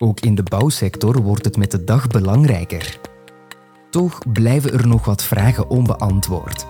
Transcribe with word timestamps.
Ook 0.00 0.20
in 0.20 0.34
de 0.34 0.42
bouwsector 0.42 1.22
wordt 1.22 1.44
het 1.44 1.56
met 1.56 1.70
de 1.70 1.84
dag 1.84 2.06
belangrijker. 2.06 2.98
Toch 3.90 4.32
blijven 4.32 4.72
er 4.72 4.86
nog 4.86 5.04
wat 5.04 5.22
vragen 5.22 5.70
onbeantwoord. 5.70 6.66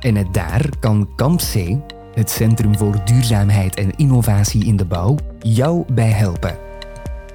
En 0.00 0.14
het 0.14 0.34
daar 0.34 0.68
kan 0.80 1.08
Kamp 1.16 1.40
C, 1.40 1.76
het 2.14 2.30
Centrum 2.30 2.76
voor 2.76 3.04
Duurzaamheid 3.04 3.74
en 3.74 3.96
Innovatie 3.96 4.64
in 4.64 4.76
de 4.76 4.84
Bouw, 4.84 5.16
jou 5.38 5.92
bij 5.92 6.10
helpen. 6.10 6.58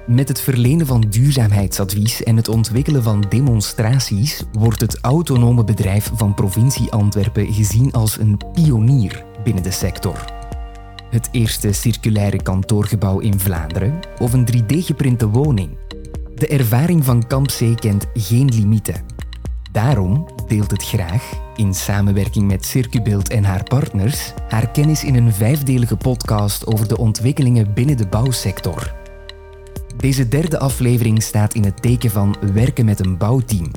Met 0.06 0.28
het 0.28 0.40
verlenen 0.40 0.86
van 0.86 1.00
duurzaamheidsadvies 1.00 2.22
en 2.22 2.36
het 2.36 2.48
ontwikkelen 2.48 3.02
van 3.02 3.24
demonstraties 3.28 4.44
wordt 4.52 4.80
het 4.80 4.98
autonome 5.00 5.64
bedrijf 5.64 6.10
van 6.14 6.34
provincie 6.34 6.90
Antwerpen 6.90 7.52
gezien 7.52 7.92
als 7.92 8.18
een 8.18 8.40
pionier 8.52 9.24
binnen 9.44 9.62
de 9.62 9.70
sector. 9.70 10.39
Het 11.10 11.28
eerste 11.32 11.72
circulaire 11.72 12.42
kantoorgebouw 12.42 13.18
in 13.18 13.40
Vlaanderen 13.40 14.00
of 14.18 14.32
een 14.32 14.48
3D-geprinte 14.52 15.28
woning. 15.28 15.70
De 16.34 16.46
ervaring 16.46 17.04
van 17.04 17.26
Kamp 17.26 17.46
C 17.46 17.76
kent 17.76 18.06
geen 18.14 18.48
limieten. 18.54 19.02
Daarom 19.72 20.28
deelt 20.46 20.70
het 20.70 20.84
graag, 20.84 21.32
in 21.56 21.74
samenwerking 21.74 22.46
met 22.46 22.64
Circubeeld 22.64 23.28
en 23.28 23.44
haar 23.44 23.62
partners, 23.62 24.32
haar 24.48 24.70
kennis 24.70 25.04
in 25.04 25.14
een 25.14 25.32
vijfdelige 25.32 25.96
podcast 25.96 26.66
over 26.66 26.88
de 26.88 26.96
ontwikkelingen 26.96 27.74
binnen 27.74 27.96
de 27.96 28.06
bouwsector. 28.06 28.94
Deze 29.96 30.28
derde 30.28 30.58
aflevering 30.58 31.22
staat 31.22 31.54
in 31.54 31.64
het 31.64 31.82
teken 31.82 32.10
van 32.10 32.36
werken 32.52 32.84
met 32.84 33.06
een 33.06 33.16
bouwteam. 33.16 33.70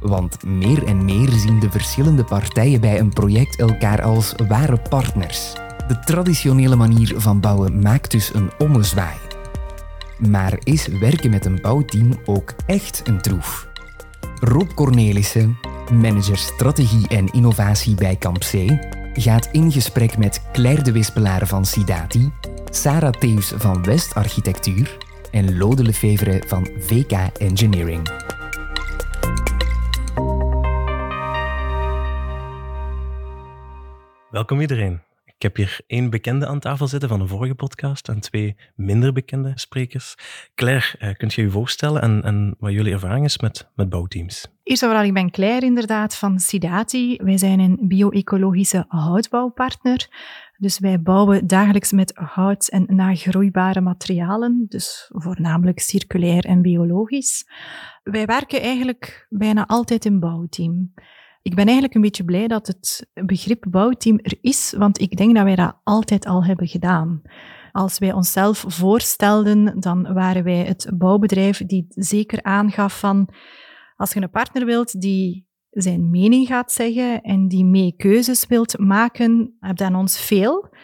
Want 0.00 0.44
meer 0.44 0.86
en 0.86 1.04
meer 1.04 1.30
zien 1.30 1.60
de 1.60 1.70
verschillende 1.70 2.24
partijen 2.24 2.80
bij 2.80 2.98
een 2.98 3.12
project 3.12 3.56
elkaar 3.56 4.02
als 4.02 4.34
ware 4.48 4.78
partners. 4.88 5.61
De 5.88 5.98
traditionele 6.04 6.76
manier 6.76 7.14
van 7.16 7.40
bouwen 7.40 7.78
maakt 7.78 8.10
dus 8.10 8.34
een 8.34 8.50
ommezwaai. 8.58 9.16
Maar 10.18 10.58
is 10.62 10.86
werken 10.86 11.30
met 11.30 11.44
een 11.44 11.58
bouwteam 11.60 12.18
ook 12.24 12.54
echt 12.66 13.02
een 13.04 13.20
troef? 13.20 13.68
Rob 14.40 14.72
Cornelissen, 14.74 15.58
manager 15.92 16.36
strategie 16.36 17.08
en 17.08 17.32
innovatie 17.32 17.94
bij 17.94 18.16
Camp 18.16 18.38
C, 18.38 18.52
gaat 19.12 19.48
in 19.52 19.72
gesprek 19.72 20.18
met 20.18 20.42
Claire 20.52 20.82
de 20.82 20.92
Wispelaar 20.92 21.46
van 21.46 21.64
Sidati, 21.64 22.32
Sarah 22.70 23.12
Theus 23.12 23.52
van 23.56 23.82
West 23.82 24.14
Architectuur 24.14 24.96
en 25.30 25.58
Lode 25.58 25.82
Lefevre 25.82 26.42
van 26.46 26.68
VK 26.78 27.12
Engineering. 27.38 28.10
Welkom 34.30 34.60
iedereen. 34.60 35.11
Ik 35.42 35.48
heb 35.48 35.56
hier 35.56 35.80
één 35.86 36.10
bekende 36.10 36.46
aan 36.46 36.60
tafel 36.60 36.86
zitten 36.86 37.08
van 37.08 37.20
een 37.20 37.28
vorige 37.28 37.54
podcast 37.54 38.08
en 38.08 38.20
twee 38.20 38.56
minder 38.74 39.12
bekende 39.12 39.52
sprekers. 39.54 40.14
Claire, 40.54 40.98
eh, 40.98 41.14
kunt 41.14 41.34
je 41.34 41.42
je 41.42 41.50
voorstellen 41.50 42.02
en, 42.02 42.22
en 42.22 42.54
wat 42.58 42.72
jullie 42.72 42.92
ervaring 42.92 43.24
is 43.24 43.38
met, 43.38 43.70
met 43.74 43.88
bouwteams? 43.88 44.46
Eerst 44.62 44.82
en 44.82 44.88
vooral, 44.88 45.06
ik 45.06 45.14
ben 45.14 45.30
Claire 45.30 45.66
inderdaad 45.66 46.16
van 46.16 46.38
Sidati. 46.38 47.16
Wij 47.16 47.38
zijn 47.38 47.60
een 47.60 47.78
bio-ecologische 47.80 48.84
houtbouwpartner. 48.88 50.08
Dus 50.56 50.78
wij 50.78 51.02
bouwen 51.02 51.46
dagelijks 51.46 51.92
met 51.92 52.12
hout 52.14 52.68
en 52.68 52.86
nagroeibare 52.88 53.80
materialen, 53.80 54.66
dus 54.68 55.10
voornamelijk 55.14 55.80
circulair 55.80 56.44
en 56.44 56.62
biologisch. 56.62 57.46
Wij 58.02 58.26
werken 58.26 58.60
eigenlijk 58.60 59.26
bijna 59.30 59.66
altijd 59.66 60.04
in 60.04 60.20
bouwteam. 60.20 60.92
Ik 61.42 61.54
ben 61.54 61.64
eigenlijk 61.64 61.94
een 61.94 62.00
beetje 62.00 62.24
blij 62.24 62.46
dat 62.46 62.66
het 62.66 63.10
begrip 63.26 63.64
bouwteam 63.68 64.18
er 64.22 64.38
is, 64.40 64.74
want 64.78 65.00
ik 65.00 65.16
denk 65.16 65.34
dat 65.34 65.44
wij 65.44 65.56
dat 65.56 65.76
altijd 65.84 66.26
al 66.26 66.44
hebben 66.44 66.66
gedaan. 66.68 67.22
Als 67.72 67.98
wij 67.98 68.12
onszelf 68.12 68.64
voorstelden, 68.68 69.80
dan 69.80 70.12
waren 70.12 70.44
wij 70.44 70.64
het 70.64 70.90
bouwbedrijf 70.94 71.66
die 71.66 71.86
zeker 71.88 72.42
aangaf 72.42 72.98
van 72.98 73.28
als 73.96 74.12
je 74.12 74.22
een 74.22 74.30
partner 74.30 74.64
wilt 74.64 75.00
die 75.00 75.46
zijn 75.70 76.10
mening 76.10 76.46
gaat 76.46 76.72
zeggen 76.72 77.22
en 77.22 77.48
die 77.48 77.64
mee 77.64 77.94
keuzes 77.96 78.46
wilt 78.46 78.78
maken, 78.78 79.56
heb 79.60 79.80
aan 79.80 79.94
ons 79.94 80.20
veel. 80.20 80.74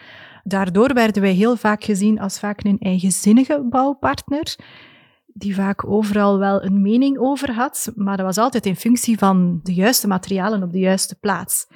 Daardoor 0.43 0.93
werden 0.93 1.21
wij 1.21 1.31
heel 1.31 1.55
vaak 1.55 1.83
gezien 1.83 2.19
als 2.19 2.39
vaak 2.39 2.63
een 2.63 2.79
eigenzinnige 2.79 3.67
bouwpartner, 3.69 4.55
die 5.39 5.55
vaak 5.55 5.85
overal 5.85 6.39
wel 6.39 6.63
een 6.63 6.81
mening 6.81 7.17
over 7.17 7.53
had, 7.53 7.91
maar 7.95 8.17
dat 8.17 8.25
was 8.25 8.37
altijd 8.37 8.65
in 8.65 8.75
functie 8.75 9.17
van 9.17 9.59
de 9.63 9.73
juiste 9.73 10.07
materialen 10.07 10.63
op 10.63 10.71
de 10.71 10.79
juiste 10.79 11.15
plaats. 11.19 11.67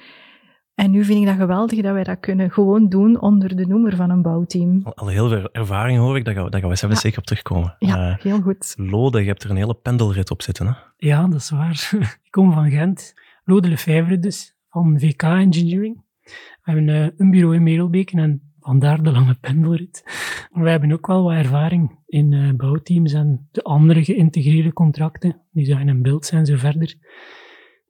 En 0.74 0.90
nu 0.90 1.04
vind 1.04 1.20
ik 1.20 1.26
dat 1.26 1.36
geweldig 1.36 1.80
dat 1.80 1.92
wij 1.92 2.04
dat 2.04 2.20
kunnen 2.20 2.50
gewoon 2.50 2.88
doen 2.88 3.20
onder 3.20 3.56
de 3.56 3.66
noemer 3.66 3.96
van 3.96 4.10
een 4.10 4.22
bouwteam. 4.22 4.82
Al, 4.94 5.06
heel 5.06 5.28
veel 5.28 5.48
ervaring 5.52 5.98
hoor 5.98 6.16
ik, 6.16 6.24
daar 6.24 6.34
gaan 6.34 6.44
we, 6.44 6.50
daar 6.50 6.60
gaan 6.60 6.70
we 6.70 6.76
zelfs 6.76 7.00
zeker 7.00 7.18
op 7.18 7.24
terugkomen. 7.24 7.76
Ja, 7.78 8.10
uh, 8.10 8.16
heel 8.18 8.40
goed. 8.40 8.74
Lode, 8.76 9.20
je 9.20 9.26
hebt 9.26 9.42
er 9.42 9.50
een 9.50 9.56
hele 9.56 9.74
pendelrit 9.74 10.30
op 10.30 10.42
zitten, 10.42 10.66
hè? 10.66 10.72
Ja, 10.96 11.26
dat 11.26 11.40
is 11.40 11.50
waar. 11.50 11.90
ik 12.24 12.30
kom 12.30 12.52
van 12.52 12.70
Gent. 12.70 13.14
Lode 13.44 13.68
Lefebvre 13.68 14.18
dus, 14.18 14.56
van 14.68 14.98
VK 14.98 15.22
Engineering. 15.22 16.02
We 16.22 16.32
hebben 16.62 16.88
uh, 16.88 17.08
een 17.16 17.30
bureau 17.30 17.54
in 17.54 17.62
Merelbeken 17.62 18.18
en 18.18 18.54
vandaar 18.60 19.02
de 19.02 19.12
lange 19.12 19.34
pendelrit. 19.40 20.02
Maar 20.50 20.62
wij 20.62 20.72
hebben 20.72 20.92
ook 20.92 21.06
wel 21.06 21.22
wat 21.22 21.32
ervaring 21.32 21.98
in 22.14 22.32
uh, 22.32 22.52
bouwteams 22.52 23.12
en 23.12 23.48
de 23.52 23.62
andere 23.62 24.04
geïntegreerde 24.04 24.72
contracten, 24.72 25.40
design 25.50 25.88
en 25.88 26.02
beeld 26.02 26.26
zijn 26.26 26.46
zo 26.46 26.56
verder. 26.56 26.94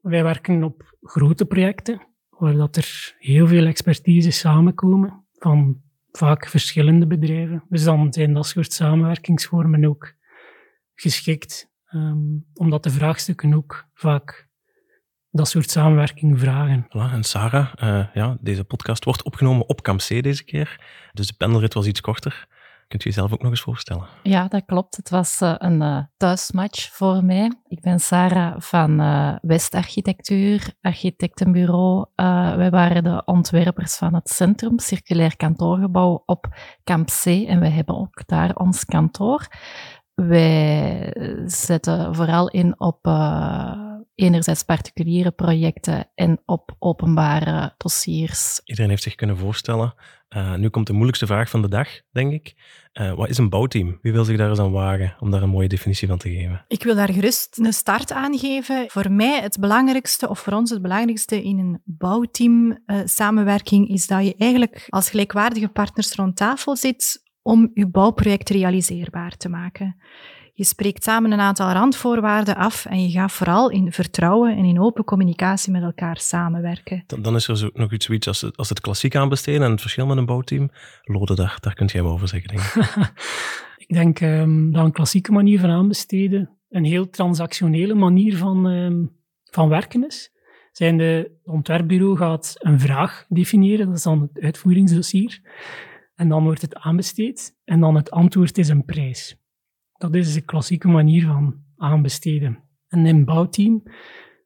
Wij 0.00 0.22
werken 0.22 0.62
op 0.62 0.96
grote 1.02 1.44
projecten, 1.44 2.06
waar 2.28 2.54
dat 2.54 2.76
er 2.76 3.14
heel 3.18 3.46
veel 3.46 3.66
expertise 3.66 4.30
samenkomen 4.30 5.24
van 5.32 5.80
vaak 6.12 6.46
verschillende 6.46 7.06
bedrijven. 7.06 7.64
Dus 7.68 7.84
dan 7.84 8.12
zijn 8.12 8.32
dat 8.32 8.46
soort 8.46 8.72
samenwerkingsvormen 8.72 9.84
ook 9.84 10.14
geschikt, 10.94 11.70
um, 11.94 12.46
omdat 12.54 12.82
de 12.82 12.90
vraagstukken 12.90 13.54
ook 13.54 13.88
vaak 13.94 14.48
dat 15.30 15.48
soort 15.48 15.70
samenwerking 15.70 16.38
vragen. 16.40 16.86
Voilà, 16.88 17.12
en 17.12 17.24
Sarah, 17.24 17.72
uh, 17.82 18.06
ja, 18.14 18.36
deze 18.40 18.64
podcast 18.64 19.04
wordt 19.04 19.22
opgenomen 19.22 19.68
op 19.68 19.82
Camp 19.82 20.00
C 20.00 20.22
deze 20.22 20.44
keer, 20.44 20.80
dus 21.12 21.26
de 21.26 21.34
pendelrit 21.36 21.74
was 21.74 21.86
iets 21.86 22.00
korter. 22.00 22.52
Kunt 22.88 23.04
u 23.04 23.08
jezelf 23.08 23.32
ook 23.32 23.42
nog 23.42 23.50
eens 23.50 23.60
voorstellen? 23.60 24.06
Ja, 24.22 24.48
dat 24.48 24.64
klopt. 24.66 24.96
Het 24.96 25.10
was 25.10 25.40
uh, 25.40 25.54
een 25.58 25.80
uh, 25.80 25.98
thuismatch 26.16 26.92
voor 26.92 27.24
mij. 27.24 27.52
Ik 27.66 27.80
ben 27.80 28.00
Sarah 28.00 28.60
van 28.60 29.00
uh, 29.00 29.36
West 29.40 29.74
Architectuur, 29.74 30.74
architectenbureau. 30.80 32.06
wij 32.56 32.70
waren 32.70 33.04
de 33.04 33.22
ontwerpers 33.24 33.96
van 33.96 34.14
het 34.14 34.28
Centrum 34.28 34.78
Circulair 34.78 35.36
Kantoorgebouw 35.36 36.22
op 36.26 36.46
Camp 36.84 37.08
C 37.08 37.26
en 37.26 37.60
wij 37.60 37.70
hebben 37.70 37.96
ook 37.98 38.22
daar 38.26 38.54
ons 38.54 38.84
kantoor. 38.84 39.46
Wij 40.14 41.12
zetten 41.46 42.14
vooral 42.14 42.48
in 42.48 42.80
op 42.80 43.06
enerzijds 44.14 44.62
particuliere 44.62 45.30
projecten 45.30 46.10
en 46.14 46.42
op 46.46 46.76
openbare 46.78 47.74
dossiers. 47.76 48.60
Iedereen 48.64 48.90
heeft 48.90 49.02
zich 49.02 49.14
kunnen 49.14 49.36
voorstellen. 49.36 49.94
Uh, 50.36 50.54
nu 50.54 50.68
komt 50.68 50.86
de 50.86 50.92
moeilijkste 50.92 51.26
vraag 51.26 51.50
van 51.50 51.62
de 51.62 51.68
dag, 51.68 51.88
denk 52.12 52.32
ik. 52.32 52.54
Uh, 52.92 53.12
wat 53.12 53.28
is 53.28 53.38
een 53.38 53.48
bouwteam? 53.48 53.98
Wie 54.02 54.12
wil 54.12 54.24
zich 54.24 54.36
daar 54.36 54.48
eens 54.48 54.58
aan 54.58 54.72
wagen 54.72 55.16
om 55.20 55.30
daar 55.30 55.42
een 55.42 55.48
mooie 55.48 55.68
definitie 55.68 56.08
van 56.08 56.18
te 56.18 56.30
geven? 56.30 56.64
Ik 56.68 56.82
wil 56.82 56.94
daar 56.94 57.12
gerust 57.12 57.58
een 57.58 57.72
start 57.72 58.12
aan 58.12 58.38
geven. 58.38 58.84
Voor 58.88 59.12
mij 59.12 59.40
het 59.40 59.60
belangrijkste, 59.60 60.28
of 60.28 60.38
voor 60.38 60.52
ons 60.52 60.70
het 60.70 60.82
belangrijkste 60.82 61.42
in 61.42 61.58
een 61.58 61.80
bouwteam 61.84 62.78
uh, 62.86 63.00
samenwerking, 63.04 63.88
is 63.88 64.06
dat 64.06 64.24
je 64.24 64.34
eigenlijk 64.38 64.86
als 64.88 65.10
gelijkwaardige 65.10 65.68
partners 65.68 66.14
rond 66.14 66.36
tafel 66.36 66.76
zit 66.76 67.22
om 67.42 67.70
je 67.74 67.86
bouwproject 67.86 68.50
realiseerbaar 68.50 69.36
te 69.36 69.48
maken. 69.48 69.96
Je 70.56 70.64
spreekt 70.64 71.04
samen 71.04 71.32
een 71.32 71.40
aantal 71.40 71.72
randvoorwaarden 71.72 72.56
af 72.56 72.84
en 72.86 73.02
je 73.02 73.10
gaat 73.10 73.32
vooral 73.32 73.70
in 73.70 73.92
vertrouwen 73.92 74.56
en 74.56 74.64
in 74.64 74.80
open 74.80 75.04
communicatie 75.04 75.72
met 75.72 75.82
elkaar 75.82 76.18
samenwerken. 76.18 77.04
Dan, 77.06 77.22
dan 77.22 77.34
is 77.34 77.48
er 77.48 77.56
zo 77.56 77.70
nog 77.72 77.92
iets 77.92 78.06
zoiets 78.06 78.26
als 78.26 78.40
het, 78.40 78.56
als 78.56 78.68
het 78.68 78.80
klassiek 78.80 79.16
aanbesteden 79.16 79.62
en 79.62 79.70
het 79.70 79.80
verschil 79.80 80.06
met 80.06 80.16
een 80.16 80.26
bouwteam. 80.26 80.70
Lode, 81.02 81.34
daar, 81.34 81.56
daar 81.60 81.74
kunt 81.74 81.92
jij 81.92 82.02
wel 82.02 82.12
over 82.12 82.28
zeggen, 82.28 82.56
denk 82.56 82.62
ik. 82.62 83.12
ik 83.86 83.94
denk 83.94 84.20
um, 84.20 84.72
dat 84.72 84.84
een 84.84 84.92
klassieke 84.92 85.32
manier 85.32 85.60
van 85.60 85.70
aanbesteden 85.70 86.50
een 86.70 86.84
heel 86.84 87.10
transactionele 87.10 87.94
manier 87.94 88.36
van, 88.36 88.66
um, 88.66 89.16
van 89.44 89.68
werken 89.68 90.06
is. 90.06 90.32
Zijn 90.72 90.98
de 90.98 91.30
ontwerpbureau 91.44 92.16
gaat 92.16 92.54
een 92.58 92.80
vraag 92.80 93.24
definiëren, 93.28 93.86
dat 93.86 93.96
is 93.96 94.02
dan 94.02 94.20
het 94.20 94.44
uitvoeringsdossier. 94.44 95.40
En 96.14 96.28
dan 96.28 96.44
wordt 96.44 96.62
het 96.62 96.74
aanbesteed 96.74 97.56
en 97.64 97.80
dan 97.80 97.94
het 97.94 98.10
antwoord 98.10 98.58
is 98.58 98.68
een 98.68 98.84
prijs. 98.84 99.43
Dat 100.04 100.14
is 100.14 100.34
de 100.34 100.40
klassieke 100.40 100.88
manier 100.88 101.26
van 101.26 101.54
aanbesteden. 101.76 102.58
En 102.88 102.98
in 102.98 103.16
een 103.16 103.24
bouwteam 103.24 103.82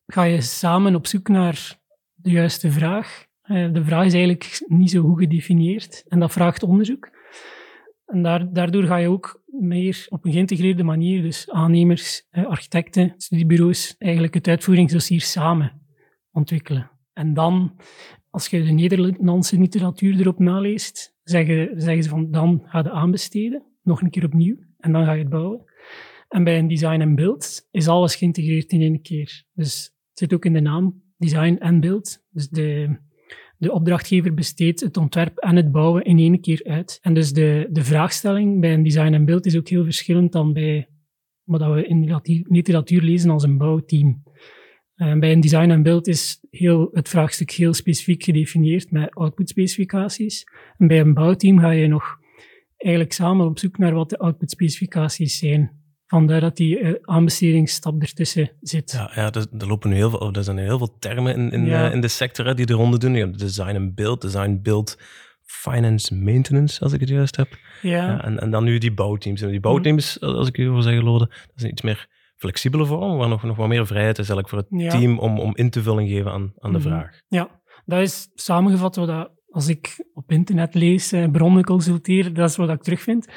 ga 0.06 0.22
je 0.22 0.40
samen 0.40 0.94
op 0.94 1.06
zoek 1.06 1.28
naar 1.28 1.78
de 2.14 2.31
juiste 2.31 2.70
vraag. 2.70 3.26
Eh, 3.43 3.72
de 3.72 3.84
vraag 3.84 4.05
is 4.05 4.12
eigenlijk 4.12 4.64
niet 4.66 4.90
zo 4.90 5.02
goed 5.02 5.19
gedefinieerd 5.19 6.05
en 6.08 6.19
dat 6.19 6.32
vraagt 6.32 6.62
onderzoek. 6.62 7.10
En 8.06 8.22
daardoor 8.52 8.82
ga 8.82 8.96
je 8.96 9.08
ook 9.08 9.43
meer 9.46 10.06
op 10.08 10.25
een 10.25 10.32
geïntegreerde 10.32 10.82
manier, 10.82 11.22
dus 11.22 11.50
aannemers, 11.50 12.26
eh, 12.31 12.46
architecten, 12.46 13.14
studiebureaus, 13.16 13.94
eigenlijk 13.99 14.34
het 14.34 14.49
uitvoeringsdossier 14.49 15.20
samen 15.20 15.82
ontwikkelen. 16.32 16.90
En 17.12 17.34
dan, 17.34 17.81
als 18.31 18.49
je 18.49 18.62
de 18.62 18.72
Nederlandse 18.72 19.58
literatuur 19.58 20.20
erop 20.20 20.38
naleest, 20.38 21.16
zeggen, 21.22 21.81
zeggen 21.81 22.02
ze 22.02 22.08
van 22.08 22.31
dan 22.31 22.62
ga 22.64 22.78
je 22.78 22.90
aanbesteden, 22.90 23.62
nog 23.82 24.02
een 24.02 24.10
keer 24.10 24.25
opnieuw 24.25 24.66
en 24.78 24.92
dan 24.92 25.04
ga 25.04 25.12
je 25.12 25.20
het 25.20 25.28
bouwen. 25.28 25.64
En 26.28 26.44
bij 26.44 26.58
een 26.58 26.69
design 26.69 27.00
en 27.00 27.14
build 27.14 27.69
is 27.70 27.88
alles 27.88 28.16
geïntegreerd 28.16 28.72
in 28.72 28.80
één 28.80 29.02
keer. 29.02 29.44
Dus 29.52 29.84
het 29.84 30.19
zit 30.19 30.34
ook 30.34 30.44
in 30.44 30.52
de 30.52 30.60
naam, 30.60 31.02
design 31.16 31.56
en 31.58 31.80
build. 31.80 32.25
Dus 32.30 32.48
de, 32.48 32.96
de 33.56 33.72
opdrachtgever 33.72 34.34
besteedt 34.34 34.80
het 34.80 34.96
ontwerp 34.96 35.38
en 35.38 35.56
het 35.56 35.72
bouwen 35.72 36.04
in 36.04 36.19
één 36.19 36.40
keer 36.40 36.60
uit. 36.64 36.98
En 37.02 37.14
dus 37.14 37.32
de, 37.32 37.69
de 37.70 37.84
vraagstelling 37.84 38.60
bij 38.60 38.72
een 38.72 38.82
design 38.82 39.12
en 39.12 39.25
build 39.25 39.46
is 39.46 39.56
ook 39.56 39.69
heel 39.69 39.84
verschillend 39.84 40.32
dan 40.32 40.52
bij 40.52 40.88
wat 41.44 41.60
we 41.60 41.86
in 41.86 42.20
literatuur 42.48 43.02
lezen 43.02 43.31
als 43.31 43.42
een 43.42 43.58
bouwteam. 43.58 44.22
Uh, 44.96 45.19
bij 45.19 45.32
een 45.32 45.40
design 45.40 45.70
en 45.70 45.82
build 45.82 46.06
is 46.06 46.44
heel, 46.50 46.88
het 46.92 47.08
vraagstuk 47.08 47.50
heel 47.50 47.74
specifiek 47.74 48.22
gedefinieerd 48.22 48.90
met 48.90 49.14
output-specificaties. 49.14 50.44
En 50.78 50.86
bij 50.86 51.00
een 51.00 51.14
bouwteam 51.14 51.58
ga 51.58 51.70
je 51.70 51.86
nog 51.86 52.19
eigenlijk 52.78 53.12
samen 53.12 53.46
op 53.46 53.58
zoek 53.58 53.78
naar 53.78 53.94
wat 53.94 54.10
de 54.10 54.19
output-specificaties 54.19 55.38
zijn. 55.38 55.76
Vandaar 56.06 56.40
dat 56.40 56.56
die 56.56 56.80
uh, 56.80 56.94
aanbestedingsstap 57.02 58.02
ertussen 58.02 58.50
zit. 58.60 58.92
Ja, 58.92 59.10
ja 59.14 59.32
er, 59.32 59.46
er, 59.58 59.66
lopen 59.66 59.90
nu 59.90 59.96
heel 59.96 60.10
veel, 60.10 60.32
er 60.32 60.44
zijn 60.44 60.58
heel 60.58 60.78
veel 60.78 60.98
termen 60.98 61.34
in, 61.34 61.52
in, 61.52 61.66
uh, 61.66 61.92
in 61.92 62.00
de 62.00 62.08
sector 62.08 62.46
hè, 62.46 62.54
die 62.54 62.66
de 62.66 62.72
ronde 62.72 62.98
doen. 62.98 63.14
Je 63.14 63.25
hebt 63.25 63.38
design 63.38 63.75
en 63.75 63.94
build, 63.94 64.20
design, 64.20 64.60
build, 64.62 64.98
finance, 65.42 66.14
maintenance, 66.14 66.80
als 66.80 66.92
ik 66.92 67.00
het 67.00 67.08
juist 67.08 67.36
heb. 67.36 67.58
Ja. 67.82 68.06
ja 68.06 68.25
en, 68.25 68.38
en 68.38 68.50
dan 68.50 68.64
nu 68.64 68.78
die 68.78 68.94
bouwteams. 68.94 69.40
En 69.40 69.50
die 69.50 69.60
bouwteams, 69.60 70.20
als 70.20 70.48
ik 70.48 70.58
u 70.58 70.70
wil 70.70 70.82
zeggen, 70.82 71.04
Lode, 71.04 71.26
dat 71.26 71.52
is 71.56 71.64
iets 71.64 71.82
meer 71.82 72.08
flexibele 72.36 72.86
vorm, 72.86 73.16
waar 73.16 73.28
nog, 73.28 73.42
nog 73.42 73.56
wat 73.56 73.69
meer 73.69 73.86
vrijheid 73.86 74.19
is 74.19 74.28
eigenlijk 74.28 74.48
voor 74.48 74.78
het 74.78 74.90
team 74.90 75.19
om, 75.19 75.38
om 75.38 75.56
in 75.56 75.70
te 75.70 75.82
vulling 75.82 76.08
geven 76.08 76.32
aan, 76.32 76.52
aan 76.58 76.72
de 76.72 76.78
mhm. 76.78 76.88
vraag. 76.88 77.20
Ja, 77.28 77.60
dat 77.84 78.00
is 78.00 78.28
samengevat 78.34 78.96
wat 78.96 79.06
dat, 79.06 79.31
als 79.58 79.69
ik 79.69 80.05
op 80.14 80.32
internet 80.32 80.75
lees, 80.75 81.12
eh, 81.12 81.31
bronnen 81.31 81.64
consulteer, 81.64 82.34
dat 82.34 82.50
is 82.50 82.56
wat 82.56 82.70
ik 82.70 82.82
terugvind. 82.82 83.28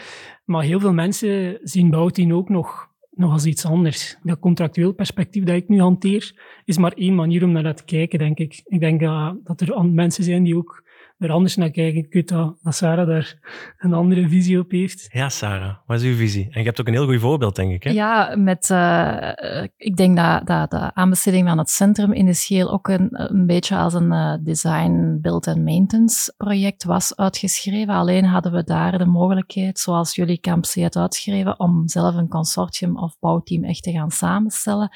Maar 0.45 0.63
heel 0.63 0.79
veel 0.79 0.94
mensen 0.94 1.59
zien 1.63 1.89
bouwteam 1.89 2.33
ook 2.33 2.50
nog, 2.50 2.89
nog 3.12 3.31
als 3.31 3.45
iets 3.45 3.65
anders. 3.65 4.18
Dat 4.23 4.39
contractueel 4.39 4.94
perspectief 4.94 5.44
dat 5.44 5.56
ik 5.56 5.68
nu 5.68 5.79
hanteer, 5.79 6.33
is 6.65 6.77
maar 6.77 6.91
één 6.91 7.15
manier 7.15 7.44
om 7.44 7.51
naar 7.51 7.63
dat 7.63 7.77
te 7.77 7.85
kijken, 7.85 8.19
denk 8.19 8.38
ik. 8.38 8.62
Ik 8.65 8.79
denk 8.79 9.00
dat, 9.00 9.38
dat 9.44 9.62
er 9.62 9.85
mensen 9.85 10.23
zijn 10.23 10.44
die 10.44 10.57
ook 10.57 10.83
er 11.21 11.31
anders 11.31 11.56
naar 11.56 11.69
kijken. 11.69 12.03
Ik 12.03 12.13
weet 12.13 12.29
dat, 12.29 12.56
dat 12.62 12.75
Sarah 12.75 13.07
daar 13.07 13.39
een 13.77 13.94
andere 13.94 14.29
visie 14.29 14.59
op 14.59 14.71
heeft. 14.71 15.07
Ja, 15.12 15.29
Sarah, 15.29 15.75
wat 15.85 16.01
is 16.01 16.07
uw 16.07 16.15
visie? 16.15 16.44
En 16.51 16.59
je 16.59 16.65
hebt 16.65 16.79
ook 16.79 16.88
een 16.88 16.94
heel 16.94 17.06
goed 17.06 17.19
voorbeeld, 17.19 17.56
denk 17.56 17.71
ik. 17.71 17.83
Hè? 17.83 17.89
Ja, 17.89 18.35
met, 18.38 18.69
uh, 18.69 19.63
ik 19.77 19.95
denk 19.95 20.18
dat, 20.18 20.47
dat 20.47 20.71
de 20.71 20.94
aanbesteding 20.94 21.47
van 21.47 21.57
het 21.57 21.69
centrum 21.69 22.13
in 22.13 22.25
de 22.25 22.33
scheel 22.33 22.71
ook 22.71 22.88
een, 22.88 23.07
een 23.12 23.45
beetje 23.45 23.75
als 23.75 23.94
een 23.94 24.12
uh, 24.12 24.33
design, 24.39 25.18
build 25.21 25.47
en 25.47 25.63
maintenance 25.63 26.33
project 26.38 26.83
was 26.83 27.15
uitgeschreven. 27.15 27.94
Alleen 27.94 28.25
hadden 28.25 28.51
we 28.51 28.63
daar 28.63 28.97
de 28.97 29.06
mogelijkheid, 29.06 29.79
zoals 29.79 30.15
jullie 30.15 30.39
Camp 30.39 30.63
C 30.63 30.73
het 30.73 30.95
uitgeschreven, 30.95 31.59
om 31.59 31.88
zelf 31.88 32.15
een 32.15 32.27
consortium 32.27 32.97
of 32.97 33.19
bouwteam 33.19 33.63
echt 33.63 33.83
te 33.83 33.91
gaan 33.91 34.12
samenstellen. 34.12 34.89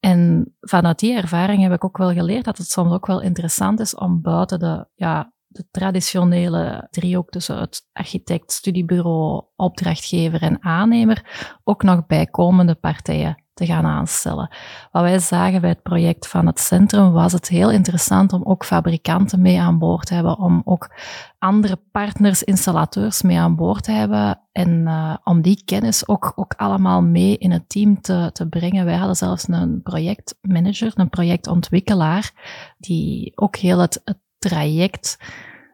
En 0.00 0.54
vanuit 0.60 0.98
die 0.98 1.16
ervaring 1.16 1.62
heb 1.62 1.72
ik 1.72 1.84
ook 1.84 1.96
wel 1.96 2.12
geleerd 2.12 2.44
dat 2.44 2.58
het 2.58 2.70
soms 2.70 2.92
ook 2.92 3.06
wel 3.06 3.20
interessant 3.20 3.80
is 3.80 3.94
om 3.94 4.20
buiten 4.20 4.58
de 4.58 4.86
ja, 4.94 5.32
de 5.52 5.64
traditionele 5.70 6.86
driehoek 6.90 7.30
tussen 7.30 7.58
het 7.58 7.88
architect, 7.92 8.52
studiebureau, 8.52 9.44
opdrachtgever 9.56 10.42
en 10.42 10.62
aannemer 10.64 11.50
ook 11.64 11.82
nog 11.82 12.06
bijkomende 12.06 12.74
partijen 12.74 13.42
te 13.54 13.66
gaan 13.66 13.86
aanstellen. 13.86 14.50
Wat 14.90 15.02
wij 15.02 15.18
zagen 15.18 15.60
bij 15.60 15.70
het 15.70 15.82
project 15.82 16.28
van 16.28 16.46
het 16.46 16.60
centrum 16.60 17.12
was 17.12 17.32
het 17.32 17.48
heel 17.48 17.70
interessant 17.70 18.32
om 18.32 18.42
ook 18.44 18.64
fabrikanten 18.64 19.40
mee 19.40 19.60
aan 19.60 19.78
boord 19.78 20.06
te 20.06 20.14
hebben, 20.14 20.38
om 20.38 20.62
ook 20.64 20.94
andere 21.38 21.78
partners, 21.92 22.42
installateurs 22.42 23.22
mee 23.22 23.38
aan 23.38 23.56
boord 23.56 23.84
te 23.84 23.92
hebben 23.92 24.40
en 24.52 24.70
uh, 24.70 25.16
om 25.24 25.42
die 25.42 25.62
kennis 25.64 26.08
ook, 26.08 26.32
ook 26.36 26.54
allemaal 26.56 27.02
mee 27.02 27.38
in 27.38 27.50
het 27.50 27.68
team 27.68 28.00
te, 28.00 28.30
te 28.32 28.48
brengen. 28.48 28.84
Wij 28.84 28.96
hadden 28.96 29.16
zelfs 29.16 29.48
een 29.48 29.82
projectmanager, 29.82 30.92
een 30.94 31.10
projectontwikkelaar, 31.10 32.32
die 32.78 33.32
ook 33.34 33.56
heel 33.56 33.78
het, 33.78 34.00
het 34.04 34.18
traject 34.42 35.16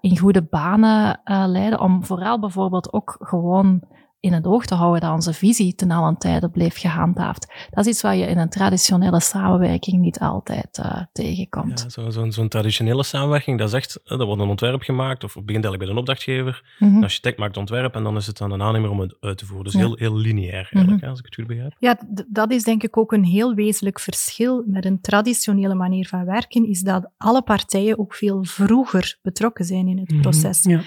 in 0.00 0.18
goede 0.18 0.42
banen 0.42 1.20
uh, 1.24 1.44
leiden. 1.46 1.80
Om 1.80 2.04
vooral 2.04 2.38
bijvoorbeeld 2.38 2.92
ook 2.92 3.16
gewoon 3.20 3.82
in 4.20 4.32
het 4.32 4.46
oog 4.46 4.66
te 4.66 4.74
houden 4.74 5.00
dat 5.00 5.12
onze 5.12 5.32
visie 5.32 5.74
ten 5.74 5.90
allen 5.90 6.18
tijde 6.18 6.50
bleef 6.50 6.78
gehandhaafd. 6.78 7.52
Dat 7.70 7.86
is 7.86 7.92
iets 7.92 8.02
wat 8.02 8.18
je 8.18 8.24
in 8.24 8.38
een 8.38 8.48
traditionele 8.48 9.20
samenwerking 9.20 10.00
niet 10.00 10.18
altijd 10.18 10.78
uh, 10.78 11.02
tegenkomt. 11.12 11.80
Ja, 11.80 11.88
Zo'n 11.88 12.12
zo, 12.12 12.30
zo 12.30 12.48
traditionele 12.48 13.02
samenwerking, 13.02 13.58
dat 13.58 13.68
is 13.68 13.74
echt, 13.74 14.00
er 14.04 14.24
wordt 14.24 14.42
een 14.42 14.48
ontwerp 14.48 14.82
gemaakt, 14.82 15.24
of 15.24 15.34
het 15.34 15.46
begint 15.46 15.64
eigenlijk 15.64 15.78
bij 15.78 15.92
een 15.92 15.98
opdrachtgever, 15.98 16.62
mm 16.78 16.88
-hmm. 16.88 16.96
een 16.96 17.04
architect 17.04 17.38
maakt 17.38 17.50
het 17.50 17.60
ontwerp 17.60 17.94
en 17.94 18.02
dan 18.02 18.16
is 18.16 18.26
het 18.26 18.40
aan 18.40 18.52
een 18.52 18.62
aannemer 18.62 18.90
om 18.90 19.00
het 19.00 19.16
uit 19.20 19.38
te 19.38 19.46
voeren. 19.46 19.64
Dus 19.64 19.72
ja. 19.72 19.78
heel, 19.78 19.96
heel 19.96 20.16
lineair 20.16 20.54
eigenlijk, 20.54 20.88
mm 20.88 20.98
-hmm. 20.98 21.08
als 21.08 21.18
ik 21.18 21.24
het 21.24 21.34
goed 21.34 21.46
begrijp. 21.46 21.76
Ja, 21.78 21.98
dat 22.28 22.50
is 22.50 22.62
denk 22.62 22.82
ik 22.82 22.96
ook 22.96 23.12
een 23.12 23.24
heel 23.24 23.54
wezenlijk 23.54 24.00
verschil 24.00 24.64
met 24.66 24.84
een 24.84 25.00
traditionele 25.00 25.74
manier 25.74 26.08
van 26.08 26.24
werken, 26.24 26.68
is 26.68 26.80
dat 26.80 27.10
alle 27.16 27.42
partijen 27.42 27.98
ook 27.98 28.14
veel 28.14 28.44
vroeger 28.44 29.18
betrokken 29.22 29.64
zijn 29.64 29.88
in 29.88 29.98
het 29.98 30.08
mm 30.08 30.14
-hmm. 30.14 30.22
proces. 30.22 30.62
Ja 30.62 30.80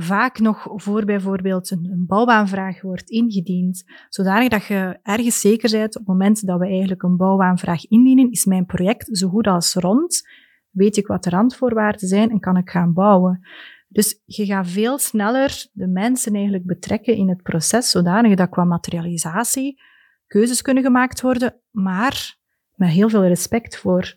vaak 0.00 0.38
nog 0.38 0.68
voor 0.74 1.04
bijvoorbeeld 1.04 1.70
een, 1.70 2.04
bouwaanvraag 2.06 2.82
wordt 2.82 3.10
ingediend, 3.10 3.84
zodanig 4.08 4.48
dat 4.48 4.64
je 4.64 4.98
ergens 5.02 5.40
zeker 5.40 5.70
bent 5.70 5.96
op 5.96 6.00
het 6.00 6.08
moment 6.08 6.46
dat 6.46 6.58
we 6.58 6.66
eigenlijk 6.66 7.02
een 7.02 7.16
bouwaanvraag 7.16 7.86
indienen, 7.86 8.30
is 8.30 8.44
mijn 8.44 8.66
project 8.66 9.08
zo 9.16 9.28
goed 9.28 9.46
als 9.46 9.74
rond, 9.74 10.28
weet 10.70 10.96
ik 10.96 11.06
wat 11.06 11.24
de 11.24 11.30
randvoorwaarden 11.30 12.08
zijn 12.08 12.30
en 12.30 12.40
kan 12.40 12.56
ik 12.56 12.70
gaan 12.70 12.92
bouwen. 12.92 13.46
Dus 13.88 14.22
je 14.24 14.46
gaat 14.46 14.68
veel 14.68 14.98
sneller 14.98 15.66
de 15.72 15.86
mensen 15.86 16.34
eigenlijk 16.34 16.66
betrekken 16.66 17.16
in 17.16 17.28
het 17.28 17.42
proces, 17.42 17.90
zodanig 17.90 18.34
dat 18.34 18.48
qua 18.48 18.64
materialisatie 18.64 19.80
keuzes 20.26 20.62
kunnen 20.62 20.82
gemaakt 20.82 21.20
worden, 21.20 21.54
maar 21.70 22.36
met 22.74 22.88
heel 22.88 23.08
veel 23.08 23.26
respect 23.26 23.78
voor 23.78 24.16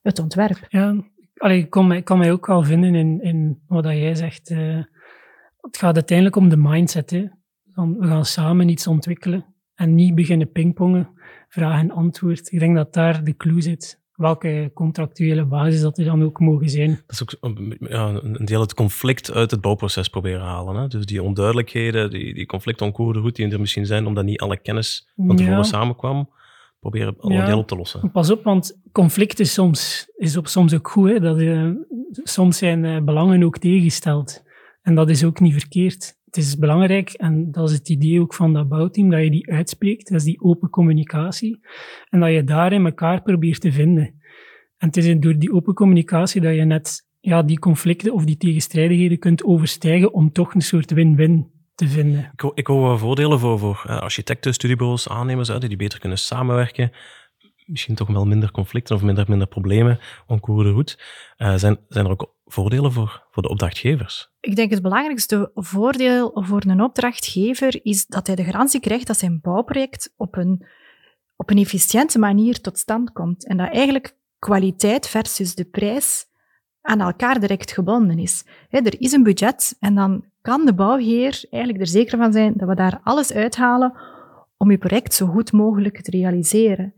het 0.00 0.18
ontwerp. 0.18 0.66
Ja, 0.68 1.04
allee, 1.36 1.58
ik, 1.58 1.70
kan 1.70 1.86
mij, 1.86 2.02
kan 2.02 2.18
mij 2.18 2.32
ook 2.32 2.46
wel 2.46 2.62
vinden 2.62 2.94
in, 2.94 3.22
in 3.22 3.62
wat 3.66 3.84
jij 3.84 4.14
zegt. 4.14 4.50
Uh, 4.50 4.82
het 5.68 5.78
gaat 5.78 5.94
uiteindelijk 5.94 6.36
om 6.36 6.48
de 6.48 6.56
mindset. 6.56 7.10
Hè. 7.10 7.26
we 7.74 8.06
gaan 8.06 8.24
samen 8.24 8.68
iets 8.68 8.86
ontwikkelen 8.86 9.44
en 9.74 9.94
niet 9.94 10.14
beginnen 10.14 10.52
pingpongen, 10.52 11.08
vraag 11.48 11.80
en 11.80 11.90
antwoord. 11.90 12.52
Ik 12.52 12.58
denk 12.58 12.76
dat 12.76 12.92
daar 12.92 13.24
de 13.24 13.36
clue 13.36 13.60
zit. 13.60 14.00
Welke 14.12 14.70
contractuele 14.74 15.44
basis 15.44 15.80
dat 15.80 15.98
er 15.98 16.04
dan 16.04 16.22
ook 16.22 16.40
mogen 16.40 16.70
zijn. 16.70 17.00
Dat 17.06 17.20
is 17.20 17.22
ook 17.22 17.54
ja, 17.88 18.08
een 18.22 18.44
deel 18.44 18.60
het 18.60 18.74
conflict 18.74 19.32
uit 19.32 19.50
het 19.50 19.60
bouwproces 19.60 20.08
proberen 20.08 20.40
halen. 20.40 20.76
Hè? 20.76 20.88
Dus 20.88 21.06
die 21.06 21.22
onduidelijkheden, 21.22 22.10
die, 22.10 22.34
die 22.34 22.46
conflicten 22.46 22.94
goed 22.94 23.36
die 23.36 23.50
er 23.50 23.60
misschien 23.60 23.86
zijn, 23.86 24.06
omdat 24.06 24.24
niet 24.24 24.40
alle 24.40 24.56
kennis 24.56 25.12
van 25.16 25.36
tevoren 25.36 25.58
ja. 25.58 25.62
samenkwam 25.62 26.30
proberen 26.80 27.16
al 27.18 27.30
een 27.30 27.44
deel 27.44 27.58
op 27.58 27.68
te 27.68 27.76
lossen. 27.76 28.10
Pas 28.10 28.30
op, 28.30 28.44
want 28.44 28.80
conflict 28.92 29.40
is 29.40 29.52
soms, 29.52 30.10
is 30.16 30.36
op, 30.36 30.46
soms 30.46 30.74
ook 30.74 30.88
goed. 30.88 31.08
Hè? 31.08 31.20
Dat, 31.20 31.40
uh, 31.40 31.70
soms 32.10 32.58
zijn 32.58 32.84
uh, 32.84 33.00
belangen 33.00 33.42
ook 33.42 33.58
tegengesteld. 33.58 34.42
En 34.88 34.94
dat 34.94 35.10
is 35.10 35.24
ook 35.24 35.40
niet 35.40 35.52
verkeerd. 35.52 36.16
Het 36.24 36.36
is 36.36 36.58
belangrijk, 36.58 37.10
en 37.10 37.50
dat 37.50 37.70
is 37.70 37.76
het 37.76 37.88
idee 37.88 38.20
ook 38.20 38.34
van 38.34 38.52
dat 38.52 38.68
bouwteam, 38.68 39.10
dat 39.10 39.22
je 39.22 39.30
die 39.30 39.52
uitspreekt. 39.52 40.08
Dat 40.08 40.18
is 40.18 40.24
die 40.24 40.40
open 40.40 40.70
communicatie. 40.70 41.60
En 42.08 42.20
dat 42.20 42.30
je 42.32 42.44
daarin 42.44 42.84
elkaar 42.84 43.22
probeert 43.22 43.60
te 43.60 43.72
vinden. 43.72 44.04
En 44.76 44.86
het 44.86 44.96
is 44.96 45.16
door 45.18 45.38
die 45.38 45.52
open 45.52 45.74
communicatie 45.74 46.40
dat 46.40 46.54
je 46.54 46.64
net 46.64 47.06
ja, 47.20 47.42
die 47.42 47.58
conflicten 47.58 48.12
of 48.12 48.24
die 48.24 48.36
tegenstrijdigheden 48.36 49.18
kunt 49.18 49.44
overstijgen 49.44 50.12
om 50.12 50.32
toch 50.32 50.54
een 50.54 50.60
soort 50.60 50.90
win-win 50.90 51.50
te 51.74 51.88
vinden. 51.88 52.32
Ik, 52.36 52.52
ik 52.54 52.66
hoor 52.66 52.82
wel 52.82 52.98
voordelen 52.98 53.38
voor, 53.38 53.58
voor 53.58 53.82
architecten, 53.86 54.54
studiebureaus, 54.54 55.08
aannemers, 55.08 55.48
die 55.58 55.76
beter 55.76 55.98
kunnen 55.98 56.18
samenwerken 56.18 56.92
misschien 57.68 57.94
toch 57.94 58.08
wel 58.08 58.24
minder 58.24 58.50
conflicten 58.50 58.96
of 58.96 59.02
minder, 59.02 59.24
minder 59.28 59.46
problemen 59.46 59.98
onkoer 60.26 60.64
de 60.64 60.70
route. 60.70 60.98
Zijn, 61.36 61.78
zijn 61.88 62.04
er 62.04 62.10
ook 62.10 62.34
voordelen 62.48 62.92
voor, 62.92 63.26
voor 63.30 63.42
de 63.42 63.48
opdrachtgevers? 63.48 64.30
Ik 64.40 64.56
denk 64.56 64.70
het 64.70 64.82
belangrijkste 64.82 65.50
voordeel 65.54 66.30
voor 66.34 66.62
een 66.66 66.82
opdrachtgever 66.82 67.80
is 67.82 68.06
dat 68.06 68.26
hij 68.26 68.36
de 68.36 68.44
garantie 68.44 68.80
krijgt 68.80 69.06
dat 69.06 69.18
zijn 69.18 69.40
bouwproject 69.40 70.12
op 70.16 70.36
een, 70.36 70.66
op 71.36 71.50
een 71.50 71.58
efficiënte 71.58 72.18
manier 72.18 72.60
tot 72.60 72.78
stand 72.78 73.12
komt. 73.12 73.46
En 73.46 73.56
dat 73.56 73.72
eigenlijk 73.72 74.16
kwaliteit 74.38 75.08
versus 75.08 75.54
de 75.54 75.64
prijs 75.64 76.26
aan 76.80 77.00
elkaar 77.00 77.40
direct 77.40 77.72
gebonden 77.72 78.18
is. 78.18 78.44
er 78.70 79.00
is 79.00 79.12
een 79.12 79.22
budget 79.22 79.76
en 79.80 79.94
dan 79.94 80.24
kan 80.40 80.66
de 80.66 80.74
bouwheer 80.74 81.44
eigenlijk 81.50 81.84
er 81.84 81.90
zeker 81.90 82.18
van 82.18 82.32
zijn 82.32 82.52
dat 82.56 82.68
we 82.68 82.74
daar 82.74 83.00
alles 83.02 83.32
uithalen 83.32 83.92
om 84.56 84.70
je 84.70 84.78
project 84.78 85.14
zo 85.14 85.26
goed 85.26 85.52
mogelijk 85.52 86.00
te 86.00 86.10
realiseren. 86.10 86.94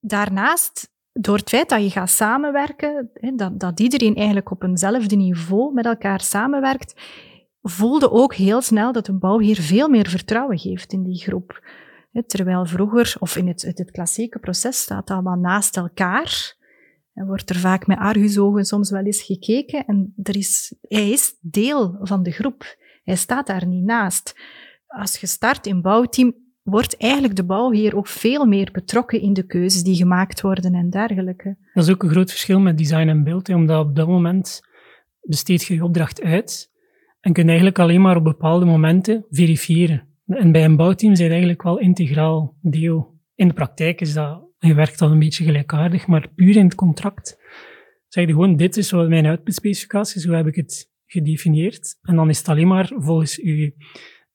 Daarnaast 0.00 0.93
door 1.20 1.36
het 1.36 1.48
feit 1.48 1.68
dat 1.68 1.82
je 1.82 1.90
gaat 1.90 2.10
samenwerken, 2.10 3.10
dat, 3.36 3.60
dat 3.60 3.80
iedereen 3.80 4.14
eigenlijk 4.14 4.50
op 4.50 4.62
eenzelfde 4.62 5.16
niveau 5.16 5.74
met 5.74 5.86
elkaar 5.86 6.20
samenwerkt, 6.20 7.00
voelde 7.62 8.10
ook 8.10 8.34
heel 8.34 8.60
snel 8.60 8.92
dat 8.92 9.08
een 9.08 9.18
bouwheer 9.18 9.56
veel 9.56 9.88
meer 9.88 10.08
vertrouwen 10.08 10.58
geeft 10.58 10.92
in 10.92 11.02
die 11.02 11.22
groep. 11.22 11.66
Terwijl 12.26 12.66
vroeger, 12.66 13.16
of 13.18 13.36
in 13.36 13.48
het, 13.48 13.62
het 13.62 13.90
klassieke 13.90 14.38
proces, 14.38 14.80
staat 14.80 15.10
allemaal 15.10 15.36
naast 15.36 15.76
elkaar. 15.76 16.56
En 17.14 17.26
wordt 17.26 17.50
er 17.50 17.56
vaak 17.56 17.86
met 17.86 17.98
argusogen 17.98 18.64
soms 18.64 18.90
wel 18.90 19.04
eens 19.04 19.22
gekeken. 19.22 19.84
En 19.84 20.14
er 20.22 20.36
is, 20.36 20.74
hij 20.80 21.10
is 21.10 21.34
deel 21.40 21.96
van 22.00 22.22
de 22.22 22.30
groep. 22.30 22.76
Hij 23.04 23.16
staat 23.16 23.46
daar 23.46 23.66
niet 23.66 23.84
naast. 23.84 24.36
Als 24.86 25.16
je 25.16 25.26
start 25.26 25.66
in 25.66 25.82
bouwteam, 25.82 26.43
wordt 26.64 26.96
eigenlijk 26.96 27.36
de 27.36 27.44
bouwheer 27.44 27.96
ook 27.96 28.06
veel 28.06 28.44
meer 28.44 28.68
betrokken 28.72 29.20
in 29.20 29.32
de 29.32 29.46
keuzes 29.46 29.82
die 29.82 29.96
gemaakt 29.96 30.40
worden 30.40 30.74
en 30.74 30.90
dergelijke. 30.90 31.56
Dat 31.72 31.84
is 31.84 31.90
ook 31.90 32.02
een 32.02 32.10
groot 32.10 32.30
verschil 32.30 32.60
met 32.60 32.78
design 32.78 33.08
en 33.08 33.24
beeld, 33.24 33.48
omdat 33.48 33.86
op 33.86 33.96
dat 33.96 34.08
moment 34.08 34.60
besteed 35.20 35.64
je 35.64 35.74
je 35.74 35.84
opdracht 35.84 36.22
uit 36.22 36.72
en 37.20 37.32
kun 37.32 37.42
je 37.42 37.48
eigenlijk 37.48 37.78
alleen 37.78 38.00
maar 38.00 38.16
op 38.16 38.24
bepaalde 38.24 38.64
momenten 38.64 39.26
verifiëren. 39.30 40.08
En 40.26 40.52
bij 40.52 40.64
een 40.64 40.76
bouwteam 40.76 41.14
zijn 41.14 41.30
eigenlijk 41.30 41.62
wel 41.62 41.78
integraal 41.78 42.56
deel. 42.60 43.18
In 43.34 43.48
de 43.48 43.54
praktijk 43.54 44.00
is 44.00 44.12
dat, 44.12 44.42
je 44.58 44.74
werkt 44.74 44.98
dan 44.98 45.12
een 45.12 45.18
beetje 45.18 45.44
gelijkaardig, 45.44 46.06
maar 46.06 46.28
puur 46.34 46.56
in 46.56 46.64
het 46.64 46.74
contract 46.74 47.38
zeg 48.08 48.26
je 48.26 48.32
gewoon, 48.32 48.56
dit 48.56 48.76
is 48.76 48.90
wat 48.90 49.08
mijn 49.08 49.26
uitputspecificatie 49.26 50.16
is, 50.16 50.26
hoe 50.26 50.36
heb 50.36 50.46
ik 50.46 50.54
het 50.54 50.90
gedefinieerd. 51.06 51.98
En 52.02 52.16
dan 52.16 52.28
is 52.28 52.38
het 52.38 52.48
alleen 52.48 52.66
maar 52.66 52.92
volgens 52.96 53.40
uw, 53.40 53.70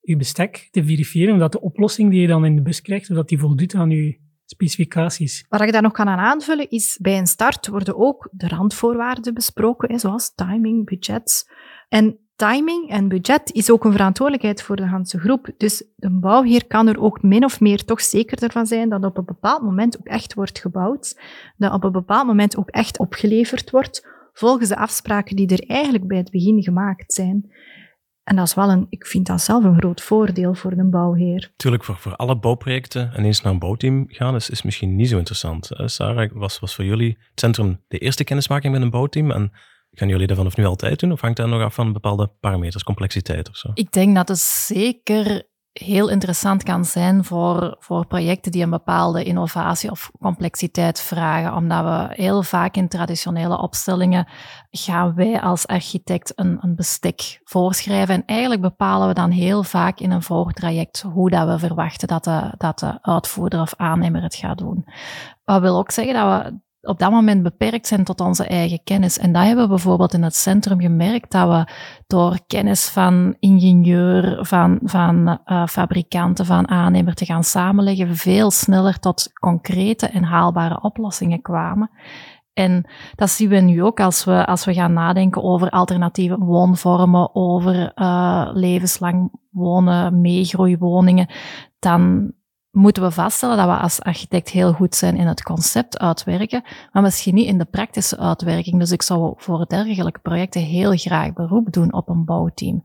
uw 0.02 0.16
bestek 0.16 0.68
te 0.70 0.84
verifiëren 0.84 1.38
dat 1.38 1.52
de 1.52 1.60
oplossing 1.60 2.10
die 2.10 2.20
je 2.20 2.26
dan 2.26 2.44
in 2.44 2.56
de 2.56 2.62
bus 2.62 2.82
krijgt, 2.82 3.14
dat 3.14 3.28
die 3.28 3.38
voldoet 3.38 3.74
aan 3.74 3.90
uw 3.90 4.12
specificaties. 4.44 5.44
Wat 5.48 5.60
ik 5.60 5.72
daar 5.72 5.82
nog 5.82 5.92
kan 5.92 6.08
aan 6.08 6.18
aanvullen 6.18 6.70
is, 6.70 6.98
bij 7.00 7.18
een 7.18 7.26
start 7.26 7.66
worden 7.66 7.96
ook 7.96 8.28
de 8.32 8.48
randvoorwaarden 8.48 9.34
besproken, 9.34 9.98
zoals 9.98 10.34
timing, 10.34 10.86
budgets. 10.86 11.48
En 11.88 12.18
timing 12.36 12.90
en 12.90 13.08
budget 13.08 13.52
is 13.52 13.70
ook 13.70 13.84
een 13.84 13.92
verantwoordelijkheid 13.92 14.62
voor 14.62 14.76
de 14.76 14.88
hele 14.88 15.04
groep. 15.04 15.50
Dus 15.56 15.84
de 15.96 16.10
bouwheer 16.10 16.66
kan 16.66 16.88
er 16.88 17.00
ook 17.00 17.22
min 17.22 17.44
of 17.44 17.60
meer 17.60 17.84
toch 17.84 18.00
zeker 18.00 18.42
ervan 18.42 18.66
zijn 18.66 18.88
dat 18.88 19.04
op 19.04 19.16
een 19.16 19.24
bepaald 19.24 19.62
moment 19.62 19.98
ook 19.98 20.06
echt 20.06 20.34
wordt 20.34 20.58
gebouwd, 20.58 21.20
dat 21.56 21.72
op 21.72 21.84
een 21.84 21.92
bepaald 21.92 22.26
moment 22.26 22.56
ook 22.56 22.68
echt 22.68 22.98
opgeleverd 22.98 23.70
wordt, 23.70 24.06
volgens 24.32 24.68
de 24.68 24.76
afspraken 24.76 25.36
die 25.36 25.48
er 25.48 25.66
eigenlijk 25.66 26.06
bij 26.06 26.18
het 26.18 26.30
begin 26.30 26.62
gemaakt 26.62 27.12
zijn. 27.12 27.52
En 28.30 28.36
dat 28.36 28.46
is 28.46 28.54
wel 28.54 28.70
een, 28.70 28.86
ik 28.88 29.06
vind 29.06 29.26
dat 29.26 29.40
zelf 29.40 29.64
een 29.64 29.78
groot 29.78 30.00
voordeel 30.00 30.54
voor 30.54 30.76
de 30.76 30.84
bouwheer. 30.84 31.52
Tuurlijk, 31.56 31.84
voor, 31.84 31.96
voor 31.96 32.16
alle 32.16 32.38
bouwprojecten 32.38 33.12
en 33.14 33.24
eens 33.24 33.40
naar 33.40 33.52
een 33.52 33.58
bouwteam 33.58 34.04
gaan 34.08 34.34
is, 34.34 34.50
is 34.50 34.62
misschien 34.62 34.96
niet 34.96 35.08
zo 35.08 35.18
interessant. 35.18 35.70
Sarah, 35.72 36.30
was, 36.32 36.58
was 36.58 36.74
voor 36.74 36.84
jullie 36.84 37.18
het 37.30 37.40
centrum 37.40 37.80
de 37.88 37.98
eerste 37.98 38.24
kennismaking 38.24 38.72
met 38.72 38.82
een 38.82 38.90
bouwteam 38.90 39.30
en 39.30 39.52
Gaan 39.92 40.08
jullie 40.08 40.26
dat 40.26 40.36
vanaf 40.36 40.56
nu 40.56 40.64
altijd 40.64 41.00
doen? 41.00 41.12
Of 41.12 41.20
hangt 41.20 41.36
dat 41.36 41.48
nog 41.48 41.62
af 41.62 41.74
van 41.74 41.92
bepaalde 41.92 42.30
parameters, 42.40 42.82
complexiteit 42.82 43.48
of 43.48 43.56
zo? 43.56 43.70
Ik 43.74 43.92
denk 43.92 44.14
dat 44.14 44.28
het 44.28 44.38
zeker 44.38 45.42
heel 45.72 46.08
interessant 46.08 46.62
kan 46.62 46.84
zijn 46.84 47.24
voor, 47.24 47.76
voor 47.78 48.06
projecten 48.06 48.52
die 48.52 48.62
een 48.62 48.70
bepaalde 48.70 49.24
innovatie 49.24 49.90
of 49.90 50.10
complexiteit 50.20 51.00
vragen. 51.00 51.54
Omdat 51.54 51.84
we 51.84 52.22
heel 52.22 52.42
vaak 52.42 52.76
in 52.76 52.88
traditionele 52.88 53.58
opstellingen 53.58 54.28
gaan 54.70 55.14
wij 55.14 55.40
als 55.40 55.66
architect 55.66 56.32
een, 56.34 56.58
een 56.60 56.74
bestek 56.74 57.40
voorschrijven. 57.44 58.14
En 58.14 58.22
eigenlijk 58.26 58.60
bepalen 58.60 59.08
we 59.08 59.14
dan 59.14 59.30
heel 59.30 59.62
vaak 59.62 60.00
in 60.00 60.10
een 60.10 60.22
volgtraject 60.22 61.00
hoe 61.12 61.30
dat 61.30 61.48
we 61.48 61.58
verwachten 61.58 62.08
dat 62.08 62.24
de, 62.24 62.54
dat 62.56 62.78
de 62.78 62.98
uitvoerder 63.02 63.60
of 63.60 63.74
aannemer 63.76 64.22
het 64.22 64.34
gaat 64.34 64.58
doen. 64.58 64.86
Wat 65.44 65.60
wil 65.60 65.76
ook 65.76 65.90
zeggen 65.90 66.14
dat 66.14 66.44
we 66.44 66.58
op 66.82 66.98
dat 66.98 67.10
moment 67.10 67.42
beperkt 67.42 67.86
zijn 67.86 68.04
tot 68.04 68.20
onze 68.20 68.44
eigen 68.44 68.80
kennis. 68.84 69.18
En 69.18 69.32
dat 69.32 69.42
hebben 69.42 69.64
we 69.64 69.70
bijvoorbeeld 69.70 70.14
in 70.14 70.22
het 70.22 70.34
centrum 70.34 70.80
gemerkt, 70.80 71.32
dat 71.32 71.48
we 71.48 71.72
door 72.06 72.38
kennis 72.46 72.88
van 72.88 73.36
ingenieur, 73.38 74.38
van, 74.46 74.78
van 74.82 75.40
uh, 75.46 75.66
fabrikanten, 75.66 76.46
van 76.46 76.68
aannemer 76.68 77.14
te 77.14 77.24
gaan 77.24 77.44
samenleggen, 77.44 78.16
veel 78.16 78.50
sneller 78.50 78.98
tot 78.98 79.30
concrete 79.32 80.06
en 80.06 80.22
haalbare 80.22 80.82
oplossingen 80.82 81.42
kwamen. 81.42 81.90
En 82.52 82.90
dat 83.14 83.30
zien 83.30 83.48
we 83.48 83.56
nu 83.56 83.82
ook 83.82 84.00
als 84.00 84.24
we, 84.24 84.46
als 84.46 84.64
we 84.64 84.74
gaan 84.74 84.92
nadenken 84.92 85.42
over 85.42 85.70
alternatieve 85.70 86.38
woonvormen, 86.38 87.34
over 87.34 87.92
uh, 87.94 88.50
levenslang 88.52 89.38
wonen, 89.50 90.20
meegroeiwoningen. 90.20 91.28
Dan 91.78 92.32
moeten 92.70 93.02
we 93.02 93.10
vaststellen 93.10 93.56
dat 93.56 93.66
we 93.66 93.76
als 93.76 94.02
architect 94.02 94.48
heel 94.48 94.72
goed 94.72 94.94
zijn 94.94 95.16
in 95.16 95.26
het 95.26 95.42
concept 95.42 95.98
uitwerken, 95.98 96.62
maar 96.92 97.02
misschien 97.02 97.34
niet 97.34 97.46
in 97.46 97.58
de 97.58 97.64
praktische 97.64 98.18
uitwerking. 98.18 98.78
Dus 98.78 98.90
ik 98.90 99.02
zou 99.02 99.34
voor 99.36 99.66
dergelijke 99.66 100.20
projecten 100.20 100.62
heel 100.62 100.96
graag 100.96 101.32
beroep 101.32 101.72
doen 101.72 101.92
op 101.92 102.08
een 102.08 102.24
bouwteam. 102.24 102.82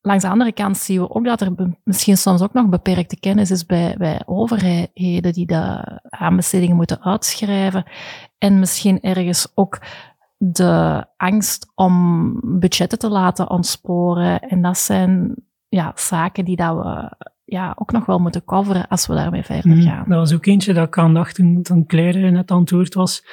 Langs 0.00 0.24
de 0.24 0.30
andere 0.30 0.52
kant 0.52 0.76
zien 0.76 1.00
we 1.00 1.10
ook 1.10 1.24
dat 1.24 1.40
er 1.40 1.76
misschien 1.84 2.16
soms 2.16 2.42
ook 2.42 2.52
nog 2.52 2.68
beperkte 2.68 3.20
kennis 3.20 3.50
is 3.50 3.66
bij, 3.66 4.22
overheden 4.24 5.32
die 5.32 5.46
de 5.46 6.00
aanbestedingen 6.08 6.76
moeten 6.76 7.02
uitschrijven. 7.02 7.84
En 8.38 8.58
misschien 8.58 9.00
ergens 9.00 9.52
ook 9.54 9.80
de 10.36 11.04
angst 11.16 11.72
om 11.74 12.34
budgetten 12.60 12.98
te 12.98 13.08
laten 13.08 13.50
ontsporen. 13.50 14.40
En 14.40 14.62
dat 14.62 14.78
zijn 14.78 15.34
ja, 15.68 15.92
zaken 15.94 16.44
die 16.44 16.56
dat 16.56 16.76
we 16.76 17.16
ja, 17.52 17.72
ook 17.78 17.92
nog 17.92 18.06
wel 18.06 18.18
moeten 18.18 18.44
coveren 18.44 18.88
als 18.88 19.06
we 19.06 19.14
daarmee 19.14 19.42
verder 19.42 19.76
mhm. 19.76 19.82
gaan. 19.82 20.08
dat 20.08 20.18
was 20.18 20.34
ook 20.34 20.46
eentje 20.46 20.72
dat 20.72 20.86
ik 20.86 20.98
aan 20.98 21.14
dacht 21.14 21.34
toen, 21.34 21.62
toen 21.62 21.86
Claire 21.86 22.30
net 22.30 22.50
antwoord 22.50 22.94
was, 22.94 23.26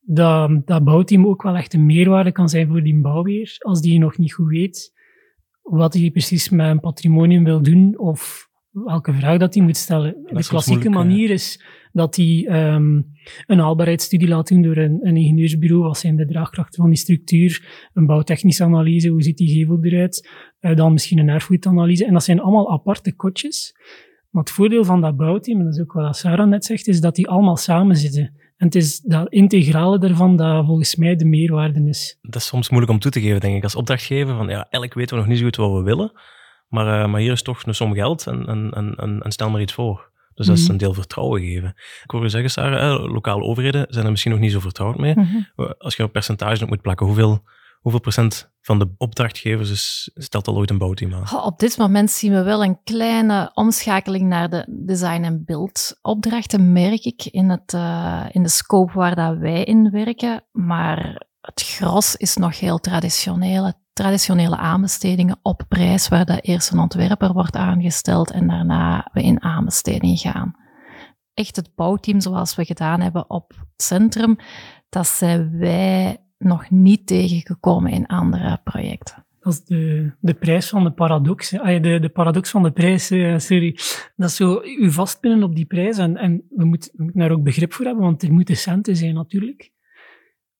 dat 0.00 0.50
dat 0.64 0.84
bouwteam 0.84 1.26
ook 1.26 1.42
wel 1.42 1.56
echt 1.56 1.74
een 1.74 1.86
meerwaarde 1.86 2.32
kan 2.32 2.48
zijn 2.48 2.68
voor 2.68 2.82
die 2.82 3.00
bouwweer, 3.00 3.56
als 3.58 3.80
die 3.80 3.98
nog 3.98 4.18
niet 4.18 4.32
goed 4.32 4.48
weet 4.48 4.92
wat 5.62 5.94
hij 5.94 6.10
precies 6.10 6.48
met 6.48 6.66
een 6.66 6.80
patrimonium 6.80 7.44
wil 7.44 7.62
doen 7.62 7.98
of 7.98 8.48
welke 8.70 9.12
vraag 9.12 9.38
dat 9.38 9.54
hij 9.54 9.62
moet 9.62 9.76
stellen. 9.76 10.16
De 10.26 10.46
klassieke 10.46 10.90
manier 10.90 11.30
is 11.30 11.64
dat 11.94 12.16
hij 12.16 12.46
um, 12.74 13.06
een 13.46 13.58
haalbaarheidsstudie 13.58 14.28
laat 14.28 14.48
doen 14.48 14.62
door 14.62 14.76
een, 14.76 14.98
een 15.02 15.16
ingenieursbureau. 15.16 15.82
Wat 15.82 15.98
zijn 15.98 16.16
de 16.16 16.26
draagkrachten 16.26 16.80
van 16.80 16.90
die 16.90 16.98
structuur? 16.98 17.88
Een 17.92 18.06
bouwtechnische 18.06 18.64
analyse, 18.64 19.08
hoe 19.08 19.22
ziet 19.22 19.36
die 19.36 19.48
gevel 19.48 19.78
eruit? 19.82 20.30
Uh, 20.60 20.76
dan 20.76 20.92
misschien 20.92 21.18
een 21.18 21.28
erfgoedanalyse. 21.28 22.06
En 22.06 22.12
dat 22.12 22.24
zijn 22.24 22.40
allemaal 22.40 22.72
aparte 22.72 23.14
kotjes. 23.14 23.76
Maar 24.30 24.42
het 24.42 24.52
voordeel 24.52 24.84
van 24.84 25.00
dat 25.00 25.16
bouwteam, 25.16 25.58
en 25.58 25.64
dat 25.64 25.74
is 25.74 25.80
ook 25.80 25.92
wat 25.92 26.16
Sarah 26.16 26.48
net 26.48 26.64
zegt, 26.64 26.86
is 26.86 27.00
dat 27.00 27.14
die 27.14 27.28
allemaal 27.28 27.56
samen 27.56 27.96
zitten. 27.96 28.22
En 28.56 28.66
het 28.66 28.74
is 28.74 29.00
dat 29.00 29.32
integrale 29.32 29.98
daarvan 29.98 30.36
dat 30.36 30.64
volgens 30.64 30.96
mij 30.96 31.16
de 31.16 31.24
meerwaarde 31.24 31.88
is. 31.88 32.18
Dat 32.22 32.34
is 32.34 32.46
soms 32.46 32.68
moeilijk 32.68 32.92
om 32.92 32.98
toe 32.98 33.10
te 33.10 33.20
geven, 33.20 33.40
denk 33.40 33.56
ik, 33.56 33.62
als 33.62 33.74
opdrachtgever. 33.74 34.36
Van, 34.36 34.48
ja, 34.48 34.54
eigenlijk 34.54 34.94
weten 34.94 35.14
we 35.14 35.20
nog 35.20 35.30
niet 35.30 35.38
zo 35.38 35.44
goed 35.44 35.56
wat 35.56 35.72
we 35.72 35.82
willen. 35.82 36.12
Maar, 36.68 37.04
uh, 37.04 37.10
maar 37.10 37.20
hier 37.20 37.32
is 37.32 37.42
toch 37.42 37.66
een 37.66 37.74
som 37.74 37.94
geld 37.94 38.26
en, 38.26 38.46
en, 38.46 38.94
en, 38.96 39.20
en 39.20 39.32
stel 39.32 39.50
maar 39.50 39.60
iets 39.60 39.72
voor. 39.72 40.12
Dus 40.34 40.46
dat 40.46 40.56
is 40.56 40.62
mhm. 40.62 40.72
een 40.72 40.78
deel 40.78 40.94
vertrouwen 40.94 41.40
geven. 41.40 41.68
Ik 42.04 42.10
hoor 42.10 42.22
je 42.22 42.28
zeggen, 42.28 42.50
Sarah, 42.50 42.94
eh, 42.94 43.12
lokale 43.12 43.42
overheden 43.42 43.86
zijn 43.88 44.04
er 44.04 44.10
misschien 44.10 44.32
nog 44.32 44.40
niet 44.40 44.52
zo 44.52 44.60
vertrouwd 44.60 44.98
mee. 44.98 45.14
Mhm. 45.14 45.72
Als 45.78 45.96
je 45.96 46.02
een 46.02 46.10
percentage 46.10 46.62
op 46.62 46.68
moet 46.68 46.82
plakken, 46.82 47.06
hoeveel, 47.06 47.42
hoeveel 47.80 48.00
procent 48.00 48.52
van 48.60 48.78
de 48.78 48.94
opdrachtgevers 48.98 49.70
is, 49.70 50.10
stelt 50.14 50.48
al 50.48 50.56
ooit 50.56 50.70
een 50.70 50.78
bouwteam 50.78 51.14
aan? 51.14 51.44
op 51.44 51.58
dit 51.58 51.78
moment 51.78 52.10
zien 52.10 52.32
we 52.32 52.42
wel 52.42 52.64
een 52.64 52.78
kleine 52.84 53.50
omschakeling 53.54 54.28
naar 54.28 54.50
de 54.50 54.64
design- 54.68 55.24
en 55.24 55.44
beeld 55.44 55.98
opdrachten, 56.02 56.72
merk 56.72 57.04
ik, 57.04 57.24
in, 57.24 57.50
het, 57.50 57.72
uh, 57.72 58.24
in 58.30 58.42
de 58.42 58.48
scope 58.48 58.92
waar 58.92 59.14
dat 59.14 59.36
wij 59.36 59.64
in 59.64 59.90
werken. 59.90 60.44
Maar 60.52 61.26
het 61.40 61.62
gros 61.62 62.16
is 62.16 62.36
nog 62.36 62.60
heel 62.60 62.78
traditioneel 62.78 63.72
traditionele 63.94 64.56
aanbestedingen 64.56 65.38
op 65.42 65.64
prijs, 65.68 66.08
waar 66.08 66.24
de 66.24 66.40
eerst 66.40 66.70
een 66.70 66.78
ontwerper 66.78 67.32
wordt 67.32 67.56
aangesteld 67.56 68.30
en 68.30 68.46
daarna 68.46 69.08
we 69.12 69.22
in 69.22 69.42
aanbesteding 69.42 70.18
gaan. 70.18 70.56
Echt 71.34 71.56
het 71.56 71.74
bouwteam 71.74 72.20
zoals 72.20 72.54
we 72.54 72.64
gedaan 72.64 73.00
hebben 73.00 73.30
op 73.30 73.52
het 73.56 73.82
centrum, 73.82 74.36
dat 74.88 75.06
zijn 75.06 75.58
wij 75.58 76.18
nog 76.38 76.70
niet 76.70 77.06
tegengekomen 77.06 77.92
in 77.92 78.06
andere 78.06 78.60
projecten. 78.64 79.26
Dat 79.40 79.52
is 79.52 79.64
de, 79.64 80.12
de 80.20 80.34
prijs 80.34 80.68
van 80.68 80.84
de 80.84 80.92
paradox. 80.92 81.50
De, 81.50 81.98
de 82.00 82.10
paradox 82.12 82.50
van 82.50 82.62
de 82.62 82.72
prijs, 82.72 83.10
eh, 83.10 83.38
sorry. 83.38 83.78
Dat 84.16 84.28
is 84.28 84.36
zo, 84.36 84.62
u 84.62 84.90
vastpinnen 84.90 85.42
op 85.42 85.54
die 85.54 85.64
prijs. 85.64 85.98
En, 85.98 86.16
en 86.16 86.44
we, 86.50 86.64
moeten, 86.64 86.90
we 86.94 87.02
moeten 87.02 87.20
daar 87.20 87.30
ook 87.30 87.42
begrip 87.42 87.72
voor 87.72 87.84
hebben, 87.84 88.04
want 88.04 88.22
er 88.22 88.32
moeten 88.32 88.56
centen 88.56 88.96
zijn 88.96 89.14
natuurlijk. 89.14 89.72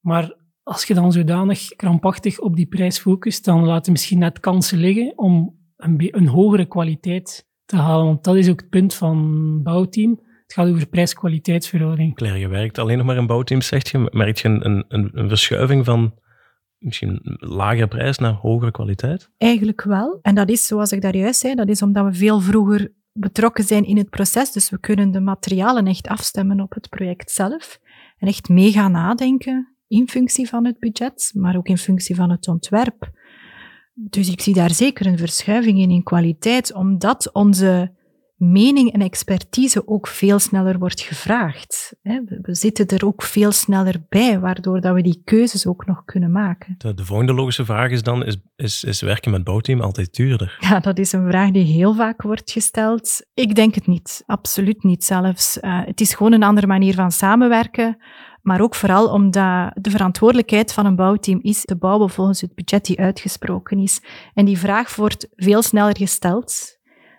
Maar 0.00 0.36
als 0.64 0.84
je 0.84 0.94
dan 0.94 1.12
zodanig 1.12 1.68
krampachtig 1.76 2.38
op 2.38 2.56
die 2.56 2.66
prijs 2.66 2.98
focust, 2.98 3.44
dan 3.44 3.64
laat 3.64 3.86
je 3.86 3.92
misschien 3.92 4.18
net 4.18 4.40
kansen 4.40 4.78
liggen 4.78 5.12
om 5.16 5.58
een, 5.76 6.08
een 6.16 6.26
hogere 6.26 6.66
kwaliteit 6.66 7.46
te 7.64 7.76
halen. 7.76 8.04
Want 8.04 8.24
dat 8.24 8.36
is 8.36 8.50
ook 8.50 8.60
het 8.60 8.70
punt 8.70 8.94
van 8.94 9.62
bouwteam. 9.62 10.10
Het 10.42 10.52
gaat 10.52 10.68
over 10.68 10.86
prijs-kwaliteitsverhouding. 10.86 12.14
Claire, 12.14 12.38
je 12.38 12.48
werkt 12.48 12.78
alleen 12.78 12.96
nog 12.96 13.06
maar 13.06 13.16
in 13.16 13.26
bouwteams, 13.26 13.66
zegt 13.66 13.88
je. 13.88 14.08
Merk 14.12 14.38
je 14.38 14.48
een, 14.48 14.84
een, 14.88 15.10
een 15.12 15.28
verschuiving 15.28 15.84
van 15.84 16.14
misschien 16.78 17.20
lagere 17.38 17.88
prijs 17.88 18.18
naar 18.18 18.32
hogere 18.32 18.70
kwaliteit? 18.70 19.30
Eigenlijk 19.36 19.82
wel. 19.82 20.18
En 20.22 20.34
dat 20.34 20.48
is, 20.48 20.66
zoals 20.66 20.92
ik 20.92 21.02
daar 21.02 21.16
juist 21.16 21.40
zei, 21.40 21.54
dat 21.54 21.68
is 21.68 21.82
omdat 21.82 22.04
we 22.04 22.12
veel 22.12 22.40
vroeger 22.40 22.92
betrokken 23.12 23.64
zijn 23.64 23.84
in 23.84 23.96
het 23.96 24.10
proces. 24.10 24.52
Dus 24.52 24.70
we 24.70 24.80
kunnen 24.80 25.10
de 25.10 25.20
materialen 25.20 25.86
echt 25.86 26.08
afstemmen 26.08 26.60
op 26.60 26.74
het 26.74 26.88
project 26.88 27.30
zelf. 27.30 27.78
En 28.18 28.28
echt 28.28 28.48
mee 28.48 28.72
gaan 28.72 28.92
nadenken 28.92 29.73
in 29.94 30.08
functie 30.08 30.48
van 30.48 30.64
het 30.64 30.78
budget, 30.78 31.30
maar 31.34 31.56
ook 31.56 31.68
in 31.68 31.78
functie 31.78 32.14
van 32.14 32.30
het 32.30 32.48
ontwerp. 32.48 33.10
Dus 33.94 34.30
ik 34.30 34.40
zie 34.40 34.54
daar 34.54 34.70
zeker 34.70 35.06
een 35.06 35.18
verschuiving 35.18 35.78
in 35.78 35.90
in 35.90 36.02
kwaliteit, 36.02 36.74
omdat 36.74 37.32
onze 37.32 37.92
mening 38.36 38.92
en 38.92 39.00
expertise 39.00 39.88
ook 39.88 40.06
veel 40.06 40.38
sneller 40.38 40.78
wordt 40.78 41.00
gevraagd. 41.00 41.96
We 42.42 42.54
zitten 42.54 42.86
er 42.86 43.06
ook 43.06 43.22
veel 43.22 43.52
sneller 43.52 44.04
bij, 44.08 44.40
waardoor 44.40 44.80
dat 44.80 44.94
we 44.94 45.02
die 45.02 45.20
keuzes 45.24 45.66
ook 45.66 45.86
nog 45.86 46.04
kunnen 46.04 46.32
maken. 46.32 46.74
De, 46.78 46.94
de 46.94 47.04
volgende 47.04 47.34
logische 47.34 47.64
vraag 47.64 47.90
is 47.90 48.02
dan, 48.02 48.24
is, 48.24 48.36
is, 48.56 48.84
is 48.84 49.00
werken 49.00 49.30
met 49.30 49.44
bouwteam 49.44 49.80
altijd 49.80 50.14
duurder? 50.14 50.56
Ja, 50.68 50.80
dat 50.80 50.98
is 50.98 51.12
een 51.12 51.28
vraag 51.28 51.50
die 51.50 51.64
heel 51.64 51.94
vaak 51.94 52.22
wordt 52.22 52.50
gesteld. 52.50 53.26
Ik 53.34 53.54
denk 53.54 53.74
het 53.74 53.86
niet, 53.86 54.22
absoluut 54.26 54.82
niet 54.82 55.04
zelfs. 55.04 55.58
Uh, 55.60 55.80
het 55.84 56.00
is 56.00 56.14
gewoon 56.14 56.32
een 56.32 56.42
andere 56.42 56.66
manier 56.66 56.94
van 56.94 57.10
samenwerken. 57.10 57.96
Maar 58.44 58.60
ook 58.60 58.74
vooral 58.74 59.08
omdat 59.08 59.70
de 59.74 59.90
verantwoordelijkheid 59.90 60.72
van 60.72 60.86
een 60.86 60.96
bouwteam 60.96 61.38
is 61.42 61.64
te 61.64 61.76
bouwen 61.76 62.10
volgens 62.10 62.40
het 62.40 62.54
budget 62.54 62.84
die 62.84 63.00
uitgesproken 63.00 63.78
is. 63.78 64.02
En 64.34 64.44
die 64.44 64.58
vraag 64.58 64.96
wordt 64.96 65.28
veel 65.36 65.62
sneller 65.62 65.96
gesteld 65.96 66.78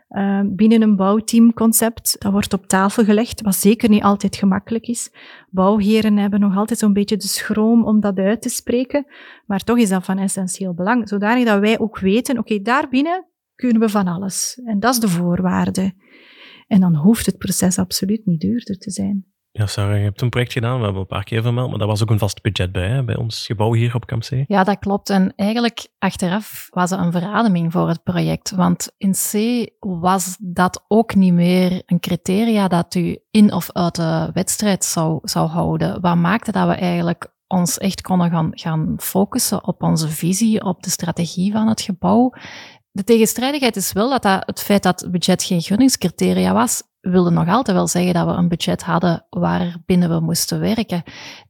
uh, 0.10 0.42
binnen 0.46 0.82
een 0.82 0.96
bouwteamconcept. 0.96 2.16
Dat 2.20 2.32
wordt 2.32 2.54
op 2.54 2.68
tafel 2.68 3.04
gelegd, 3.04 3.42
wat 3.42 3.56
zeker 3.56 3.90
niet 3.90 4.04
altijd 4.04 4.36
gemakkelijk 4.36 4.88
is. 4.88 5.12
Bouwheren 5.50 6.18
hebben 6.18 6.40
nog 6.40 6.58
altijd 6.58 6.80
zo'n 6.80 6.94
beetje 6.94 7.18
de 7.18 7.28
schroom 7.28 7.86
om 7.86 8.00
dat 8.00 8.18
uit 8.18 8.42
te 8.42 8.50
spreken. 8.50 9.06
Maar 9.46 9.64
toch 9.64 9.78
is 9.78 9.90
dat 9.90 10.06
van 10.06 10.18
essentieel 10.18 10.74
belang. 10.74 11.10
Zodanig 11.10 11.46
dat 11.46 11.60
wij 11.60 11.80
ook 11.80 12.00
weten, 12.00 12.38
oké, 12.38 12.62
daarbinnen 12.62 13.26
kunnen 13.56 13.82
we 13.82 13.90
van 13.90 14.08
alles. 14.08 14.62
En 14.66 14.80
dat 14.80 14.94
is 14.94 15.00
de 15.00 15.08
voorwaarde. 15.08 15.94
En 16.68 16.80
dan 16.80 16.96
hoeft 16.96 17.26
het 17.26 17.38
proces 17.38 17.78
absoluut 17.80 18.26
niet 18.26 18.42
duurder 18.42 18.78
te 18.78 18.92
zijn. 18.92 19.26
Ja, 19.58 19.68
Sarah, 19.68 19.98
je 19.98 20.04
hebt 20.04 20.22
een 20.22 20.30
project 20.30 20.52
gedaan, 20.52 20.78
we 20.78 20.84
hebben 20.84 21.02
een 21.02 21.08
paar 21.08 21.24
keer 21.24 21.42
vermeld, 21.42 21.70
maar 21.70 21.78
daar 21.78 21.88
was 21.88 22.02
ook 22.02 22.10
een 22.10 22.20
vast 22.20 22.42
budget 22.42 22.72
bij, 22.72 22.88
hè, 22.88 23.04
bij 23.04 23.16
ons 23.16 23.46
gebouw 23.46 23.74
hier 23.74 23.96
op 23.96 24.06
Campsee. 24.06 24.46
Ja, 24.48 24.64
dat 24.64 24.80
klopt. 24.80 25.10
En 25.10 25.34
eigenlijk 25.36 25.88
achteraf 26.00 26.68
was 26.70 26.90
het 26.90 27.00
een 27.00 27.12
verademing 27.12 27.72
voor 27.72 27.88
het 27.88 28.04
project. 28.04 28.52
Want 28.52 28.92
in 28.98 29.12
C 29.12 29.34
was 29.80 30.38
dat 30.40 30.86
ook 30.88 31.16
niet 31.16 31.34
meer 31.34 31.82
een 31.86 32.00
criteria 32.00 32.68
dat 32.68 32.96
u 32.96 33.18
in 33.32 33.54
of 33.54 33.72
uit 33.72 33.96
de 33.96 34.30
wedstrijd 34.34 34.86
zou, 34.86 35.20
zou 35.22 35.50
houden. 35.50 36.02
Wat 36.02 36.16
maakte 36.16 36.52
dat 36.52 36.68
we 36.68 36.74
eigenlijk 36.74 37.34
ons 37.48 37.78
echt 37.78 38.02
konden 38.02 38.30
gaan, 38.30 38.50
gaan 38.52 38.94
focussen 38.98 39.68
op 39.68 39.84
onze 39.84 40.08
visie, 40.10 40.64
op 40.64 40.84
de 40.84 40.90
strategie 40.90 41.52
van 41.52 41.68
het 41.68 41.82
gebouw. 41.82 42.34
De 42.92 43.04
tegenstrijdigheid 43.04 43.76
is 43.76 43.92
wel 43.92 44.10
dat, 44.10 44.22
dat 44.22 44.44
het 44.46 44.62
feit 44.62 44.84
dat 44.84 45.08
budget 45.12 45.44
geen 45.44 45.62
gunningscriteria 45.62 46.54
was, 46.54 46.84
wilde 47.12 47.30
nog 47.30 47.48
altijd 47.48 47.78
wel 47.78 47.88
zeggen 47.88 48.14
dat 48.14 48.26
we 48.26 48.32
een 48.32 48.48
budget 48.48 48.84
hadden 48.84 49.26
waarbinnen 49.30 50.10
we 50.10 50.20
moesten 50.20 50.60
werken. 50.60 51.04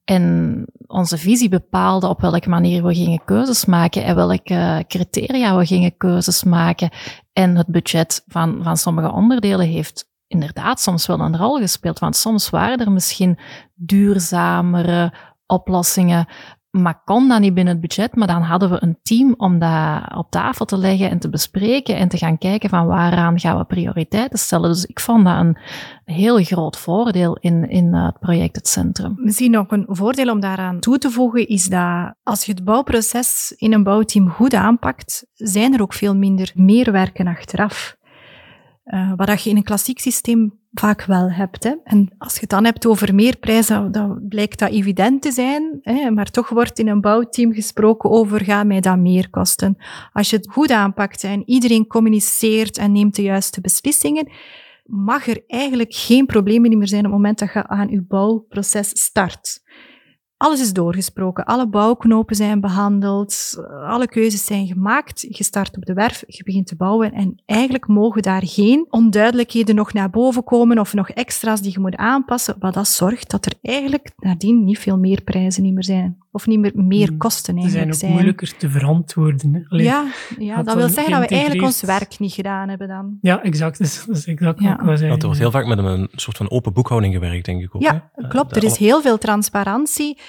En 0.04 0.66
onze 0.88 1.18
visie 1.18 1.50
bepaalde 1.50 2.08
op 2.08 2.22
welke 2.22 2.50
manier 2.50 2.84
we 2.84 2.96
gingen 2.96 3.26
keuzes 3.26 3.66
maken 3.66 4.04
en 4.04 4.16
welke 4.16 4.86
criteria 4.88 5.58
we 5.58 5.66
gingen 5.66 5.98
keuzes 5.98 6.44
maken. 6.44 6.90
En 7.34 7.56
het 7.56 7.68
budget 7.68 8.24
van, 8.28 8.60
van 8.64 8.78
sommige 8.78 9.12
onderdelen 9.12 9.68
heeft 9.68 10.10
inderdaad 10.28 10.82
soms 10.82 11.06
wel 11.06 11.20
een 11.20 11.38
rol 11.38 11.58
gespeeld. 11.58 12.00
Want 12.00 12.16
soms 12.16 12.50
waren 12.50 12.80
er 12.80 12.92
misschien 12.92 13.40
duurzamere 13.74 15.14
oplossingen 15.46 16.28
maar 16.82 17.02
kon 17.06 17.28
dat 17.28 17.40
niet 17.40 17.54
binnen 17.54 17.74
het 17.74 17.82
budget, 17.82 18.16
maar 18.16 18.28
dan 18.28 18.42
hadden 18.42 18.70
we 18.70 18.78
een 18.80 18.98
team 19.02 19.34
om 19.38 19.60
dat 19.60 20.16
op 20.16 20.28
tafel 20.30 20.66
te 20.66 20.78
leggen 20.78 21.10
en 21.10 21.20
te 21.20 21.30
bespreken 21.30 21.96
en 21.96 22.08
te 22.08 22.18
gaan 22.18 22.38
kijken 22.38 22.70
van 22.70 22.88
waaraan 22.88 23.40
gaan 23.40 23.58
we 23.58 23.64
prioriteiten 23.64 24.40
stellen. 24.40 24.70
Dus 24.70 24.86
ik 24.86 25.00
vond 25.00 25.26
dat 25.26 25.38
een 25.38 25.58
heel 26.06 26.44
groot 26.44 26.78
voordeel 26.78 27.38
in, 27.40 27.70
in 27.70 27.94
het 27.94 28.20
project 28.20 28.56
Het 28.56 28.68
Centrum. 28.68 29.14
Misschien 29.18 29.52
nog 29.52 29.72
een 29.72 29.86
voordeel 29.88 30.32
om 30.32 30.40
daaraan 30.40 30.80
toe 30.80 30.98
te 30.98 31.12
voegen 31.12 31.48
is 31.48 31.66
dat 31.66 32.14
als 32.24 32.46
je 32.46 32.52
het 32.52 32.64
bouwproces 32.64 33.54
in 33.58 33.74
een 33.74 33.84
bouwteam 33.84 34.30
goed 34.30 34.54
aanpakt, 34.54 35.28
zijn 35.34 35.74
er 35.74 35.82
ook 35.82 35.94
veel 35.94 36.16
minder 36.16 36.52
meerwerken 36.56 37.28
achteraf. 37.28 37.96
Uh, 38.86 39.12
wat 39.16 39.44
je 39.44 39.50
in 39.50 39.56
een 39.56 39.64
klassiek 39.64 40.00
systeem 40.00 40.60
vaak 40.74 41.06
wel 41.06 41.32
hebt. 41.32 41.64
Hè. 41.64 41.74
En 41.84 42.10
als 42.18 42.34
je 42.34 42.40
het 42.40 42.50
dan 42.50 42.66
hebt 42.66 42.86
over 42.86 43.16
meerprijs, 43.16 43.68
dan, 43.68 43.92
dan 43.92 44.26
blijkt 44.30 44.60
dat 44.60 44.72
evident 44.72 45.22
te 45.22 45.32
zijn. 45.32 45.80
Hè. 45.82 46.12
Maar 46.12 46.32
toch 46.32 46.50
wordt 46.50 46.80
in 46.80 46.88
een 46.88 47.02
bouwteam 47.02 47.54
gesproken 47.54 48.10
over, 48.10 48.44
ga 48.44 48.64
mij 48.64 48.82
dat 48.82 48.98
meer 48.98 49.30
kosten? 49.30 49.78
Als 50.14 50.30
je 50.30 50.36
het 50.36 50.52
goed 50.52 50.72
aanpakt 50.72 51.24
en 51.24 51.44
iedereen 51.50 51.88
communiceert 51.88 52.78
en 52.78 52.92
neemt 52.92 53.16
de 53.16 53.22
juiste 53.22 53.62
beslissingen, 53.62 54.32
mag 54.86 55.28
er 55.28 55.44
eigenlijk 55.48 55.94
geen 55.94 56.26
problemen 56.26 56.78
meer 56.78 56.88
zijn 56.88 57.06
op 57.06 57.12
het 57.12 57.16
moment 57.16 57.40
dat 57.40 57.54
je 57.54 57.68
aan 57.68 57.90
je 57.90 58.02
bouwproces 58.02 58.90
start. 58.90 59.64
Alles 60.38 60.62
is 60.62 60.74
doorgesproken, 60.74 61.46
alle 61.46 61.68
bouwknopen 61.68 62.36
zijn 62.36 62.62
behandeld, 62.62 63.56
alle 63.88 64.08
keuzes 64.08 64.46
zijn 64.46 64.68
gemaakt. 64.68 65.22
Je 65.30 65.44
start 65.44 65.76
op 65.76 65.86
de 65.86 65.94
werf, 65.94 66.24
je 66.28 66.44
begint 66.44 66.68
te 66.68 66.76
bouwen 66.76 67.12
en 67.14 67.42
eigenlijk 67.46 67.88
mogen 67.88 68.22
daar 68.22 68.42
geen 68.46 68.86
onduidelijkheden 68.90 69.76
nog 69.76 69.94
naar 69.94 70.10
boven 70.10 70.44
komen 70.44 70.80
of 70.80 70.94
nog 70.94 71.10
extra's 71.10 71.62
die 71.62 71.72
je 71.72 71.80
moet 71.80 71.96
aanpassen, 71.96 72.56
wat 72.60 72.74
dat 72.74 72.88
zorgt 72.88 73.30
dat 73.30 73.46
er 73.46 73.54
eigenlijk 73.62 74.12
nadien 74.18 74.64
niet 74.64 74.80
veel 74.80 74.98
meer 74.98 75.22
prijzen 75.22 75.74
meer 75.74 75.84
zijn. 75.84 76.25
Of 76.36 76.48
niet 76.48 76.60
meer, 76.60 76.72
meer 76.76 77.08
hmm. 77.08 77.18
kosten 77.18 77.58
eigenlijk 77.58 77.84
zijn. 77.84 77.94
Ze 77.94 78.00
zijn 78.00 78.12
ook 78.12 78.18
moeilijker 78.18 78.58
te 78.58 78.70
verantwoorden. 78.70 79.66
ja, 79.70 80.06
ja 80.40 80.64
dat 80.64 80.76
wil 80.76 80.90
zeggen 80.90 81.12
dat 81.20 81.30
we 81.30 81.36
eigenlijk 81.36 81.66
ons 81.66 81.82
werk 81.82 82.20
niet 82.20 82.34
gedaan 82.34 82.70
hebben 82.70 82.88
dan. 82.88 83.18
Ja, 83.22 83.44
exact. 83.44 83.78
Dat 83.78 83.88
is, 84.16 84.26
exact 84.26 84.60
ja. 84.60 84.86
wat 84.86 85.02
Er 85.02 85.18
wordt 85.20 85.38
heel 85.38 85.52
vaak 85.52 85.66
met 85.66 85.78
een 85.78 86.10
soort 86.12 86.38
van 86.38 86.50
open 86.50 86.74
boekhouding 86.74 87.14
gewerkt, 87.14 87.46
denk 87.46 87.62
ik 87.62 87.76
ook. 87.76 87.82
Ja, 87.82 88.12
klopt. 88.30 88.56
Er 88.56 88.64
is 88.64 88.78
heel 88.78 89.02
veel 89.02 89.18
transparantie 89.18 90.20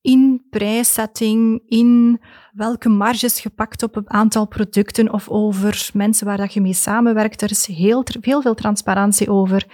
in 0.00 0.46
prijszetting, 0.50 1.62
in 1.66 2.20
welke 2.52 2.88
marges 2.88 3.40
gepakt 3.40 3.82
op 3.82 3.96
een 3.96 4.10
aantal 4.10 4.46
producten 4.46 5.12
of 5.12 5.28
over 5.28 5.90
mensen 5.92 6.26
waar 6.26 6.36
dat 6.36 6.54
je 6.54 6.60
mee 6.60 6.72
samenwerkt. 6.72 7.42
Er 7.42 7.50
is 7.50 7.66
heel, 7.66 8.04
heel 8.20 8.42
veel 8.42 8.54
transparantie 8.54 9.30
over. 9.30 9.66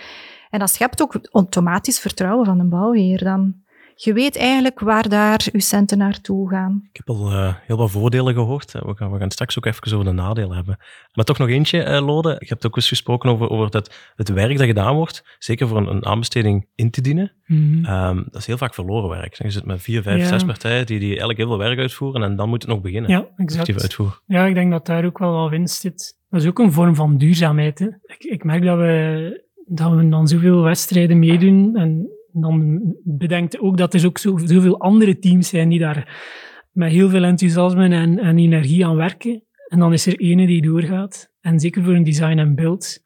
En 0.50 0.58
dat 0.58 0.70
schept 0.70 1.02
ook 1.02 1.18
automatisch 1.30 1.98
vertrouwen 1.98 2.46
van 2.46 2.60
een 2.60 2.68
bouwheer 2.68 3.24
dan. 3.24 3.54
Je 4.02 4.12
weet 4.12 4.36
eigenlijk 4.36 4.80
waar 4.80 5.08
daar 5.08 5.48
je 5.52 5.60
centen 5.60 5.98
naartoe 5.98 6.48
gaan. 6.48 6.88
Ik 6.92 6.96
heb 6.96 7.08
al 7.08 7.32
uh, 7.32 7.54
heel 7.66 7.76
wat 7.76 7.90
voordelen 7.90 8.34
gehoord. 8.34 8.72
We 8.72 8.94
gaan, 8.94 9.12
we 9.12 9.18
gaan 9.18 9.30
straks 9.30 9.58
ook 9.58 9.66
even 9.66 9.92
over 9.92 10.04
de 10.04 10.12
nadelen 10.12 10.56
hebben. 10.56 10.78
Maar 11.12 11.24
toch 11.24 11.38
nog 11.38 11.48
eentje, 11.48 11.84
uh, 11.84 12.06
Lode. 12.06 12.36
Je 12.38 12.46
hebt 12.48 12.66
ook 12.66 12.76
eens 12.76 12.88
gesproken 12.88 13.30
over, 13.30 13.50
over 13.50 13.66
het, 13.66 14.12
het 14.16 14.28
werk 14.28 14.58
dat 14.58 14.66
gedaan 14.66 14.94
wordt. 14.94 15.36
Zeker 15.38 15.68
voor 15.68 15.76
een, 15.76 15.86
een 15.86 16.06
aanbesteding 16.06 16.66
in 16.74 16.90
te 16.90 17.00
dienen. 17.00 17.32
Mm 17.46 17.82
dat 18.30 18.40
is 18.40 18.46
heel 18.46 18.56
vaak 18.56 18.74
verloren 18.74 19.08
werk. 19.08 19.34
Je 19.34 19.50
zit 19.50 19.64
met 19.64 19.82
vier, 19.82 20.02
vijf, 20.02 20.26
zes 20.26 20.44
partijen 20.44 20.86
die, 20.86 20.98
die 20.98 21.08
eigenlijk 21.08 21.38
heel 21.38 21.48
veel 21.48 21.58
werk 21.58 21.78
uitvoeren 21.78 22.22
en 22.22 22.36
dan 22.36 22.48
moet 22.48 22.62
het 22.62 22.70
nog 22.70 22.80
beginnen. 22.80 23.10
Ja, 23.10 23.28
exact. 23.36 23.96
Ja, 24.26 24.46
ik 24.46 24.54
denk 24.54 24.70
dat 24.70 24.86
daar 24.86 25.04
ook 25.04 25.18
wel 25.18 25.32
wat 25.32 25.50
winst 25.50 25.80
zit. 25.80 26.16
Dat 26.30 26.40
is 26.40 26.48
ook 26.48 26.58
een 26.58 26.72
vorm 26.72 26.94
van 26.94 27.16
duurzaamheid. 27.16 27.78
Hè. 27.78 27.86
Ik, 27.86 28.24
ik 28.24 28.44
merk 28.44 28.64
dat 28.64 28.78
we, 28.78 29.44
dat 29.66 29.92
we 29.92 30.08
dan 30.08 30.28
zoveel 30.28 30.62
wedstrijden 30.62 31.18
meedoen 31.18 31.76
en 31.76 32.08
dan 32.32 32.80
bedenkt 33.04 33.58
ook 33.58 33.76
dat 33.76 33.94
er 33.94 34.06
ook 34.06 34.18
zoveel 34.18 34.80
andere 34.80 35.18
teams 35.18 35.48
zijn 35.48 35.68
die 35.68 35.78
daar 35.78 36.28
met 36.72 36.90
heel 36.90 37.08
veel 37.08 37.24
enthousiasme 37.24 37.88
en, 37.88 38.18
en 38.18 38.38
energie 38.38 38.86
aan 38.86 38.96
werken. 38.96 39.44
En 39.68 39.78
dan 39.78 39.92
is 39.92 40.06
er 40.06 40.20
ene 40.20 40.46
die 40.46 40.62
doorgaat. 40.62 41.32
En 41.40 41.60
zeker 41.60 41.84
voor 41.84 41.94
een 41.94 42.04
design 42.04 42.38
en 42.38 42.54
beeld 42.54 43.00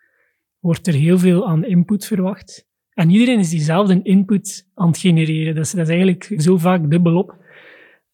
wordt 0.59 0.87
er 0.87 0.95
heel 0.95 1.19
veel 1.19 1.49
aan 1.49 1.65
input 1.65 2.07
verwacht. 2.07 2.67
En 2.95 3.11
iedereen 3.11 3.39
is 3.39 3.51
diezelfde 3.51 4.03
input 4.03 4.69
aan 4.75 4.87
het 4.87 4.99
genereren. 4.99 5.57
Is, 5.57 5.71
dat 5.71 5.89
is 5.89 5.95
eigenlijk 5.95 6.35
zo 6.37 6.57
vaak 6.57 6.91
dubbelop. 6.91 7.44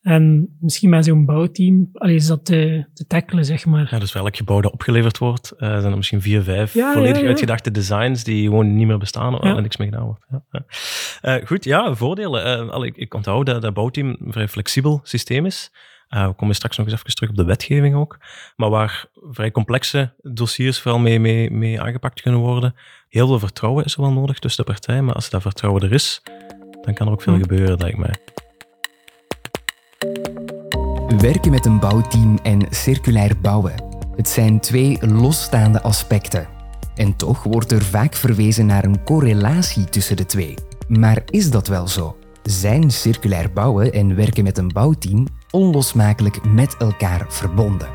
En 0.00 0.56
misschien 0.60 0.90
met 0.90 1.04
zo'n 1.04 1.24
bouwteam 1.24 1.88
allee, 1.92 2.14
is 2.14 2.26
dat 2.26 2.44
te, 2.44 2.86
te 2.94 3.06
tackelen, 3.06 3.44
zeg 3.44 3.66
maar. 3.66 3.88
Ja, 3.90 3.98
dus 3.98 4.12
voor 4.12 4.20
elk 4.20 4.36
gebouw 4.36 4.60
dat 4.60 4.72
opgeleverd 4.72 5.18
wordt, 5.18 5.52
uh, 5.58 5.58
zijn 5.58 5.90
er 5.90 5.96
misschien 5.96 6.20
vier, 6.20 6.42
vijf 6.42 6.72
volledig 6.72 7.22
uitgedachte 7.22 7.70
designs 7.70 8.24
die 8.24 8.44
gewoon 8.44 8.76
niet 8.76 8.86
meer 8.86 8.98
bestaan 8.98 9.40
en 9.40 9.62
niks 9.62 9.76
meer 9.76 9.88
gedaan 9.88 10.04
wordt. 10.04 10.24
Uh, 11.22 11.46
goed, 11.46 11.64
ja, 11.64 11.94
voordelen. 11.94 12.64
Uh, 12.64 12.70
allee, 12.70 12.88
ik, 12.88 12.96
ik 12.96 13.14
onthoud 13.14 13.46
dat 13.46 13.62
dat 13.62 13.74
bouwteam 13.74 14.08
een 14.08 14.32
vrij 14.32 14.48
flexibel 14.48 15.00
systeem 15.02 15.46
is. 15.46 15.72
we 16.08 16.34
komen 16.36 16.54
straks 16.54 16.76
nog 16.76 16.86
eens 16.86 16.94
even 16.94 17.14
terug 17.14 17.30
op 17.30 17.36
de 17.36 17.44
wetgeving 17.44 17.94
ook. 17.94 18.18
Maar 18.56 18.70
waar 18.70 19.06
vrij 19.14 19.50
complexe 19.50 20.14
dossiers 20.22 20.80
vooral 20.80 21.00
mee, 21.00 21.20
mee, 21.20 21.50
mee 21.50 21.80
aangepakt 21.80 22.20
kunnen 22.22 22.40
worden. 22.40 22.74
Heel 23.08 23.26
veel 23.26 23.38
vertrouwen 23.38 23.84
is 23.84 23.94
er 23.94 24.00
wel 24.00 24.12
nodig 24.12 24.38
tussen 24.38 24.64
de 24.64 24.72
partijen, 24.72 25.04
maar 25.04 25.14
als 25.14 25.30
dat 25.30 25.42
vertrouwen 25.42 25.82
er 25.82 25.92
is, 25.92 26.22
dan 26.80 26.94
kan 26.94 27.06
er 27.06 27.12
ook 27.12 27.22
veel 27.22 27.38
gebeuren, 27.38 27.78
lijkt 27.78 27.98
mij. 27.98 28.14
Werken 31.18 31.50
met 31.50 31.66
een 31.66 31.80
bouwteam 31.80 32.38
en 32.42 32.66
circulair 32.70 33.40
bouwen. 33.40 33.72
Het 34.16 34.28
zijn 34.28 34.60
twee 34.60 35.06
losstaande 35.06 35.82
aspecten. 35.82 36.48
En 36.94 37.16
toch 37.16 37.42
wordt 37.42 37.72
er 37.72 37.82
vaak 37.82 38.14
verwezen 38.14 38.66
naar 38.66 38.84
een 38.84 39.02
correlatie 39.04 39.84
tussen 39.84 40.16
de 40.16 40.26
twee. 40.26 40.54
Maar 40.88 41.22
is 41.26 41.50
dat 41.50 41.68
wel 41.68 41.88
zo? 41.88 42.16
Zijn 42.42 42.90
circulair 42.90 43.52
bouwen 43.52 43.92
en 43.92 44.16
werken 44.16 44.44
met 44.44 44.58
een 44.58 44.68
bouwteam 44.68 45.26
onlosmakelijk 45.50 46.44
met 46.44 46.76
elkaar 46.76 47.24
verbonden? 47.28 47.88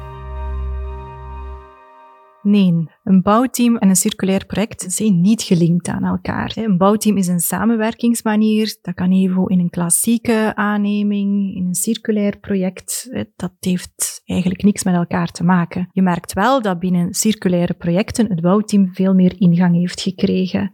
Nee, 2.41 2.89
Een 3.05 3.21
bouwteam 3.21 3.77
en 3.77 3.89
een 3.89 3.95
circulair 3.95 4.45
project 4.45 4.85
zijn 4.87 5.21
niet 5.21 5.41
gelinkt 5.41 5.87
aan 5.87 6.03
elkaar. 6.03 6.51
Een 6.55 6.77
bouwteam 6.77 7.17
is 7.17 7.27
een 7.27 7.39
samenwerkingsmanier. 7.39 8.77
Dat 8.81 8.93
kan 8.93 9.11
even 9.11 9.47
in 9.47 9.59
een 9.59 9.69
klassieke 9.69 10.51
aanneming, 10.55 11.55
in 11.55 11.65
een 11.65 11.75
circulair 11.75 12.37
project. 12.39 13.09
Dat 13.35 13.53
heeft 13.59 14.21
eigenlijk 14.25 14.63
niks 14.63 14.83
met 14.83 14.95
elkaar 14.95 15.31
te 15.31 15.43
maken. 15.43 15.89
Je 15.91 16.01
merkt 16.01 16.33
wel 16.33 16.61
dat 16.61 16.79
binnen 16.79 17.13
circulaire 17.13 17.73
projecten 17.73 18.29
het 18.29 18.41
bouwteam 18.41 18.93
veel 18.93 19.13
meer 19.13 19.35
ingang 19.37 19.75
heeft 19.75 20.01
gekregen. 20.01 20.71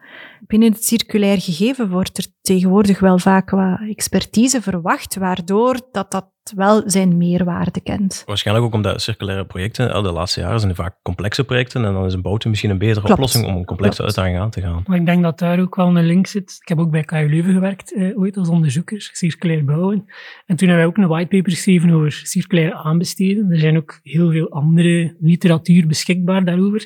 Binnen 0.48 0.72
het 0.72 0.86
circulair 0.86 1.42
gegeven 1.42 1.90
wordt 1.90 2.18
er 2.18 2.26
tegenwoordig 2.42 3.00
wel 3.00 3.20
vaak 3.20 3.50
wat 3.50 3.80
expertise 3.90 4.62
verwacht, 4.62 5.16
waardoor 5.16 5.80
dat, 5.92 6.12
dat 6.12 6.30
wel 6.56 6.84
zijn 6.86 7.18
meerwaarde 7.18 7.82
kent. 7.82 8.24
Waarschijnlijk 8.26 8.68
ook 8.68 8.74
omdat 8.74 9.02
circulaire 9.02 9.46
projecten, 9.46 10.04
de 10.04 10.12
laatste 10.12 10.40
jaren 10.40 10.60
zijn 10.60 10.76
vaak 10.76 10.96
complexe 11.02 11.44
projecten 11.44 11.86
en 11.86 11.94
dan 11.94 12.06
is 12.06 12.21
een 12.24 12.32
boot 12.32 12.46
misschien 12.46 12.70
een 12.70 12.78
betere 12.78 13.12
oplossing 13.12 13.46
om 13.46 13.56
een 13.56 13.66
complexe 13.66 14.04
uitdaging 14.04 14.38
aan 14.38 14.50
te 14.50 14.62
gaan. 14.62 14.84
Maar 14.86 14.98
ik 14.98 15.06
denk 15.06 15.24
dat 15.24 15.40
daar 15.40 15.60
ook 15.60 15.76
wel 15.76 15.98
een 15.98 16.06
link 16.06 16.28
zit. 16.28 16.58
Ik 16.62 16.68
heb 16.68 16.80
ook 16.80 16.92
bij 16.92 17.04
KU 17.04 17.30
Leuven 17.30 17.54
gewerkt, 17.54 17.94
eh, 17.94 18.20
ooit 18.20 18.38
als 18.38 18.50
onderzoeker, 18.50 19.10
circulair 19.12 19.66
bouwen. 19.66 20.06
En 20.46 20.56
toen 20.56 20.68
hebben 20.68 20.76
wij 20.76 20.86
ook 20.86 20.98
een 20.98 21.08
whitepaper 21.08 21.52
geschreven 21.52 21.92
over 21.92 22.12
circulair 22.12 22.74
aanbesteden. 22.74 23.52
Er 23.52 23.60
zijn 23.60 23.78
ook 23.78 24.00
heel 24.04 24.32
veel 24.32 24.50
andere 24.50 25.16
literatuur 25.20 25.88
beschikbaar 25.88 26.46
daarover. 26.46 26.86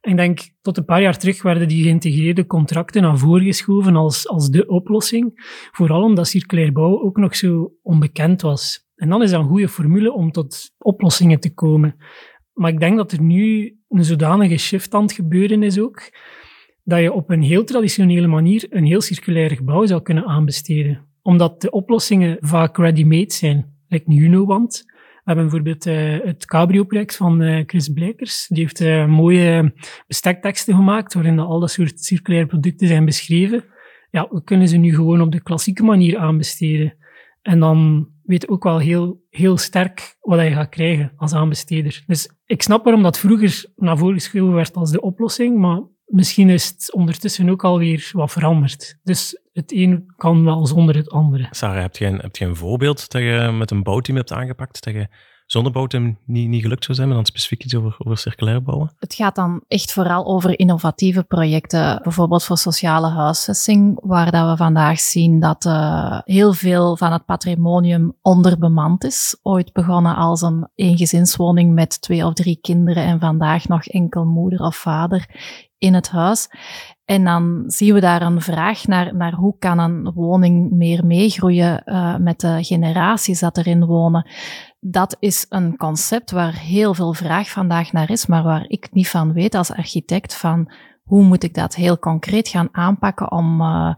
En 0.00 0.10
ik 0.10 0.16
denk, 0.16 0.40
tot 0.60 0.76
een 0.76 0.84
paar 0.84 1.02
jaar 1.02 1.18
terug 1.18 1.42
werden 1.42 1.68
die 1.68 1.82
geïntegreerde 1.82 2.46
contracten 2.46 3.02
naar 3.02 3.18
voren 3.18 3.44
geschoven 3.44 3.96
als, 3.96 4.28
als 4.28 4.50
de 4.50 4.66
oplossing. 4.66 5.56
Vooral 5.72 6.02
omdat 6.02 6.28
circulair 6.28 6.72
bouw 6.72 7.02
ook 7.02 7.16
nog 7.16 7.36
zo 7.36 7.72
onbekend 7.82 8.40
was. 8.40 8.86
En 8.96 9.08
dan 9.08 9.22
is 9.22 9.30
dat 9.30 9.40
een 9.40 9.48
goede 9.48 9.68
formule 9.68 10.12
om 10.12 10.32
tot 10.32 10.74
oplossingen 10.78 11.40
te 11.40 11.54
komen. 11.54 11.96
Maar 12.58 12.70
ik 12.70 12.80
denk 12.80 12.96
dat 12.96 13.12
er 13.12 13.22
nu 13.22 13.76
een 13.88 14.04
zodanige 14.04 14.56
shift 14.56 14.94
aan 14.94 15.02
het 15.02 15.12
gebeuren 15.12 15.62
is 15.62 15.78
ook, 15.78 16.12
dat 16.84 17.00
je 17.00 17.12
op 17.12 17.30
een 17.30 17.42
heel 17.42 17.64
traditionele 17.64 18.26
manier 18.26 18.66
een 18.70 18.84
heel 18.84 19.00
circulair 19.00 19.50
gebouw 19.50 19.86
zou 19.86 20.02
kunnen 20.02 20.26
aanbesteden. 20.26 21.06
Omdat 21.22 21.60
de 21.60 21.70
oplossingen 21.70 22.36
vaak 22.40 22.76
ready-made 22.76 23.32
zijn. 23.32 23.76
Like 23.88 24.10
Unowand. 24.10 24.84
We 24.86 25.34
hebben 25.34 25.44
bijvoorbeeld 25.44 25.86
uh, 25.86 26.26
het 26.26 26.46
Cabrio-project 26.46 27.16
van 27.16 27.42
uh, 27.42 27.62
Chris 27.66 27.88
Blijkers. 27.88 28.46
Die 28.48 28.62
heeft 28.62 28.80
uh, 28.80 29.06
mooie 29.06 29.74
bestekteksten 30.06 30.74
gemaakt 30.74 31.14
waarin 31.14 31.38
al 31.38 31.60
dat 31.60 31.70
soort 31.70 32.00
circulaire 32.00 32.48
producten 32.48 32.88
zijn 32.88 33.04
beschreven. 33.04 33.64
Ja, 34.10 34.28
we 34.30 34.42
kunnen 34.42 34.68
ze 34.68 34.76
nu 34.76 34.94
gewoon 34.94 35.20
op 35.20 35.32
de 35.32 35.42
klassieke 35.42 35.82
manier 35.82 36.18
aanbesteden. 36.18 36.94
En 37.42 37.60
dan 37.60 38.08
weet 38.28 38.48
ook 38.48 38.64
wel 38.64 38.78
heel, 38.78 39.24
heel 39.30 39.56
sterk 39.56 40.16
wat 40.20 40.40
je 40.40 40.50
gaat 40.50 40.68
krijgen 40.68 41.12
als 41.16 41.32
aanbesteder. 41.32 42.02
Dus 42.06 42.30
ik 42.44 42.62
snap 42.62 42.84
waarom 42.84 43.02
dat 43.02 43.18
vroeger 43.18 43.64
naar 43.76 43.98
voren 43.98 44.14
geschoven 44.14 44.54
werd 44.54 44.74
als 44.74 44.90
de 44.90 45.00
oplossing, 45.00 45.58
maar 45.58 45.80
misschien 46.06 46.50
is 46.50 46.66
het 46.66 46.92
ondertussen 46.92 47.48
ook 47.48 47.64
alweer 47.64 48.10
wat 48.12 48.32
veranderd. 48.32 48.98
Dus 49.02 49.40
het 49.52 49.72
een 49.72 50.12
kan 50.16 50.44
wel 50.44 50.66
zonder 50.66 50.96
het 50.96 51.10
andere. 51.10 51.46
Sarah, 51.50 51.82
heb 51.82 51.96
je 51.96 52.06
een, 52.06 52.18
heb 52.18 52.36
je 52.36 52.44
een 52.44 52.56
voorbeeld 52.56 53.10
dat 53.10 53.22
je 53.22 53.50
met 53.52 53.70
een 53.70 53.82
bouwteam 53.82 54.16
hebt 54.16 54.32
aangepakt, 54.32 54.84
dat 54.84 54.94
je 54.94 55.08
zonder 55.48 55.72
bouwteam 55.72 56.18
niet, 56.24 56.48
niet 56.48 56.62
gelukt 56.62 56.84
zou 56.84 56.96
zijn, 56.96 57.08
maar 57.08 57.16
dan 57.16 57.26
specifiek 57.26 57.64
iets 57.64 57.74
over, 57.74 57.96
over 57.98 58.18
circulair 58.18 58.62
bouwen? 58.62 58.92
Het 58.98 59.14
gaat 59.14 59.34
dan 59.34 59.62
echt 59.68 59.92
vooral 59.92 60.26
over 60.26 60.58
innovatieve 60.58 61.22
projecten, 61.22 62.00
bijvoorbeeld 62.02 62.44
voor 62.44 62.58
sociale 62.58 63.08
huisvesting, 63.08 63.98
waar 64.02 64.30
dat 64.30 64.50
we 64.50 64.56
vandaag 64.56 65.00
zien 65.00 65.40
dat 65.40 65.64
uh, 65.64 66.20
heel 66.24 66.52
veel 66.52 66.96
van 66.96 67.12
het 67.12 67.24
patrimonium 67.24 68.16
onderbemand 68.22 69.04
is. 69.04 69.38
Ooit 69.42 69.72
begonnen 69.72 70.16
als 70.16 70.42
een 70.42 70.68
eengezinswoning 70.74 71.74
met 71.74 72.00
twee 72.00 72.24
of 72.24 72.34
drie 72.34 72.58
kinderen 72.60 73.04
en 73.04 73.20
vandaag 73.20 73.68
nog 73.68 73.86
enkel 73.86 74.24
moeder 74.24 74.60
of 74.60 74.76
vader 74.76 75.26
in 75.78 75.94
het 75.94 76.08
huis. 76.08 76.48
En 77.08 77.24
dan 77.24 77.64
zien 77.66 77.94
we 77.94 78.00
daar 78.00 78.22
een 78.22 78.40
vraag 78.40 78.86
naar, 78.86 79.14
naar 79.14 79.32
hoe 79.32 79.58
kan 79.58 79.78
een 79.78 80.12
woning 80.12 80.70
meer 80.70 81.06
meegroeien 81.06 81.82
uh, 81.84 82.16
met 82.16 82.40
de 82.40 82.58
generaties 82.60 83.40
dat 83.40 83.56
erin 83.56 83.84
wonen. 83.84 84.30
Dat 84.80 85.16
is 85.18 85.46
een 85.48 85.76
concept 85.76 86.30
waar 86.30 86.54
heel 86.54 86.94
veel 86.94 87.14
vraag 87.14 87.50
vandaag 87.50 87.92
naar 87.92 88.10
is, 88.10 88.26
maar 88.26 88.42
waar 88.42 88.64
ik 88.66 88.88
niet 88.92 89.08
van 89.08 89.32
weet 89.32 89.54
als 89.54 89.72
architect 89.72 90.36
van 90.36 90.72
hoe 91.02 91.22
moet 91.22 91.42
ik 91.42 91.54
dat 91.54 91.74
heel 91.74 91.98
concreet 91.98 92.48
gaan 92.48 92.68
aanpakken 92.72 93.32
om... 93.32 93.60
Uh, 93.60 93.94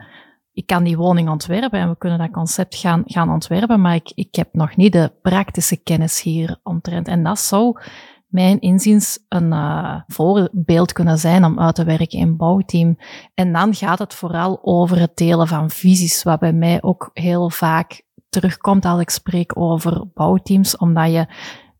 ik 0.52 0.66
kan 0.66 0.84
die 0.84 0.96
woning 0.96 1.28
ontwerpen 1.28 1.80
en 1.80 1.88
we 1.88 1.98
kunnen 1.98 2.18
dat 2.18 2.30
concept 2.30 2.76
gaan, 2.76 3.02
gaan 3.06 3.30
ontwerpen, 3.30 3.80
maar 3.80 3.94
ik, 3.94 4.12
ik 4.14 4.34
heb 4.34 4.48
nog 4.52 4.76
niet 4.76 4.92
de 4.92 5.12
praktische 5.22 5.76
kennis 5.76 6.22
hier 6.22 6.60
omtrent. 6.62 7.08
En 7.08 7.22
dat 7.22 7.38
zou 7.38 7.80
mijn 8.30 8.60
inziens 8.60 9.18
een 9.28 9.52
uh, 9.52 10.00
voorbeeld 10.06 10.92
kunnen 10.92 11.18
zijn 11.18 11.44
om 11.44 11.60
uit 11.60 11.74
te 11.74 11.84
werken 11.84 12.18
in 12.18 12.36
bouwteam. 12.36 12.98
En 13.34 13.52
dan 13.52 13.74
gaat 13.74 13.98
het 13.98 14.14
vooral 14.14 14.58
over 14.62 14.98
het 14.98 15.16
delen 15.16 15.48
van 15.48 15.70
visies, 15.70 16.22
wat 16.22 16.40
bij 16.40 16.52
mij 16.52 16.82
ook 16.82 17.10
heel 17.12 17.50
vaak 17.50 18.02
terugkomt 18.28 18.84
als 18.84 19.00
ik 19.00 19.10
spreek 19.10 19.58
over 19.58 20.06
bouwteams, 20.14 20.76
omdat 20.76 21.12
je 21.12 21.26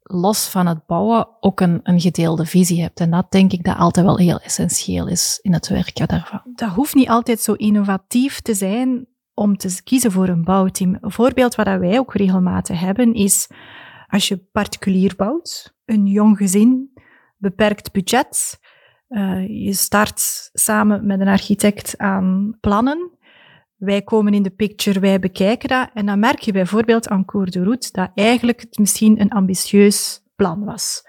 los 0.03 0.49
van 0.49 0.67
het 0.67 0.87
bouwen 0.87 1.29
ook 1.41 1.61
een, 1.61 1.81
een 1.83 2.01
gedeelde 2.01 2.47
visie 2.47 2.83
hebt. 2.83 3.01
En 3.01 3.11
dat 3.11 3.31
denk 3.31 3.53
ik 3.53 3.65
dat 3.65 3.77
altijd 3.77 4.07
wel 4.07 4.19
heel 4.19 4.41
essentieel 4.41 5.09
is 5.09 5.39
in 5.43 5.53
het 5.53 5.69
werken 5.69 6.09
daarvan. 6.09 6.43
Dat 6.55 6.71
hoeft 6.71 6.95
niet 6.95 7.09
altijd 7.09 7.41
zo 7.41 7.53
innovatief 7.53 8.41
te 8.41 8.55
zijn 8.55 9.07
om 9.35 9.57
te 9.57 9.81
kiezen 9.83 10.13
voor 10.13 10.29
een 10.29 10.45
bouwteam. 10.45 10.99
Een 11.01 11.11
voorbeeld 11.11 11.55
wat 11.55 11.67
wij 11.67 11.99
ook 11.99 12.15
regelmatig 12.15 12.81
hebben 12.81 13.15
is 13.15 13.49
als 14.07 14.29
je 14.29 14.37
particulier 14.53 15.17
bouwt, 15.17 15.75
een 15.90 16.07
jong 16.07 16.37
gezin, 16.37 16.90
beperkt 17.37 17.92
budget, 17.92 18.61
uh, 19.09 19.64
je 19.64 19.72
start 19.72 20.50
samen 20.53 21.07
met 21.07 21.20
een 21.20 21.29
architect 21.29 21.98
aan 21.98 22.57
plannen. 22.61 23.18
Wij 23.76 24.03
komen 24.03 24.35
in 24.35 24.42
de 24.42 24.50
picture, 24.50 25.00
wij 25.00 25.18
bekijken 25.18 25.68
dat. 25.68 25.90
En 25.94 26.07
dan 26.07 26.18
merk 26.18 26.38
je 26.38 26.53
bijvoorbeeld 26.53 27.09
aan 27.09 27.24
Cour 27.24 27.50
de 27.50 27.62
Route 27.62 27.88
dat 27.92 28.11
eigenlijk 28.14 28.61
het 28.61 28.79
misschien 28.79 29.20
een 29.20 29.31
ambitieus 29.31 30.22
plan 30.37 30.64
was. 30.64 31.03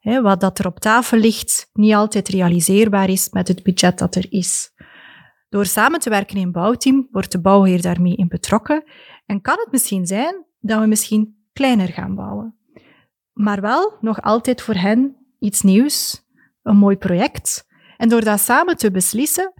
Wat 0.00 0.40
dat 0.40 0.58
er 0.58 0.66
op 0.66 0.78
tafel 0.78 1.18
ligt, 1.18 1.70
niet 1.72 1.94
altijd 1.94 2.28
realiseerbaar 2.28 3.08
is 3.08 3.30
met 3.30 3.48
het 3.48 3.62
budget 3.62 3.98
dat 3.98 4.14
er 4.14 4.26
is. 4.32 4.70
Door 5.48 5.66
samen 5.66 6.00
te 6.00 6.10
werken 6.10 6.36
in 6.36 6.42
een 6.42 6.52
bouwteam 6.52 7.08
wordt 7.10 7.32
de 7.32 7.40
bouwheer 7.40 7.82
daarmee 7.82 8.16
in 8.16 8.28
betrokken 8.28 8.84
en 9.26 9.40
kan 9.40 9.56
het 9.58 9.72
misschien 9.72 10.06
zijn 10.06 10.44
dat 10.60 10.80
we 10.80 10.86
misschien 10.86 11.48
kleiner 11.52 11.88
gaan 11.88 12.14
bouwen. 12.14 12.57
Maar 13.38 13.60
wel 13.60 13.96
nog 14.00 14.22
altijd 14.22 14.62
voor 14.62 14.74
hen 14.74 15.16
iets 15.38 15.62
nieuws, 15.62 16.24
een 16.62 16.76
mooi 16.76 16.96
project. 16.96 17.66
En 17.96 18.08
door 18.08 18.24
dat 18.24 18.40
samen 18.40 18.76
te 18.76 18.90
beslissen, 18.90 19.52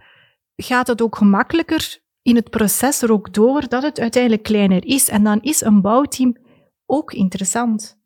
gaat 0.57 0.87
het 0.87 1.03
ook 1.03 1.17
gemakkelijker 1.17 1.99
in 2.23 2.37
het 2.37 2.51
proces 2.51 3.03
er 3.03 3.13
ook 3.13 3.35
door 3.35 3.69
dat 3.69 3.83
het 3.83 4.01
uiteindelijk 4.01 4.43
kleiner 4.43 4.85
is. 4.85 5.09
En 5.09 5.25
dan 5.25 5.41
is 5.41 5.61
een 5.61 5.81
bouwteam 5.81 6.37
ook 6.87 7.13
interessant. 7.13 7.99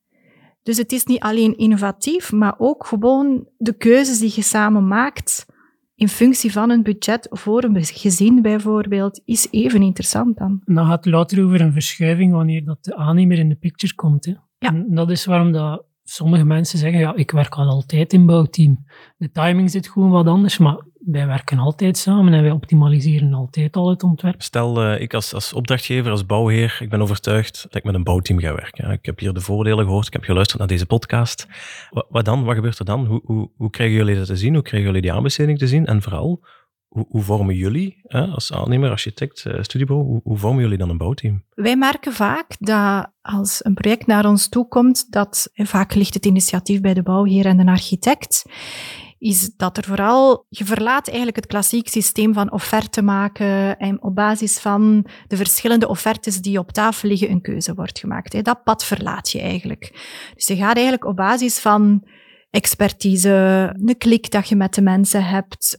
Dus 0.63 0.77
het 0.77 0.93
is 0.93 1.05
niet 1.05 1.21
alleen 1.21 1.57
innovatief, 1.57 2.33
maar 2.33 2.55
ook 2.59 2.87
gewoon 2.87 3.49
de 3.57 3.77
keuzes 3.77 4.19
die 4.19 4.33
je 4.35 4.43
samen 4.43 4.89
maakt 4.89 5.47
in 5.95 6.09
functie 6.09 6.53
van 6.53 6.71
een 6.71 6.83
budget 6.83 7.29
voor 7.31 7.65
een 7.65 7.85
gezin 7.85 8.43
bijvoorbeeld, 8.43 9.21
is 9.25 9.49
even 9.51 9.83
interessant 9.83 10.37
dan. 10.37 10.63
dan 10.65 10.87
gaat 10.87 11.05
het 11.05 11.15
later 11.15 11.45
over 11.45 11.61
een 11.61 11.73
verschuiving 11.73 12.33
wanneer 12.33 12.65
dat 12.65 12.85
de 12.85 12.97
aannemer 12.97 13.39
in 13.39 13.49
de 13.49 13.55
picture 13.55 13.95
komt. 13.95 14.25
Hè. 14.25 14.35
Ja. 14.63 14.69
En 14.69 14.87
dat 14.95 15.11
is 15.11 15.25
waarom 15.25 15.53
dat 15.53 15.85
sommige 16.05 16.45
mensen 16.45 16.79
zeggen, 16.79 17.01
ja, 17.01 17.15
ik 17.15 17.31
werk 17.31 17.55
al 17.55 17.69
altijd 17.69 18.13
in 18.13 18.27
bouwteam. 18.27 18.85
De 19.17 19.31
timing 19.31 19.71
zit 19.71 19.89
gewoon 19.89 20.11
wat 20.11 20.27
anders, 20.27 20.59
maar 20.59 20.85
wij 21.05 21.27
werken 21.27 21.59
altijd 21.59 21.97
samen 21.97 22.33
en 22.33 22.43
wij 22.43 22.51
optimaliseren 22.51 23.33
altijd 23.33 23.77
al 23.77 23.91
het 23.91 24.03
ontwerp. 24.03 24.43
Stel, 24.43 24.85
uh, 24.85 25.01
ik 25.01 25.15
als, 25.15 25.35
als 25.35 25.53
opdrachtgever, 25.53 26.11
als 26.11 26.27
bouwheer, 26.27 26.79
ik 26.81 26.91
ben 26.91 27.03
overtuigd 27.03 27.63
dat 27.63 27.75
ik 27.75 27.85
met 27.85 27.95
een 27.95 28.05
bouwteam 28.05 28.39
ga 28.39 28.55
werken. 28.55 28.91
Ik 28.91 29.07
heb 29.07 29.19
hier 29.19 29.33
de 29.33 29.41
voordelen 29.41 29.85
gehoord, 29.85 30.07
ik 30.07 30.13
heb 30.13 30.23
geluisterd 30.25 30.59
naar 30.59 30.69
deze 30.69 30.87
podcast. 30.87 31.47
Wat, 31.91 32.07
wat 32.09 32.25
dan? 32.25 32.45
Wat 32.45 32.55
gebeurt 32.55 32.79
er 32.79 32.85
dan? 32.85 33.07
Hoe, 33.07 33.21
hoe, 33.25 33.51
hoe 33.57 33.71
krijgen 33.71 33.97
jullie 33.97 34.17
dat 34.17 34.27
te 34.27 34.37
zien? 34.37 34.55
Hoe 34.55 34.63
krijgen 34.63 34.87
jullie 34.87 35.03
die 35.03 35.13
aanbesteding 35.13 35.59
te 35.59 35.67
zien? 35.67 35.87
En 35.87 36.03
vooral, 36.03 36.45
hoe, 36.93 37.23
vormen 37.23 37.55
jullie, 37.55 38.01
hè, 38.03 38.27
als 38.27 38.53
aannemer, 38.53 38.91
architect, 38.91 39.45
uh, 39.47 39.63
studiebureau, 39.63 40.09
hoe, 40.09 40.21
hoe, 40.25 40.37
vormen 40.37 40.63
jullie 40.63 40.79
dan 40.79 40.91
een 40.91 40.99
bouwteam? 40.99 41.43
Wij 41.55 41.77
merken 41.77 42.13
vaak 42.13 42.57
dat 42.59 43.11
als 43.23 43.65
een 43.65 43.75
project 43.75 44.07
naar 44.07 44.27
ons 44.27 44.49
toe 44.49 44.69
komt, 44.69 45.13
dat 45.13 45.51
vaak 45.55 45.95
ligt 45.95 46.15
het 46.15 46.27
initiatief 46.27 46.81
bij 46.81 46.95
de 46.95 47.03
bouwheer 47.03 47.47
en 47.47 47.57
de 47.57 47.67
architect 47.67 48.45
is 49.23 49.57
dat 49.57 49.77
er 49.77 49.85
vooral, 49.85 50.47
je 50.49 50.65
verlaat 50.65 51.07
eigenlijk 51.07 51.37
het 51.37 51.47
klassiek 51.47 51.89
systeem 51.89 52.35
van 52.35 52.53
offerte 52.53 53.03
maken 53.03 53.79
en 53.79 54.03
op 54.03 54.15
basis 54.15 54.59
van 54.59 55.07
de 55.27 55.37
verschillende 55.37 55.89
offertes 55.89 56.41
die 56.41 56.59
op 56.59 56.73
tafel 56.73 57.09
liggen 57.09 57.31
een 57.31 57.41
keuze 57.41 57.75
wordt 57.75 57.99
gemaakt. 57.99 58.45
Dat 58.45 58.63
pad 58.65 58.85
verlaat 58.85 59.31
je 59.31 59.41
eigenlijk. 59.41 59.91
Dus 60.35 60.47
je 60.47 60.57
gaat 60.57 60.75
eigenlijk 60.75 61.05
op 61.05 61.17
basis 61.17 61.59
van 61.59 62.05
expertise, 62.51 63.31
een 63.87 63.99
klik 63.99 64.31
dat 64.31 64.49
je 64.49 64.57
met 64.57 64.75
de 64.75 64.83
mensen 64.83 65.25
hebt, 65.25 65.79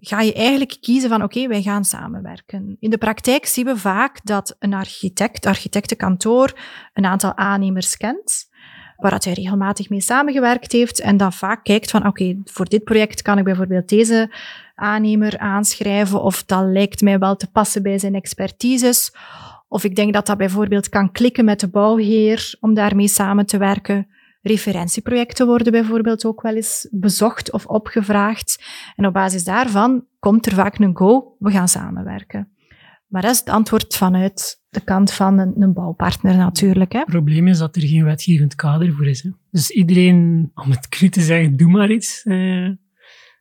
ga 0.00 0.20
je 0.20 0.32
eigenlijk 0.32 0.76
kiezen 0.80 1.10
van 1.10 1.22
oké, 1.22 1.46
wij 1.46 1.62
gaan 1.62 1.84
samenwerken. 1.84 2.76
In 2.80 2.90
de 2.90 2.98
praktijk 2.98 3.46
zien 3.46 3.64
we 3.64 3.76
vaak 3.76 4.20
dat 4.24 4.56
een 4.58 4.74
architect, 4.74 5.46
architectenkantoor, 5.46 6.58
een 6.92 7.04
aantal 7.04 7.36
aannemers 7.36 7.96
kent 7.96 8.52
waar 8.96 9.20
hij 9.24 9.32
regelmatig 9.32 9.88
mee 9.88 10.00
samengewerkt 10.00 10.72
heeft 10.72 11.00
en 11.00 11.16
dan 11.16 11.32
vaak 11.32 11.64
kijkt 11.64 11.90
van 11.90 12.06
oké, 12.06 12.36
voor 12.44 12.68
dit 12.68 12.84
project 12.84 13.22
kan 13.22 13.38
ik 13.38 13.44
bijvoorbeeld 13.44 13.88
deze 13.88 14.34
aannemer 14.74 15.38
aanschrijven 15.38 16.22
of 16.22 16.44
dat 16.44 16.64
lijkt 16.64 17.00
mij 17.00 17.18
wel 17.18 17.36
te 17.36 17.50
passen 17.50 17.82
bij 17.82 17.98
zijn 17.98 18.14
expertises. 18.14 19.14
Of 19.68 19.84
ik 19.84 19.96
denk 19.96 20.12
dat 20.12 20.26
dat 20.26 20.36
bijvoorbeeld 20.36 20.88
kan 20.88 21.12
klikken 21.12 21.44
met 21.44 21.60
de 21.60 21.68
bouwheer 21.68 22.56
om 22.60 22.74
daarmee 22.74 23.08
samen 23.08 23.46
te 23.46 23.58
werken. 23.58 24.08
Referentieprojecten 24.44 25.46
worden 25.46 25.72
bijvoorbeeld 25.72 26.24
ook 26.24 26.42
wel 26.42 26.54
eens 26.54 26.88
bezocht 26.90 27.52
of 27.52 27.66
opgevraagd. 27.66 28.64
En 28.96 29.06
op 29.06 29.12
basis 29.12 29.44
daarvan 29.44 30.06
komt 30.18 30.46
er 30.46 30.52
vaak 30.52 30.78
een 30.78 30.96
go, 30.96 31.36
we 31.38 31.50
gaan 31.50 31.68
samenwerken. 31.68 32.48
Maar 33.06 33.22
dat 33.22 33.30
is 33.30 33.38
het 33.38 33.48
antwoord 33.48 33.96
vanuit 33.96 34.62
de 34.68 34.80
kant 34.80 35.12
van 35.12 35.38
een, 35.38 35.62
een 35.62 35.72
bouwpartner 35.72 36.36
natuurlijk. 36.36 36.92
Hè. 36.92 36.98
Het 36.98 37.08
probleem 37.08 37.48
is 37.48 37.58
dat 37.58 37.76
er 37.76 37.82
geen 37.82 38.04
wetgevend 38.04 38.54
kader 38.54 38.92
voor 38.92 39.06
is. 39.06 39.22
Hè. 39.22 39.30
Dus 39.50 39.70
iedereen, 39.70 40.50
om 40.54 40.70
het 40.70 40.88
cru 40.88 41.08
te 41.08 41.20
zeggen, 41.20 41.56
doe 41.56 41.70
maar 41.70 41.90
iets. 41.90 42.22
Eh, 42.22 42.68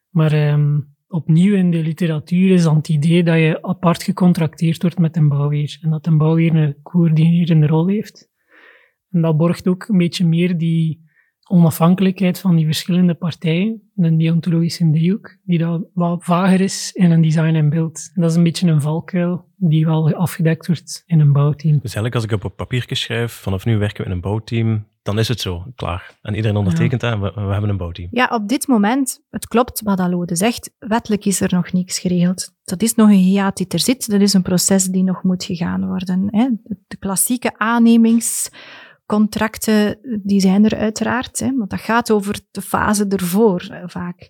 maar 0.09 0.31
eh, 0.31 0.77
opnieuw 1.07 1.55
in 1.55 1.71
de 1.71 1.83
literatuur 1.83 2.51
is 2.51 2.63
dan 2.63 2.75
het 2.75 2.89
idee 2.89 3.23
dat 3.23 3.37
je 3.37 3.61
apart 3.61 4.03
gecontracteerd 4.03 4.81
wordt 4.81 4.99
met 4.99 5.15
een 5.15 5.29
bouwheer. 5.29 5.79
En 5.81 5.89
dat 5.89 6.07
een 6.07 6.17
bouwheer 6.17 6.55
een 6.55 6.75
coördinerende 6.83 7.67
rol 7.67 7.87
heeft. 7.87 8.31
En 9.13 9.21
dat 9.21 9.37
borgt 9.37 9.67
ook 9.67 9.87
een 9.87 9.97
beetje 9.97 10.25
meer 10.25 10.57
die 10.57 11.03
onafhankelijkheid 11.49 12.39
van 12.39 12.55
die 12.55 12.65
verschillende 12.65 13.13
partijen, 13.13 13.81
een 13.95 14.17
deontologische 14.17 14.89
driehoek, 14.91 15.37
die 15.43 15.57
dat 15.57 15.85
wat 15.93 16.23
vager 16.23 16.61
is 16.61 16.91
in 16.93 17.11
een 17.11 17.21
design 17.21 17.55
en 17.55 17.69
beeld. 17.69 18.11
Dat 18.13 18.29
is 18.29 18.35
een 18.35 18.43
beetje 18.43 18.67
een 18.67 18.81
valkuil 18.81 19.45
die 19.55 19.85
wel 19.85 20.13
afgedekt 20.13 20.67
wordt 20.67 21.03
in 21.05 21.19
een 21.19 21.33
bouwteam. 21.33 21.73
Dus 21.73 21.81
eigenlijk 21.95 22.15
als 22.15 22.23
ik 22.23 22.31
op 22.31 22.43
een 22.43 22.55
papiertje 22.55 22.95
schrijf, 22.95 23.31
vanaf 23.31 23.65
nu 23.65 23.77
werken 23.77 24.03
we 24.03 24.09
in 24.09 24.15
een 24.15 24.21
bouwteam, 24.21 24.87
dan 25.03 25.19
is 25.19 25.27
het 25.27 25.39
zo, 25.39 25.65
klaar. 25.75 26.17
En 26.21 26.35
iedereen 26.35 26.57
ondertekent 26.57 27.01
dat 27.01 27.13
en 27.13 27.21
we, 27.21 27.31
we, 27.35 27.51
hebben 27.51 27.69
een 27.69 27.77
bouwteam. 27.77 28.07
Ja, 28.11 28.27
op 28.27 28.47
dit 28.47 28.67
moment, 28.67 29.23
het 29.29 29.47
klopt 29.47 29.81
wat 29.81 29.99
Alode 29.99 30.35
zegt, 30.35 30.75
wettelijk 30.79 31.25
is 31.25 31.41
er 31.41 31.53
nog 31.53 31.71
niks 31.71 31.99
geregeld. 31.99 32.53
Dat 32.63 32.81
is 32.81 32.95
nog 32.95 33.09
een 33.09 33.15
hiaat 33.15 33.57
die 33.57 33.67
er 33.67 33.79
zit, 33.79 34.09
dat 34.09 34.21
is 34.21 34.33
een 34.33 34.41
proces 34.41 34.85
die 34.85 35.03
nog 35.03 35.23
moet 35.23 35.43
gegaan 35.43 35.87
worden. 35.87 36.27
Hè. 36.29 36.49
De 36.87 36.97
klassieke 36.97 37.57
aannemings 37.57 38.49
contracten, 39.13 39.99
die 40.23 40.39
zijn 40.39 40.65
er 40.65 40.77
uiteraard, 40.77 41.39
hè, 41.39 41.57
want 41.57 41.69
dat 41.69 41.79
gaat 41.79 42.11
over 42.11 42.39
de 42.51 42.61
fase 42.61 43.07
ervoor 43.07 43.67
eh, 43.71 43.83
vaak. 43.85 44.29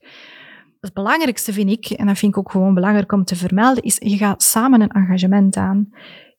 Het 0.81 0.93
belangrijkste 0.93 1.53
vind 1.53 1.69
ik, 1.69 1.85
en 1.85 2.05
dat 2.05 2.17
vind 2.17 2.31
ik 2.31 2.37
ook 2.37 2.51
gewoon 2.51 2.73
belangrijk 2.73 3.11
om 3.11 3.23
te 3.23 3.35
vermelden, 3.35 3.83
is 3.83 3.97
je 3.99 4.17
gaat 4.17 4.43
samen 4.43 4.81
een 4.81 4.89
engagement 4.89 5.55
aan. 5.57 5.89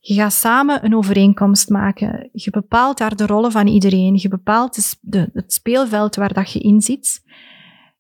Je 0.01 0.15
gaat 0.15 0.33
samen 0.33 0.85
een 0.85 0.97
overeenkomst 0.97 1.69
maken. 1.69 2.29
Je 2.33 2.51
bepaalt 2.51 2.99
daar 2.99 3.17
de 3.17 3.27
rollen 3.27 3.53
van 3.53 3.67
iedereen. 3.67 4.17
Je 4.17 4.29
bepaalt 4.29 4.97
het 5.33 5.53
speelveld 5.53 6.17
waar 6.17 6.33
dat 6.33 6.53
je 6.53 6.59
in 6.59 6.81
zit. 6.81 7.23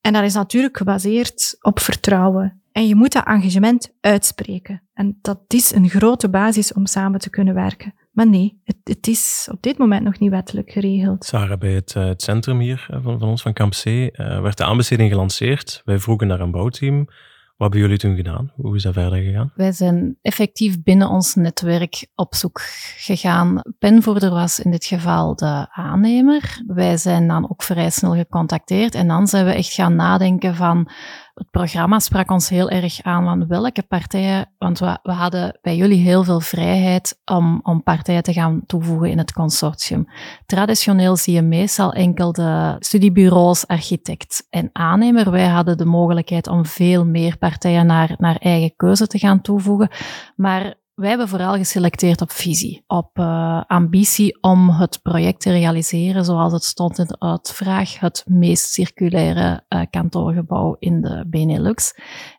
En 0.00 0.12
dat 0.12 0.22
is 0.22 0.34
natuurlijk 0.34 0.76
gebaseerd 0.76 1.56
op 1.60 1.80
vertrouwen. 1.80 2.62
En 2.72 2.86
je 2.86 2.94
moet 2.94 3.12
dat 3.12 3.26
engagement 3.26 3.94
uitspreken. 4.00 4.82
En 4.94 5.18
dat 5.22 5.40
is 5.48 5.74
een 5.74 5.88
grote 5.88 6.28
basis 6.28 6.72
om 6.72 6.86
samen 6.86 7.20
te 7.20 7.30
kunnen 7.30 7.54
werken. 7.54 7.94
Maar 8.14 8.28
nee, 8.28 8.60
het, 8.64 8.76
het, 8.84 9.06
is 9.06 9.48
op 9.52 9.62
dit 9.62 9.78
moment 9.78 10.04
nog 10.04 10.18
niet 10.18 10.30
wettelijk 10.30 10.70
geregeld. 10.70 11.24
Sarah, 11.24 11.58
bij 11.58 11.72
het, 11.72 11.94
uh, 11.96 12.04
het 12.04 12.22
centrum 12.22 12.58
hier 12.58 12.88
uh, 12.90 12.98
van, 13.02 13.18
van, 13.18 13.28
ons, 13.28 13.42
van 13.42 13.52
Camp 13.52 13.72
C, 13.72 13.86
uh, 13.86 14.10
werd 14.40 14.56
de 14.56 14.64
aanbesteding 14.64 15.10
gelanceerd. 15.10 15.82
Wij 15.84 15.98
vroegen 15.98 16.26
naar 16.26 16.40
een 16.40 16.50
bouwteam. 16.50 17.08
Wat 17.56 17.72
hebben 17.72 17.80
jullie 17.80 17.98
toen 17.98 18.16
gedaan? 18.16 18.52
Hoe 18.54 18.76
is 18.76 18.82
dat 18.82 18.92
verder 18.92 19.22
gegaan? 19.22 19.52
Wij 19.54 19.72
zijn 19.72 20.18
effectief 20.22 20.82
binnen 20.82 21.08
ons 21.08 21.34
netwerk 21.34 22.06
op 22.14 22.34
zoek 22.34 22.60
gegaan. 22.96 23.62
Penvoerder 23.78 24.30
was 24.30 24.60
in 24.60 24.70
dit 24.70 24.84
geval 24.84 25.36
de 25.36 25.66
aannemer. 25.70 26.62
Wij 26.66 26.96
zijn 26.96 27.28
dan 27.28 27.50
ook 27.50 27.62
vrij 27.62 27.90
snel 27.90 28.14
gecontacteerd 28.14 28.94
en 28.94 29.08
dan 29.08 29.26
zijn 29.26 29.44
we 29.44 29.52
echt 29.52 29.72
gaan 29.72 29.96
nadenken 29.96 30.54
van 30.54 30.90
het 31.34 31.50
programma 31.50 31.98
sprak 31.98 32.30
ons 32.30 32.48
heel 32.48 32.70
erg 32.70 33.02
aan 33.02 33.24
van 33.24 33.46
welke 33.46 33.82
partijen, 33.82 34.52
want 34.58 34.78
we, 34.78 34.98
hadden 35.02 35.58
bij 35.62 35.76
jullie 35.76 36.02
heel 36.02 36.24
veel 36.24 36.40
vrijheid 36.40 37.20
om, 37.24 37.60
om 37.62 37.82
partijen 37.82 38.22
te 38.22 38.32
gaan 38.32 38.62
toevoegen 38.66 39.10
in 39.10 39.18
het 39.18 39.32
consortium. 39.32 40.06
Traditioneel 40.46 41.16
zie 41.16 41.34
je 41.34 41.42
meestal 41.42 41.92
enkel 41.92 42.32
de 42.32 42.76
studiebureaus, 42.78 43.66
architect 43.66 44.46
en 44.50 44.70
aannemer. 44.72 45.30
Wij 45.30 45.46
hadden 45.46 45.76
de 45.76 45.84
mogelijkheid 45.84 46.46
om 46.46 46.66
veel 46.66 47.04
meer 47.04 47.38
partijen 47.38 47.86
naar, 47.86 48.14
naar 48.18 48.36
eigen 48.36 48.76
keuze 48.76 49.06
te 49.06 49.18
gaan 49.18 49.40
toevoegen. 49.40 49.88
Maar 50.36 50.74
wij 50.94 51.08
hebben 51.08 51.28
vooral 51.28 51.56
geselecteerd 51.56 52.20
op 52.20 52.30
visie, 52.30 52.84
op 52.86 53.18
uh, 53.18 53.62
ambitie 53.66 54.38
om 54.40 54.70
het 54.70 55.02
project 55.02 55.40
te 55.40 55.50
realiseren 55.50 56.24
zoals 56.24 56.52
het 56.52 56.64
stond 56.64 56.98
in 56.98 57.06
de 57.06 57.18
uitvraag, 57.18 57.98
het 58.00 58.24
meest 58.26 58.72
circulaire 58.72 59.64
uh, 59.68 59.80
kantoorgebouw 59.90 60.76
in 60.78 61.00
de 61.00 61.24
Benelux. 61.26 61.94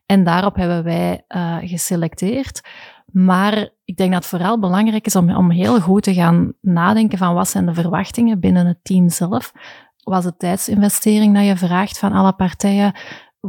En 0.05 0.23
daarop 0.23 0.55
hebben 0.55 0.83
wij 0.83 1.23
uh, 1.27 1.57
geselecteerd. 1.61 2.61
Maar 3.11 3.69
ik 3.85 3.97
denk 3.97 4.11
dat 4.11 4.21
het 4.21 4.29
vooral 4.29 4.59
belangrijk 4.59 5.05
is 5.05 5.15
om, 5.15 5.35
om 5.35 5.51
heel 5.51 5.81
goed 5.81 6.03
te 6.03 6.13
gaan 6.13 6.53
nadenken 6.61 7.17
van 7.17 7.33
wat 7.33 7.49
zijn 7.49 7.65
de 7.65 7.73
verwachtingen 7.73 8.39
binnen 8.39 8.65
het 8.65 8.79
team 8.83 9.09
zelf. 9.09 9.51
Was 10.03 10.23
de 10.23 10.37
tijdsinvestering 10.37 11.35
dat 11.35 11.45
je 11.45 11.57
vraagt 11.57 11.99
van 11.99 12.11
alle 12.11 12.33
partijen? 12.33 12.93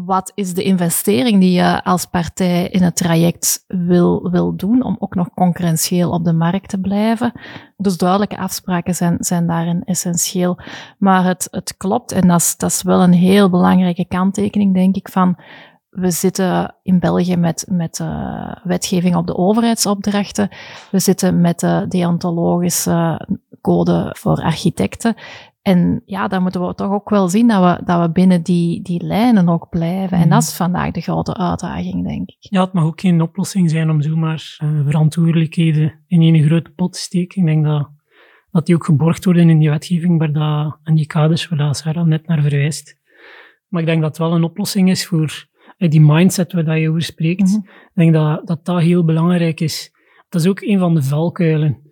Wat 0.04 0.32
is 0.34 0.54
de 0.54 0.62
investering 0.62 1.40
die 1.40 1.52
je 1.52 1.84
als 1.84 2.04
partij 2.04 2.68
in 2.68 2.82
het 2.82 2.96
traject 2.96 3.64
wil, 3.66 4.30
wil 4.30 4.56
doen 4.56 4.82
om 4.82 4.96
ook 4.98 5.14
nog 5.14 5.28
concurrentieel 5.34 6.10
op 6.10 6.24
de 6.24 6.32
markt 6.32 6.68
te 6.68 6.80
blijven. 6.80 7.32
Dus 7.76 7.96
duidelijke 7.96 8.38
afspraken 8.38 8.94
zijn, 8.94 9.16
zijn 9.18 9.46
daarin 9.46 9.84
essentieel. 9.84 10.58
Maar 10.98 11.24
het, 11.24 11.48
het 11.50 11.76
klopt, 11.76 12.12
en 12.12 12.28
dat 12.28 12.56
is, 12.58 12.82
wel 12.82 13.02
een 13.02 13.12
heel 13.12 13.50
belangrijke 13.50 14.04
kanttekening, 14.04 14.74
denk 14.74 14.96
ik, 14.96 15.08
van 15.08 15.36
we 15.90 16.10
zitten 16.10 16.74
in 16.82 16.98
België 16.98 17.36
met, 17.36 17.66
met 17.70 17.98
uh, 17.98 18.52
wetgeving 18.62 19.16
op 19.16 19.26
de 19.26 19.36
overheidsopdrachten. 19.36 20.48
We 20.90 20.98
zitten 20.98 21.40
met 21.40 21.60
de 21.60 21.84
deontologische 21.88 23.26
code 23.60 24.14
voor 24.18 24.42
architecten. 24.42 25.14
En 25.66 26.02
ja, 26.04 26.28
dan 26.28 26.42
moeten 26.42 26.66
we 26.66 26.74
toch 26.74 26.90
ook 26.90 27.10
wel 27.10 27.28
zien 27.28 27.48
dat 27.48 27.62
we, 27.62 27.84
dat 27.84 28.00
we 28.00 28.10
binnen 28.10 28.42
die, 28.42 28.82
die 28.82 29.02
lijnen 29.02 29.48
ook 29.48 29.68
blijven. 29.68 30.16
En 30.16 30.20
mhm. 30.20 30.28
dat 30.28 30.42
is 30.42 30.56
vandaag 30.56 30.90
de 30.90 31.00
grote 31.00 31.36
uitdaging, 31.36 32.06
denk 32.06 32.28
ik. 32.28 32.36
Ja, 32.38 32.64
het 32.64 32.72
mag 32.72 32.84
ook 32.84 33.00
geen 33.00 33.20
oplossing 33.20 33.70
zijn 33.70 33.90
om 33.90 34.02
zomaar 34.02 34.58
uh, 34.62 34.84
verantwoordelijkheden 34.84 36.04
in 36.06 36.20
één 36.20 36.42
grote 36.44 36.70
pot 36.70 36.92
te 36.92 36.98
steken. 36.98 37.40
Ik 37.40 37.46
denk 37.46 37.64
dat, 37.64 37.90
dat 38.50 38.66
die 38.66 38.74
ook 38.74 38.84
geborgd 38.84 39.24
worden 39.24 39.50
in 39.50 39.58
die 39.58 39.70
wetgeving 39.70 40.18
waar 40.18 40.32
dat, 40.32 40.78
en 40.82 40.94
die 40.94 41.06
kaders 41.06 41.48
waar 41.48 41.58
dat 41.58 41.76
Sarah 41.76 42.06
net 42.06 42.26
naar 42.26 42.40
verwijst. 42.40 42.98
Maar 43.68 43.80
ik 43.80 43.86
denk 43.86 44.00
dat 44.00 44.08
het 44.08 44.18
wel 44.18 44.34
een 44.34 44.44
oplossing 44.44 44.90
is 44.90 45.06
voor 45.06 45.46
uh, 45.78 45.90
die 45.90 46.00
mindset 46.00 46.52
waar 46.52 46.64
dat 46.64 46.78
je 46.78 46.88
over 46.88 47.02
spreekt. 47.02 47.48
Mhm. 47.48 47.56
Ik 47.56 47.90
denk 47.94 48.12
dat, 48.12 48.46
dat 48.46 48.64
dat 48.64 48.80
heel 48.80 49.04
belangrijk 49.04 49.60
is. 49.60 49.90
Dat 50.28 50.40
is 50.40 50.48
ook 50.48 50.60
een 50.60 50.78
van 50.78 50.94
de 50.94 51.02
valkuilen 51.02 51.85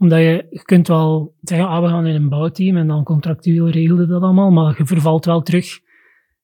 omdat 0.00 0.18
je, 0.18 0.46
je 0.50 0.62
kunt 0.62 0.88
wel 0.88 1.34
zeggen, 1.40 1.68
ah, 1.68 1.82
we 1.82 1.88
gaan 1.88 2.06
in 2.06 2.14
een 2.14 2.28
bouwteam 2.28 2.76
en 2.76 2.86
dan 2.86 3.04
contractueel 3.04 3.68
regelde 3.68 4.06
dat 4.06 4.22
allemaal, 4.22 4.50
maar 4.50 4.74
je 4.78 4.86
vervalt 4.86 5.24
wel 5.24 5.40
terug 5.40 5.80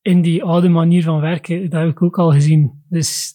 in 0.03 0.23
die 0.23 0.45
oude 0.45 0.69
manier 0.69 1.03
van 1.03 1.21
werken. 1.21 1.71
Dat 1.71 1.81
heb 1.81 1.91
ik 1.91 2.03
ook 2.03 2.19
al 2.19 2.33
gezien. 2.33 2.85
Dus 2.89 3.35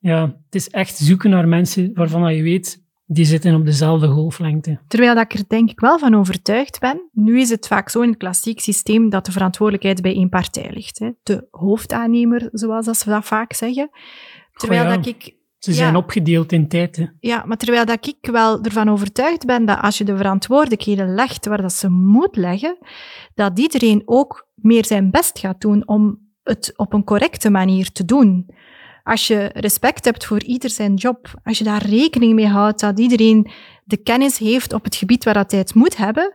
ja, 0.00 0.22
het 0.44 0.54
is 0.54 0.68
echt 0.68 0.96
zoeken 0.96 1.30
naar 1.30 1.48
mensen 1.48 1.90
waarvan 1.94 2.34
je 2.34 2.42
weet, 2.42 2.84
die 3.06 3.24
zitten 3.24 3.54
op 3.54 3.64
dezelfde 3.64 4.08
golflengte. 4.08 4.78
Terwijl 4.88 5.14
dat 5.14 5.24
ik 5.24 5.38
er 5.38 5.44
denk 5.48 5.70
ik 5.70 5.80
wel 5.80 5.98
van 5.98 6.14
overtuigd 6.14 6.80
ben, 6.80 7.08
nu 7.12 7.40
is 7.40 7.50
het 7.50 7.66
vaak 7.66 7.88
zo 7.88 8.00
in 8.00 8.08
het 8.08 8.18
klassiek 8.18 8.60
systeem 8.60 9.10
dat 9.10 9.26
de 9.26 9.32
verantwoordelijkheid 9.32 10.02
bij 10.02 10.14
één 10.14 10.28
partij 10.28 10.70
ligt. 10.72 10.98
Hè. 10.98 11.10
De 11.22 11.46
hoofdaannemer, 11.50 12.48
zoals 12.52 12.98
ze 12.98 13.08
dat 13.08 13.24
vaak 13.24 13.52
zeggen. 13.52 13.90
Terwijl 14.52 14.96
dat 14.96 15.06
ik 15.06 15.36
ze 15.58 15.72
zijn 15.72 15.96
opgedeeld 15.96 16.52
in 16.52 16.68
tijd. 16.68 17.12
Ja, 17.20 17.44
maar 17.46 17.56
terwijl 17.56 17.84
dat 17.84 18.06
ik 18.06 18.30
wel 18.30 18.62
ervan 18.62 18.88
overtuigd 18.88 19.46
ben 19.46 19.64
dat 19.64 19.80
als 19.80 19.98
je 19.98 20.04
de 20.04 20.16
verantwoordelijkheden 20.16 21.14
legt 21.14 21.46
waar 21.46 21.62
dat 21.62 21.72
ze 21.72 21.88
moet 21.88 22.36
leggen, 22.36 22.78
dat 23.34 23.58
iedereen 23.58 24.02
ook 24.04 24.48
meer 24.54 24.84
zijn 24.84 25.10
best 25.10 25.38
gaat 25.38 25.60
doen 25.60 25.88
om 25.88 26.18
het 26.42 26.72
op 26.76 26.92
een 26.92 27.04
correcte 27.04 27.50
manier 27.50 27.92
te 27.92 28.04
doen. 28.04 28.50
Als 29.02 29.26
je 29.26 29.50
respect 29.54 30.04
hebt 30.04 30.24
voor 30.24 30.42
ieder 30.42 30.70
zijn 30.70 30.94
job, 30.94 31.40
als 31.42 31.58
je 31.58 31.64
daar 31.64 31.86
rekening 31.86 32.34
mee 32.34 32.46
houdt 32.46 32.80
dat 32.80 32.98
iedereen 32.98 33.50
de 33.84 33.96
kennis 33.96 34.38
heeft 34.38 34.72
op 34.72 34.84
het 34.84 34.96
gebied 34.96 35.24
waar 35.24 35.34
dat 35.34 35.50
hij 35.50 35.60
het 35.60 35.74
moet 35.74 35.96
hebben, 35.96 36.34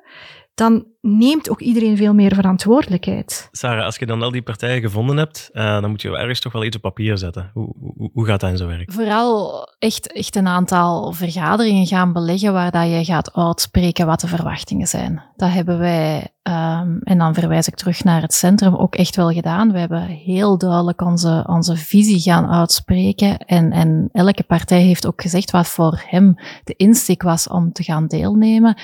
dan 0.53 0.85
neemt 1.01 1.49
ook 1.49 1.61
iedereen 1.61 1.97
veel 1.97 2.13
meer 2.13 2.35
verantwoordelijkheid. 2.35 3.47
Sarah, 3.51 3.85
als 3.85 3.97
je 3.97 4.05
dan 4.05 4.21
al 4.21 4.31
die 4.31 4.41
partijen 4.41 4.81
gevonden 4.81 5.17
hebt, 5.17 5.49
uh, 5.53 5.81
dan 5.81 5.89
moet 5.89 6.01
je 6.01 6.17
ergens 6.17 6.39
toch 6.39 6.53
wel 6.53 6.63
iets 6.63 6.75
op 6.75 6.81
papier 6.81 7.17
zetten. 7.17 7.49
Hoe, 7.53 7.73
hoe, 7.79 8.09
hoe, 8.13 8.25
gaat 8.25 8.39
dat 8.39 8.49
in 8.49 8.57
zo 8.57 8.67
werk? 8.67 8.91
Vooral 8.91 9.67
echt, 9.79 10.11
echt 10.11 10.35
een 10.35 10.47
aantal 10.47 11.11
vergaderingen 11.11 11.85
gaan 11.85 12.13
beleggen 12.13 12.53
waar 12.53 12.71
dat 12.71 12.89
je 12.89 13.05
gaat 13.05 13.33
uitspreken 13.33 14.05
wat 14.05 14.19
de 14.19 14.27
verwachtingen 14.27 14.87
zijn. 14.87 15.23
Dat 15.35 15.49
hebben 15.49 15.79
wij, 15.79 16.17
um, 16.43 16.99
en 17.03 17.17
dan 17.17 17.33
verwijs 17.33 17.67
ik 17.67 17.75
terug 17.75 18.03
naar 18.03 18.21
het 18.21 18.33
centrum, 18.33 18.75
ook 18.75 18.95
echt 18.95 19.15
wel 19.15 19.31
gedaan. 19.31 19.71
We 19.71 19.79
hebben 19.79 20.05
heel 20.05 20.57
duidelijk 20.57 21.01
onze, 21.01 21.43
onze 21.47 21.75
visie 21.75 22.19
gaan 22.19 22.49
uitspreken 22.49 23.37
en, 23.37 23.71
en 23.71 24.09
elke 24.11 24.43
partij 24.43 24.81
heeft 24.81 25.07
ook 25.07 25.21
gezegd 25.21 25.51
wat 25.51 25.67
voor 25.67 26.03
hem 26.07 26.35
de 26.63 26.73
insteek 26.75 27.21
was 27.21 27.47
om 27.47 27.71
te 27.71 27.83
gaan 27.83 28.07
deelnemen. 28.07 28.77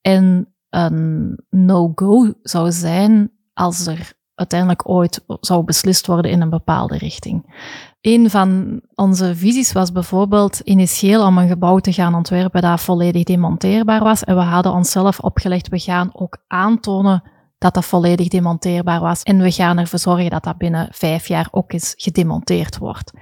En 0.00 0.55
een 0.76 1.38
no-go 1.50 2.32
zou 2.42 2.72
zijn 2.72 3.32
als 3.52 3.86
er 3.86 4.12
uiteindelijk 4.34 4.88
ooit 4.88 5.24
zou 5.40 5.64
beslist 5.64 6.06
worden 6.06 6.30
in 6.30 6.40
een 6.40 6.50
bepaalde 6.50 6.98
richting. 6.98 7.54
Een 8.00 8.30
van 8.30 8.80
onze 8.94 9.36
visies 9.36 9.72
was 9.72 9.92
bijvoorbeeld 9.92 10.60
initieel 10.60 11.26
om 11.26 11.38
een 11.38 11.48
gebouw 11.48 11.78
te 11.78 11.92
gaan 11.92 12.14
ontwerpen 12.14 12.62
dat 12.62 12.80
volledig 12.80 13.24
demonteerbaar 13.24 14.02
was. 14.02 14.24
En 14.24 14.36
we 14.36 14.42
hadden 14.42 14.72
onszelf 14.72 15.20
opgelegd, 15.20 15.68
we 15.68 15.78
gaan 15.78 16.10
ook 16.12 16.38
aantonen 16.46 17.22
dat 17.58 17.74
dat 17.74 17.84
volledig 17.84 18.28
demonteerbaar 18.28 19.00
was. 19.00 19.22
En 19.22 19.38
we 19.38 19.50
gaan 19.50 19.78
ervoor 19.78 19.98
zorgen 19.98 20.30
dat 20.30 20.44
dat 20.44 20.58
binnen 20.58 20.88
vijf 20.90 21.28
jaar 21.28 21.48
ook 21.50 21.72
eens 21.72 21.94
gedemonteerd 21.96 22.78
wordt. 22.78 23.12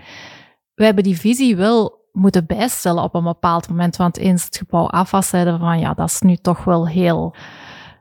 We 0.75 0.85
hebben 0.85 1.05
die 1.05 1.21
visie 1.21 1.57
wel 1.57 2.04
moeten 2.15 2.47
bijstellen 2.47 3.03
op 3.03 3.15
een 3.15 3.25
bepaald 3.25 3.69
moment, 3.69 3.97
want 3.97 4.17
eens 4.17 4.45
het 4.45 4.57
gebouw 4.57 4.87
af 4.87 5.11
was, 5.11 5.29
zeiden 5.29 5.53
we 5.53 5.59
van 5.59 5.79
ja, 5.79 5.95
dat 5.95 6.09
is 6.09 6.21
nu 6.21 6.37
toch 6.37 6.65
wel 6.65 6.89
heel 6.89 7.35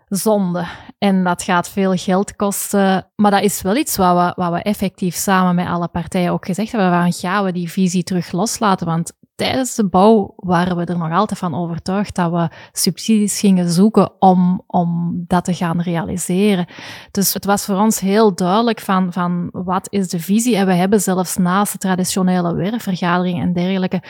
zonde. 0.08 0.66
En 0.98 1.24
dat 1.24 1.44
gaat 1.44 1.70
veel 1.70 1.96
geld 1.96 2.36
kosten. 2.36 3.08
Maar 3.16 3.32
dat 3.32 3.42
is 3.42 3.62
wel 3.62 3.76
iets 3.76 3.98
wat 3.98 4.16
we, 4.16 4.42
wat 4.42 4.52
we 4.52 4.62
effectief 4.62 5.16
samen 5.16 5.56
met 5.56 5.68
alle 5.68 5.88
partijen 5.88 6.32
ook 6.32 6.46
gezegd 6.46 6.72
hebben. 6.72 6.90
Waarom 6.90 7.12
gaan 7.12 7.44
we 7.44 7.52
die 7.52 7.72
visie 7.72 8.04
terug 8.04 8.32
loslaten? 8.32 8.88
Want 8.88 9.14
tijdens 9.36 9.76
de 9.76 9.90
bouw 9.90 10.34
waren 10.36 10.78
we 10.78 10.86
er 10.86 10.98
nog 10.98 11.12
altijd 11.12 11.40
van 11.40 11.56
overtuigd 11.56 12.16
dat 12.16 12.32
we 12.32 12.50
subsidies 12.72 13.40
gingen 13.40 13.70
zoeken 13.70 14.12
om, 14.20 14.64
om 14.68 15.16
dat 15.28 15.46
te 15.46 15.54
gaan 15.54 15.82
realiseren. 15.82 16.66
Dus 17.12 17.34
het 17.34 17.46
was 17.46 17.66
voor 17.66 17.78
ons 17.78 18.00
heel 18.00 18.36
duidelijk 18.36 18.80
van, 18.80 19.14
van 19.14 19.50
wat 19.52 19.88
is 19.90 20.10
de 20.10 20.20
visie. 20.20 20.56
En 20.56 20.66
we 20.66 20.74
hebben 20.74 21.02
zelfs 21.02 21.38
naast 21.38 21.72
de 21.72 21.78
traditionele 21.78 22.56
werfvergadering 22.56 23.42
en 23.42 23.54
dergelijke 23.54 24.02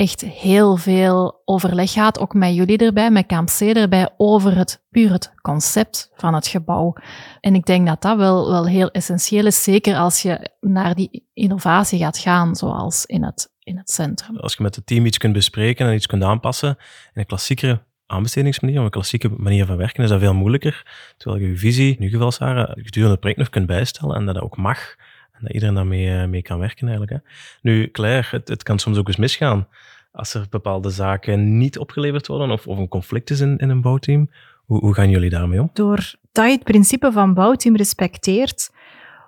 echt 0.00 0.20
heel 0.20 0.76
veel 0.76 1.42
overleg 1.44 1.92
gehad, 1.92 2.18
ook 2.18 2.34
met 2.34 2.54
jullie 2.54 2.78
erbij, 2.78 3.10
met 3.10 3.26
Camp 3.26 3.48
C 3.48 3.60
erbij, 3.60 4.08
over 4.16 4.56
het 4.56 4.84
puur 4.90 5.12
het 5.12 5.34
concept 5.42 6.10
van 6.14 6.34
het 6.34 6.46
gebouw. 6.46 6.94
En 7.40 7.54
ik 7.54 7.66
denk 7.66 7.86
dat 7.86 8.02
dat 8.02 8.16
wel, 8.16 8.50
wel 8.50 8.66
heel 8.66 8.90
essentieel 8.90 9.46
is, 9.46 9.62
zeker 9.62 9.96
als 9.96 10.22
je 10.22 10.50
naar 10.60 10.94
die 10.94 11.28
innovatie 11.32 11.98
gaat 11.98 12.18
gaan, 12.18 12.56
zoals 12.56 13.06
in 13.06 13.24
het, 13.24 13.52
in 13.70 13.78
het 13.78 13.90
centrum. 13.90 14.36
Als 14.36 14.54
je 14.54 14.62
met 14.62 14.74
het 14.74 14.86
team 14.86 15.06
iets 15.06 15.18
kunt 15.18 15.32
bespreken 15.32 15.86
en 15.86 15.94
iets 15.94 16.06
kunt 16.06 16.22
aanpassen, 16.22 16.68
in 17.14 17.20
een 17.20 17.26
klassiekere 17.26 17.82
aanbestedingsmanier, 18.06 18.78
of 18.78 18.84
een 18.84 18.90
klassieke 18.90 19.28
manier 19.28 19.66
van 19.66 19.76
werken, 19.76 20.04
is 20.04 20.10
dat 20.10 20.20
veel 20.20 20.34
moeilijker. 20.34 20.86
Terwijl 21.16 21.42
je 21.42 21.48
je 21.48 21.56
visie, 21.56 21.94
in 21.94 22.02
ieder 22.02 22.10
geval 22.10 22.32
Sarah, 22.32 22.70
gedurende 22.74 23.10
het 23.10 23.20
project 23.20 23.38
nog 23.38 23.50
kunt 23.50 23.66
bijstellen 23.66 24.16
en 24.16 24.24
dat 24.26 24.34
dat 24.34 24.44
ook 24.44 24.56
mag 24.56 24.96
dat 25.40 25.52
iedereen 25.52 25.74
daarmee 25.74 26.16
eh, 26.16 26.28
mee 26.28 26.42
kan 26.42 26.58
werken 26.58 26.88
eigenlijk. 26.88 27.12
Hè. 27.12 27.30
Nu, 27.62 27.90
Claire, 27.90 28.26
het, 28.30 28.48
het, 28.48 28.62
kan 28.62 28.78
soms 28.78 28.98
ook 28.98 29.08
eens 29.08 29.16
misgaan 29.16 29.68
als 30.12 30.34
er 30.34 30.46
bepaalde 30.50 30.90
zaken 30.90 31.58
niet 31.58 31.78
opgeleverd 31.78 32.26
worden 32.26 32.50
of, 32.50 32.66
of 32.66 32.78
een 32.78 32.88
conflict 32.88 33.30
is 33.30 33.40
in, 33.40 33.58
in 33.58 33.70
een 33.70 33.80
bouwteam. 33.80 34.30
Hoe, 34.64 34.80
hoe 34.80 34.94
gaan 34.94 35.10
jullie 35.10 35.30
daarmee 35.30 35.60
om? 35.60 35.70
Doordat 35.72 36.14
je 36.32 36.42
het 36.42 36.64
principe 36.64 37.12
van 37.12 37.34
bouwteam 37.34 37.76
respecteert, 37.76 38.72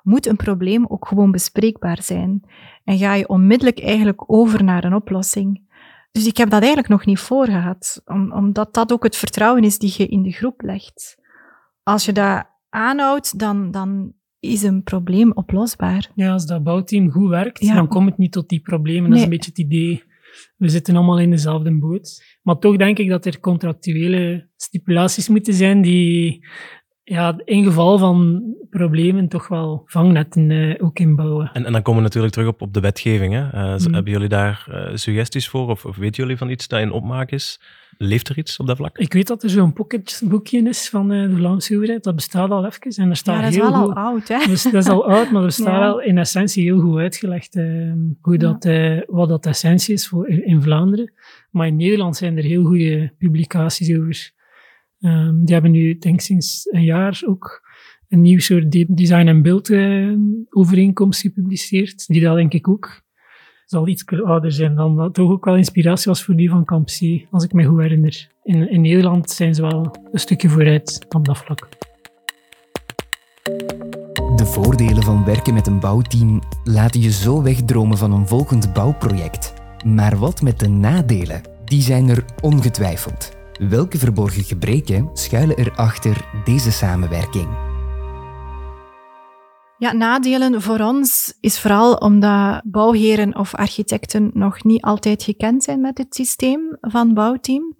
moet 0.02 0.26
een 0.26 0.36
probleem 0.36 0.86
ook 0.86 1.08
gewoon 1.08 1.30
bespreekbaar 1.30 2.02
zijn. 2.02 2.42
En 2.84 2.98
ga 2.98 3.14
je 3.14 3.28
onmiddellijk 3.28 3.80
eigenlijk 3.80 4.32
over 4.32 4.64
naar 4.64 4.84
een 4.84 4.94
oplossing. 4.94 5.70
Dus 6.12 6.26
ik 6.26 6.36
heb 6.36 6.50
dat 6.50 6.60
eigenlijk 6.60 6.88
nog 6.88 7.06
niet 7.06 7.18
voor 7.18 7.46
gehad, 7.46 8.02
omdat 8.30 8.74
dat 8.74 8.92
ook 8.92 9.02
het 9.02 9.16
vertrouwen 9.16 9.64
is 9.64 9.78
die 9.78 9.94
je 9.96 10.06
in 10.06 10.22
de 10.22 10.32
groep 10.32 10.60
legt. 10.60 11.20
Als 11.82 12.04
je 12.04 12.12
dat 12.12 12.46
aanhoudt, 12.68 13.38
dan, 13.38 13.70
dan 13.70 14.12
is 14.40 14.62
een 14.62 14.82
probleem 14.82 15.32
oplosbaar. 15.32 16.10
Ja, 16.14 16.32
als 16.32 16.46
dat 16.46 16.62
bouwteam 16.62 17.10
goed 17.10 17.28
werkt, 17.28 17.66
dan 17.66 17.88
komt 17.88 18.08
het 18.08 18.18
niet 18.18 18.32
tot 18.32 18.48
die 18.48 18.60
problemen. 18.60 19.10
Dat 19.10 19.18
is 19.18 19.24
een 19.24 19.30
beetje 19.30 19.50
het 19.50 19.58
idee. 19.58 20.02
We 20.56 20.68
zitten 20.68 20.96
allemaal 20.96 21.18
in 21.18 21.30
dezelfde 21.30 21.78
boot. 21.78 22.38
Maar 22.42 22.58
toch 22.58 22.76
denk 22.76 22.98
ik 22.98 23.08
dat 23.08 23.26
er 23.26 23.40
contractuele 23.40 24.48
stipulaties 24.56 25.28
moeten 25.28 25.54
zijn 25.54 25.82
die 25.82 26.46
ja, 27.04 27.40
in 27.44 27.64
geval 27.64 27.98
van 27.98 28.42
problemen 28.70 29.28
toch 29.28 29.48
wel 29.48 29.82
vangnetten 29.86 30.50
uh, 30.50 30.74
ook 30.78 30.98
inbouwen. 30.98 31.50
En, 31.52 31.64
en 31.64 31.72
dan 31.72 31.82
komen 31.82 32.00
we 32.00 32.06
natuurlijk 32.06 32.32
terug 32.32 32.48
op, 32.48 32.62
op 32.62 32.74
de 32.74 32.80
wetgeving. 32.80 33.34
Hè? 33.34 33.40
Uh, 33.40 33.80
Hebben 33.92 34.12
jullie 34.12 34.28
daar 34.28 34.66
uh, 34.70 34.90
suggesties 34.94 35.48
voor 35.48 35.68
of, 35.68 35.84
of 35.84 35.96
weten 35.96 36.22
jullie 36.22 36.38
van 36.38 36.50
iets 36.50 36.68
dat 36.68 36.80
in 36.80 36.90
opmaak 36.90 37.30
is? 37.30 37.60
Leeft 37.98 38.28
er 38.28 38.38
iets 38.38 38.56
op 38.56 38.66
dat 38.66 38.76
vlak? 38.76 38.98
Ik 38.98 39.12
weet 39.12 39.26
dat 39.26 39.42
er 39.42 39.50
zo'n 39.50 39.72
pocketboekje 39.72 40.68
is 40.68 40.88
van 40.88 41.12
uh, 41.12 41.28
de 41.28 41.36
Vlaamse 41.36 41.74
overheid. 41.74 42.04
Dat 42.04 42.14
bestaat 42.14 42.50
al 42.50 42.66
even. 42.66 43.02
En 43.02 43.10
er 43.10 43.16
staat 43.16 43.36
ja, 43.36 43.42
dat 43.42 43.50
is 43.50 43.56
heel 43.56 43.70
wel 43.70 43.86
goed, 43.86 43.96
al 43.96 44.02
oud, 44.02 44.28
hè? 44.28 44.46
Dus, 44.46 44.62
dat 44.62 44.74
is 44.74 44.88
al 44.88 45.08
oud, 45.08 45.30
maar 45.30 45.44
er 45.44 45.52
staat 45.52 45.66
Ja. 45.66 45.80
wel 45.80 46.00
in 46.00 46.18
essentie 46.18 46.62
heel 46.62 46.80
goed 46.80 46.98
uitgelegd 46.98 47.56
uh, 47.56 47.92
hoe 48.20 48.38
dat, 48.38 48.64
uh, 48.64 49.00
wat 49.06 49.28
dat 49.28 49.46
essentie 49.46 49.94
is 49.94 50.08
voor, 50.08 50.28
in 50.28 50.62
Vlaanderen. 50.62 51.12
Maar 51.50 51.66
in 51.66 51.76
Nederland 51.76 52.16
zijn 52.16 52.36
er 52.36 52.44
heel 52.44 52.64
goede 52.64 53.12
publicaties 53.18 53.98
over. 53.98 54.32
Um, 55.04 55.44
die 55.44 55.54
hebben 55.54 55.70
nu, 55.72 55.98
denk 55.98 56.14
ik, 56.14 56.20
sinds 56.20 56.68
een 56.70 56.84
jaar 56.84 57.22
ook 57.26 57.70
een 58.08 58.20
nieuw 58.20 58.38
soort 58.38 58.72
de 58.72 58.86
design- 58.88 59.28
en 59.28 59.42
beeld 59.42 59.70
overeenkomst 60.50 61.20
gepubliceerd. 61.20 62.06
Die 62.06 62.20
dat 62.20 62.36
denk 62.36 62.52
ik 62.52 62.68
ook 62.68 63.02
zal 63.72 63.88
iets 63.88 64.06
ouder 64.06 64.52
zijn 64.52 64.74
dan 64.74 64.96
dat 64.96 65.14
toch 65.14 65.30
ook 65.30 65.44
wel 65.44 65.56
inspiratie 65.56 66.10
was 66.10 66.24
voor 66.24 66.36
die 66.36 66.50
van 66.50 66.64
Camp 66.64 66.86
C, 66.86 67.26
als 67.30 67.44
ik 67.44 67.52
me 67.52 67.64
goed 67.64 67.80
herinner. 67.80 68.28
In, 68.42 68.70
in 68.70 68.80
Nederland 68.80 69.30
zijn 69.30 69.54
ze 69.54 69.62
wel 69.62 69.96
een 70.12 70.20
stukje 70.20 70.48
vooruit 70.48 71.06
op 71.08 71.24
dat 71.24 71.38
vlak. 71.38 71.68
De 74.36 74.46
voordelen 74.46 75.02
van 75.02 75.24
werken 75.24 75.54
met 75.54 75.66
een 75.66 75.80
bouwteam 75.80 76.40
laten 76.64 77.00
je 77.00 77.10
zo 77.10 77.42
wegdromen 77.42 77.98
van 77.98 78.12
een 78.12 78.26
volgend 78.26 78.72
bouwproject. 78.72 79.54
Maar 79.84 80.16
wat 80.16 80.42
met 80.42 80.60
de 80.60 80.68
nadelen? 80.68 81.40
Die 81.64 81.82
zijn 81.82 82.08
er 82.08 82.24
ongetwijfeld. 82.40 83.41
Welke 83.68 83.98
verborgen 83.98 84.44
gebreken 84.44 85.10
schuilen 85.12 85.56
er 85.56 85.72
achter 85.76 86.24
deze 86.44 86.72
samenwerking? 86.72 87.48
Ja, 89.78 89.92
nadelen 89.92 90.62
voor 90.62 90.80
ons 90.80 91.36
is 91.40 91.60
vooral 91.60 91.94
omdat 91.94 92.62
bouwheren 92.64 93.36
of 93.36 93.54
architecten 93.54 94.30
nog 94.34 94.64
niet 94.64 94.82
altijd 94.82 95.22
gekend 95.22 95.64
zijn 95.64 95.80
met 95.80 95.98
het 95.98 96.14
systeem 96.14 96.76
van 96.80 97.14
bouwteam. 97.14 97.76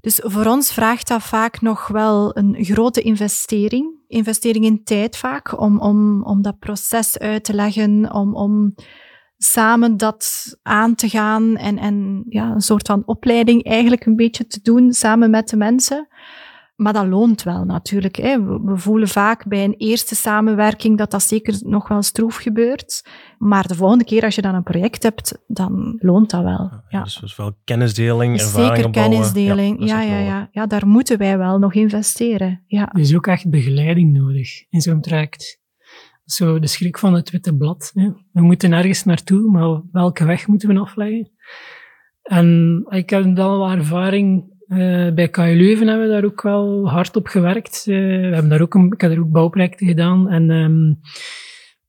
Dus 0.00 0.20
voor 0.22 0.46
ons 0.46 0.72
vraagt 0.72 1.08
dat 1.08 1.22
vaak 1.22 1.60
nog 1.60 1.88
wel 1.88 2.36
een 2.36 2.64
grote 2.64 3.02
investering. 3.02 3.94
Investering 4.08 4.64
in 4.64 4.84
tijd 4.84 5.16
vaak, 5.16 5.60
om, 5.60 5.78
om, 5.78 6.22
om 6.22 6.42
dat 6.42 6.58
proces 6.58 7.18
uit 7.18 7.44
te 7.44 7.54
leggen, 7.54 8.12
om, 8.12 8.34
om 8.34 8.74
samen 9.42 9.96
dat 9.96 10.56
aan 10.62 10.94
te 10.94 11.08
gaan 11.08 11.56
en, 11.56 11.78
en 11.78 12.24
ja, 12.28 12.50
een 12.50 12.60
soort 12.60 12.86
van 12.86 13.02
opleiding 13.06 13.64
eigenlijk 13.64 14.06
een 14.06 14.16
beetje 14.16 14.46
te 14.46 14.60
doen 14.62 14.92
samen 14.92 15.30
met 15.30 15.48
de 15.48 15.56
mensen. 15.56 16.08
Maar 16.76 16.92
dat 16.92 17.06
loont 17.06 17.42
wel 17.42 17.64
natuurlijk. 17.64 18.16
Hè. 18.16 18.44
We 18.44 18.76
voelen 18.76 19.08
vaak 19.08 19.46
bij 19.46 19.64
een 19.64 19.74
eerste 19.76 20.14
samenwerking 20.14 20.98
dat 20.98 21.10
dat 21.10 21.22
zeker 21.22 21.58
nog 21.60 21.88
wel 21.88 22.02
stroef 22.02 22.36
gebeurt. 22.36 23.08
Maar 23.38 23.66
de 23.66 23.74
volgende 23.74 24.04
keer 24.04 24.24
als 24.24 24.34
je 24.34 24.42
dan 24.42 24.54
een 24.54 24.62
project 24.62 25.02
hebt, 25.02 25.38
dan 25.46 25.96
loont 25.98 26.30
dat 26.30 26.42
wel. 26.42 26.70
Ja. 26.88 27.02
Dus, 27.02 27.18
dus 27.20 27.36
wel 27.36 27.52
kennisdeling, 27.64 28.40
ervaring 28.40 28.68
Zeker 28.68 28.86
opbouwen. 28.86 29.16
kennisdeling. 29.16 29.88
Ja, 29.88 30.00
ja, 30.00 30.18
ja, 30.18 30.48
ja. 30.52 30.66
daar 30.66 30.86
moeten 30.86 31.18
wij 31.18 31.38
wel 31.38 31.58
nog 31.58 31.74
investeren. 31.74 32.62
Ja. 32.66 32.92
Er 32.92 33.00
is 33.00 33.14
ook 33.16 33.26
echt 33.26 33.50
begeleiding 33.50 34.12
nodig 34.12 34.64
in 34.70 34.80
zo'n 34.80 35.00
traject. 35.00 35.59
Zo 36.30 36.58
de 36.58 36.66
schrik 36.66 36.98
van 36.98 37.14
het 37.14 37.30
witte 37.30 37.56
blad. 37.56 37.90
Hè. 37.94 38.08
We 38.32 38.42
moeten 38.42 38.72
ergens 38.72 39.04
naartoe, 39.04 39.50
maar 39.50 39.82
welke 39.92 40.24
weg 40.24 40.46
moeten 40.46 40.68
we 40.68 40.80
afleggen? 40.80 41.30
En 42.22 42.86
ik 42.88 43.10
heb 43.10 43.34
wel 43.34 43.58
wat 43.58 43.70
ervaring 43.72 44.44
uh, 44.68 45.12
bij 45.12 45.28
KU 45.28 45.56
Leuven 45.56 45.86
hebben 45.86 46.06
we 46.06 46.12
daar 46.12 46.24
ook 46.24 46.42
wel 46.42 46.88
hard 46.88 47.16
op 47.16 47.26
gewerkt. 47.26 47.84
Uh, 47.88 47.96
we 47.96 48.34
hebben 48.34 48.48
daar 48.50 48.60
ook 48.60 48.74
een, 48.74 48.92
ik 48.92 49.00
heb 49.00 49.10
daar 49.10 49.20
ook 49.20 49.30
bouwprojecten 49.30 49.86
gedaan. 49.86 50.28
En 50.28 50.50
um, 50.50 51.00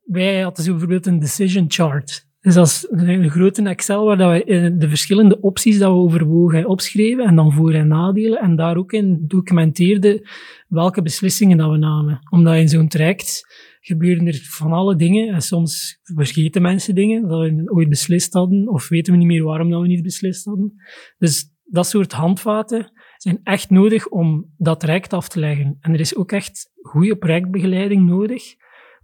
wij 0.04 0.42
hadden 0.42 0.64
zo 0.64 0.72
bijvoorbeeld 0.72 1.06
een 1.06 1.20
decision 1.20 1.66
chart. 1.68 2.30
Dus 2.42 2.54
dat 2.54 2.68
is 2.68 2.88
een 2.90 3.30
grote 3.30 3.64
Excel 3.64 4.06
waar 4.06 4.18
dat 4.18 4.32
we 4.32 4.76
de 4.78 4.90
verschillende 4.90 5.42
opties 5.42 5.78
dat 5.78 5.92
we 5.92 5.98
overwogen 5.98 6.68
opschreven 6.68 7.26
en 7.26 7.36
dan 7.36 7.52
voor- 7.52 7.74
en 7.74 7.88
nadelen. 7.88 8.40
En 8.40 8.56
daar 8.56 8.78
ook 8.78 8.92
in 8.92 9.24
documenteerden 9.28 10.22
welke 10.68 11.02
beslissingen 11.02 11.58
dat 11.58 11.72
we 11.72 11.78
namen. 11.78 12.20
Omdat 12.30 12.56
in 12.56 12.70
zo'n 12.70 12.88
traject 12.88 13.44
gebeuren 13.82 14.28
er 14.28 14.40
van 14.50 14.72
alle 14.72 14.96
dingen. 14.96 15.34
En 15.34 15.42
soms 15.42 16.00
vergeten 16.04 16.62
mensen 16.62 16.96
dingen 16.96 17.28
dat 17.28 17.40
we 17.40 17.72
ooit 17.74 17.90
beslist 17.90 18.34
hadden. 18.34 18.68
Of 18.68 18.88
weten 18.88 19.14
we 19.14 19.20
niet 19.20 19.28
meer 19.28 19.44
waarom 19.44 19.70
dat 19.70 19.82
we 19.82 19.88
niet 19.88 20.04
beslist 20.04 20.46
hadden. 20.46 20.74
Dus 21.18 21.56
dat 21.64 21.88
soort 21.88 22.12
handvaten 22.12 22.92
zijn 23.18 23.40
echt 23.44 23.70
nodig 23.70 24.08
om 24.08 24.54
dat 24.58 24.80
traject 24.80 25.14
af 25.14 25.30
te 25.30 25.40
leggen. 25.40 25.78
En 25.80 25.94
er 25.94 26.00
is 26.00 26.16
ook 26.16 26.32
echt 26.32 26.72
goede 26.82 27.16
projectbegeleiding 27.16 28.06
nodig 28.06 28.44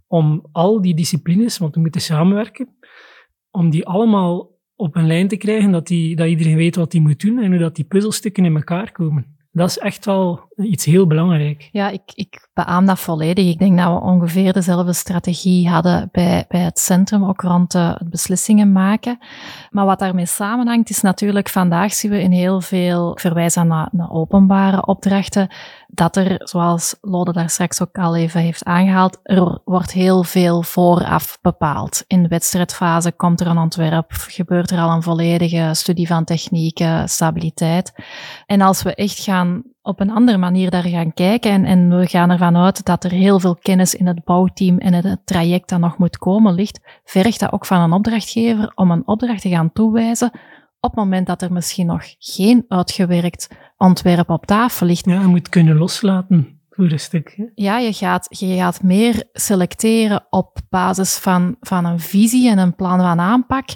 om 0.06 0.48
al 0.52 0.82
die 0.82 0.94
disciplines, 0.94 1.58
want 1.58 1.74
we 1.74 1.80
moeten 1.80 2.00
samenwerken, 2.00 2.76
om 3.50 3.70
die 3.70 3.86
allemaal 3.86 4.56
op 4.74 4.96
een 4.96 5.06
lijn 5.06 5.28
te 5.28 5.36
krijgen, 5.36 5.70
dat, 5.70 5.86
die, 5.86 6.16
dat 6.16 6.28
iedereen 6.28 6.56
weet 6.56 6.76
wat 6.76 6.90
die 6.90 7.00
moet 7.00 7.20
doen 7.20 7.38
en 7.38 7.50
hoe 7.50 7.58
dat 7.58 7.76
die 7.76 7.84
puzzelstukken 7.84 8.44
in 8.44 8.54
elkaar 8.54 8.92
komen. 8.92 9.37
Dat 9.58 9.68
is 9.68 9.78
echt 9.78 10.04
wel 10.04 10.40
iets 10.56 10.84
heel 10.84 11.06
belangrijk. 11.06 11.68
Ja, 11.72 11.88
ik, 11.88 12.02
ik 12.14 12.48
beaam 12.54 12.86
dat 12.86 12.98
volledig. 12.98 13.46
Ik 13.46 13.58
denk 13.58 13.78
dat 13.78 13.92
we 13.92 14.00
ongeveer 14.00 14.52
dezelfde 14.52 14.92
strategie 14.92 15.68
hadden 15.68 16.08
bij, 16.12 16.44
bij 16.48 16.60
het 16.60 16.78
centrum, 16.78 17.24
ook 17.24 17.40
rond 17.40 17.74
uh, 17.74 17.94
het 17.98 18.10
beslissingen 18.10 18.72
maken. 18.72 19.18
Maar 19.70 19.84
wat 19.86 19.98
daarmee 19.98 20.26
samenhangt, 20.26 20.90
is 20.90 21.00
natuurlijk 21.00 21.48
vandaag 21.48 21.92
zien 21.92 22.10
we 22.10 22.20
in 22.20 22.32
heel 22.32 22.60
veel 22.60 23.16
verwijzen 23.20 23.66
naar, 23.66 23.88
naar 23.92 24.10
openbare 24.10 24.86
opdrachten 24.86 25.48
dat 25.90 26.16
er, 26.16 26.40
zoals 26.44 26.96
Lode 27.00 27.32
daar 27.32 27.50
straks 27.50 27.82
ook 27.82 27.98
al 27.98 28.16
even 28.16 28.40
heeft 28.40 28.64
aangehaald, 28.64 29.18
er 29.22 29.60
wordt 29.64 29.92
heel 29.92 30.24
veel 30.24 30.62
vooraf 30.62 31.38
bepaald. 31.42 32.04
In 32.06 32.22
de 32.22 32.28
wedstrijdfase 32.28 33.12
komt 33.12 33.40
er 33.40 33.46
een 33.46 33.58
ontwerp, 33.58 34.12
gebeurt 34.12 34.70
er 34.70 34.78
al 34.78 34.90
een 34.90 35.02
volledige 35.02 35.70
studie 35.72 36.06
van 36.06 36.24
technieken, 36.24 37.08
stabiliteit. 37.08 37.92
En 38.46 38.60
als 38.60 38.82
we 38.82 38.94
echt 38.94 39.18
gaan 39.18 39.62
op 39.82 40.00
een 40.00 40.10
andere 40.10 40.38
manier 40.38 40.70
daar 40.70 40.82
gaan 40.82 41.14
kijken 41.14 41.50
en, 41.50 41.64
en 41.64 41.98
we 41.98 42.06
gaan 42.06 42.30
ervan 42.30 42.56
uit 42.56 42.84
dat 42.84 43.04
er 43.04 43.10
heel 43.10 43.40
veel 43.40 43.56
kennis 43.56 43.94
in 43.94 44.06
het 44.06 44.24
bouwteam 44.24 44.78
en 44.78 44.94
het 44.94 45.20
traject 45.24 45.68
dat 45.68 45.80
nog 45.80 45.98
moet 45.98 46.18
komen 46.18 46.54
ligt, 46.54 46.80
vergt 47.04 47.40
dat 47.40 47.52
ook 47.52 47.66
van 47.66 47.80
een 47.80 47.92
opdrachtgever 47.92 48.72
om 48.74 48.90
een 48.90 49.06
opdracht 49.06 49.40
te 49.40 49.48
gaan 49.48 49.72
toewijzen 49.72 50.30
op 50.80 50.90
het 50.90 50.98
moment 50.98 51.26
dat 51.26 51.42
er 51.42 51.52
misschien 51.52 51.86
nog 51.86 52.02
geen 52.18 52.64
uitgewerkt 52.68 53.48
ontwerp 53.76 54.30
op 54.30 54.46
tafel 54.46 54.86
ligt. 54.86 55.04
Ja, 55.04 55.20
je 55.20 55.26
moet 55.26 55.48
kunnen 55.48 55.76
loslaten 55.76 56.60
voor 56.70 56.90
een 56.90 57.00
stuk. 57.00 57.50
Ja, 57.54 57.78
je 57.78 57.92
gaat, 57.92 58.26
je 58.38 58.56
gaat 58.56 58.82
meer 58.82 59.28
selecteren 59.32 60.26
op 60.30 60.58
basis 60.68 61.16
van, 61.16 61.56
van 61.60 61.84
een 61.84 62.00
visie 62.00 62.50
en 62.50 62.58
een 62.58 62.74
plan 62.74 62.98
van 63.00 63.20
aanpak. 63.20 63.68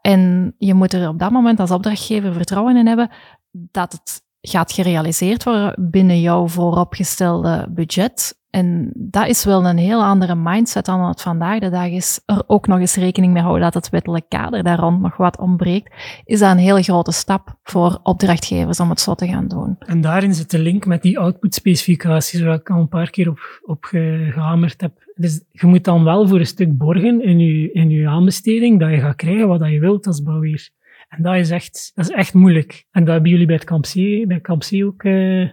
En 0.00 0.54
je 0.58 0.74
moet 0.74 0.92
er 0.92 1.08
op 1.08 1.18
dat 1.18 1.30
moment 1.30 1.60
als 1.60 1.70
opdrachtgever 1.70 2.32
vertrouwen 2.32 2.76
in 2.76 2.86
hebben 2.86 3.10
dat 3.50 3.92
het 3.92 4.26
gaat 4.40 4.72
gerealiseerd 4.72 5.44
worden 5.44 5.90
binnen 5.90 6.20
jouw 6.20 6.48
vooropgestelde 6.48 7.66
budget. 7.70 8.36
En 8.50 8.90
dat 8.94 9.26
is 9.26 9.44
wel 9.44 9.66
een 9.66 9.78
heel 9.78 10.04
andere 10.04 10.34
mindset 10.34 10.84
dan 10.84 11.08
het 11.08 11.22
vandaag 11.22 11.58
de 11.58 11.70
dag 11.70 11.88
is. 11.88 12.20
Er 12.26 12.42
ook 12.46 12.66
nog 12.66 12.78
eens 12.78 12.96
rekening 12.96 13.32
mee 13.32 13.42
houden 13.42 13.62
dat 13.62 13.74
het 13.74 13.88
wettelijk 13.88 14.28
kader 14.28 14.62
daar 14.62 14.78
rond 14.78 15.00
nog 15.00 15.16
wat 15.16 15.38
ontbreekt. 15.38 15.94
Is 16.24 16.38
dat 16.38 16.50
een 16.50 16.58
hele 16.58 16.82
grote 16.82 17.12
stap 17.12 17.58
voor 17.62 18.00
opdrachtgevers 18.02 18.80
om 18.80 18.90
het 18.90 19.00
zo 19.00 19.14
te 19.14 19.28
gaan 19.28 19.48
doen. 19.48 19.76
En 19.78 20.00
daarin 20.00 20.34
zit 20.34 20.50
de 20.50 20.58
link 20.58 20.86
met 20.86 21.02
die 21.02 21.18
output-specificaties, 21.18 22.40
waar 22.40 22.54
ik 22.54 22.70
al 22.70 22.80
een 22.80 22.88
paar 22.88 23.10
keer 23.10 23.28
op, 23.28 23.60
op 23.64 23.84
gehamerd 23.84 24.80
heb. 24.80 24.92
Dus 25.14 25.44
je 25.50 25.66
moet 25.66 25.84
dan 25.84 26.04
wel 26.04 26.28
voor 26.28 26.38
een 26.38 26.46
stuk 26.46 26.76
borgen 26.76 27.22
in 27.22 27.38
je, 27.38 27.72
in 27.72 27.90
je 27.90 28.08
aanbesteding 28.08 28.80
dat 28.80 28.90
je 28.90 29.00
gaat 29.00 29.16
krijgen 29.16 29.48
wat 29.48 29.68
je 29.68 29.80
wilt 29.80 30.06
als 30.06 30.22
bouwer. 30.22 30.70
En 31.08 31.22
dat 31.22 31.34
is 31.34 31.50
echt, 31.50 31.90
dat 31.94 32.04
is 32.04 32.14
echt 32.14 32.34
moeilijk. 32.34 32.86
En 32.90 33.04
dat 33.04 33.12
hebben 33.12 33.30
jullie 33.30 33.46
bij 33.46 33.54
het 33.54 33.64
Camp 33.64 33.84
C, 33.84 33.94
bij 34.26 34.40
Camp 34.40 34.62
C 34.62 34.84
ook 34.84 35.02
uh, 35.02 35.50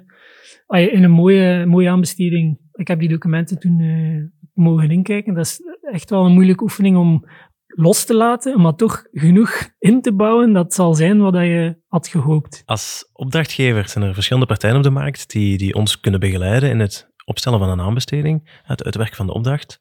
in 0.68 1.03
een 1.03 1.12
mooie, 1.12 1.66
mooie 1.66 1.89
aanbesteding. 1.89 2.60
Ik 2.74 2.88
heb 2.88 2.99
die 2.99 3.10
documenten 3.10 3.60
toen 3.60 3.80
uh, 3.80 4.24
mogen 4.53 4.91
inkijken. 4.91 5.34
Dat 5.34 5.45
is 5.45 5.62
echt 5.91 6.10
wel 6.10 6.26
een 6.26 6.34
moeilijke 6.34 6.64
oefening 6.64 6.97
om 6.97 7.26
los 7.68 8.06
te 8.06 8.16
laten, 8.16 8.62
maar 8.62 8.76
toch 8.76 9.08
genoeg 9.12 9.70
in 9.80 10.01
te 10.01 10.14
bouwen 10.14 10.53
dat 10.53 10.74
zal 10.74 10.93
zijn 10.93 11.20
wat 11.20 11.34
je 11.34 11.78
had 11.88 12.08
gehoopt. 12.08 12.62
Als 12.66 13.10
opdrachtgever 13.14 13.89
zijn 13.89 14.03
er 14.03 14.14
verschillende 14.14 14.47
partijen 14.47 14.76
op 14.76 14.84
de 14.84 14.89
markt 14.89 15.30
die, 15.30 15.58
die 15.58 15.74
ons 15.74 15.99
kunnen 15.99 16.20
begeleiden 16.20 16.70
in 16.70 16.80
het 16.80 17.14
opstellen 17.26 17.60
van 17.60 17.70
een 17.70 17.82
aanbesteding, 17.82 18.60
het 18.64 18.84
uitwerken 18.84 19.16
van 19.16 19.26
de 19.26 19.34
opdracht. 19.34 19.80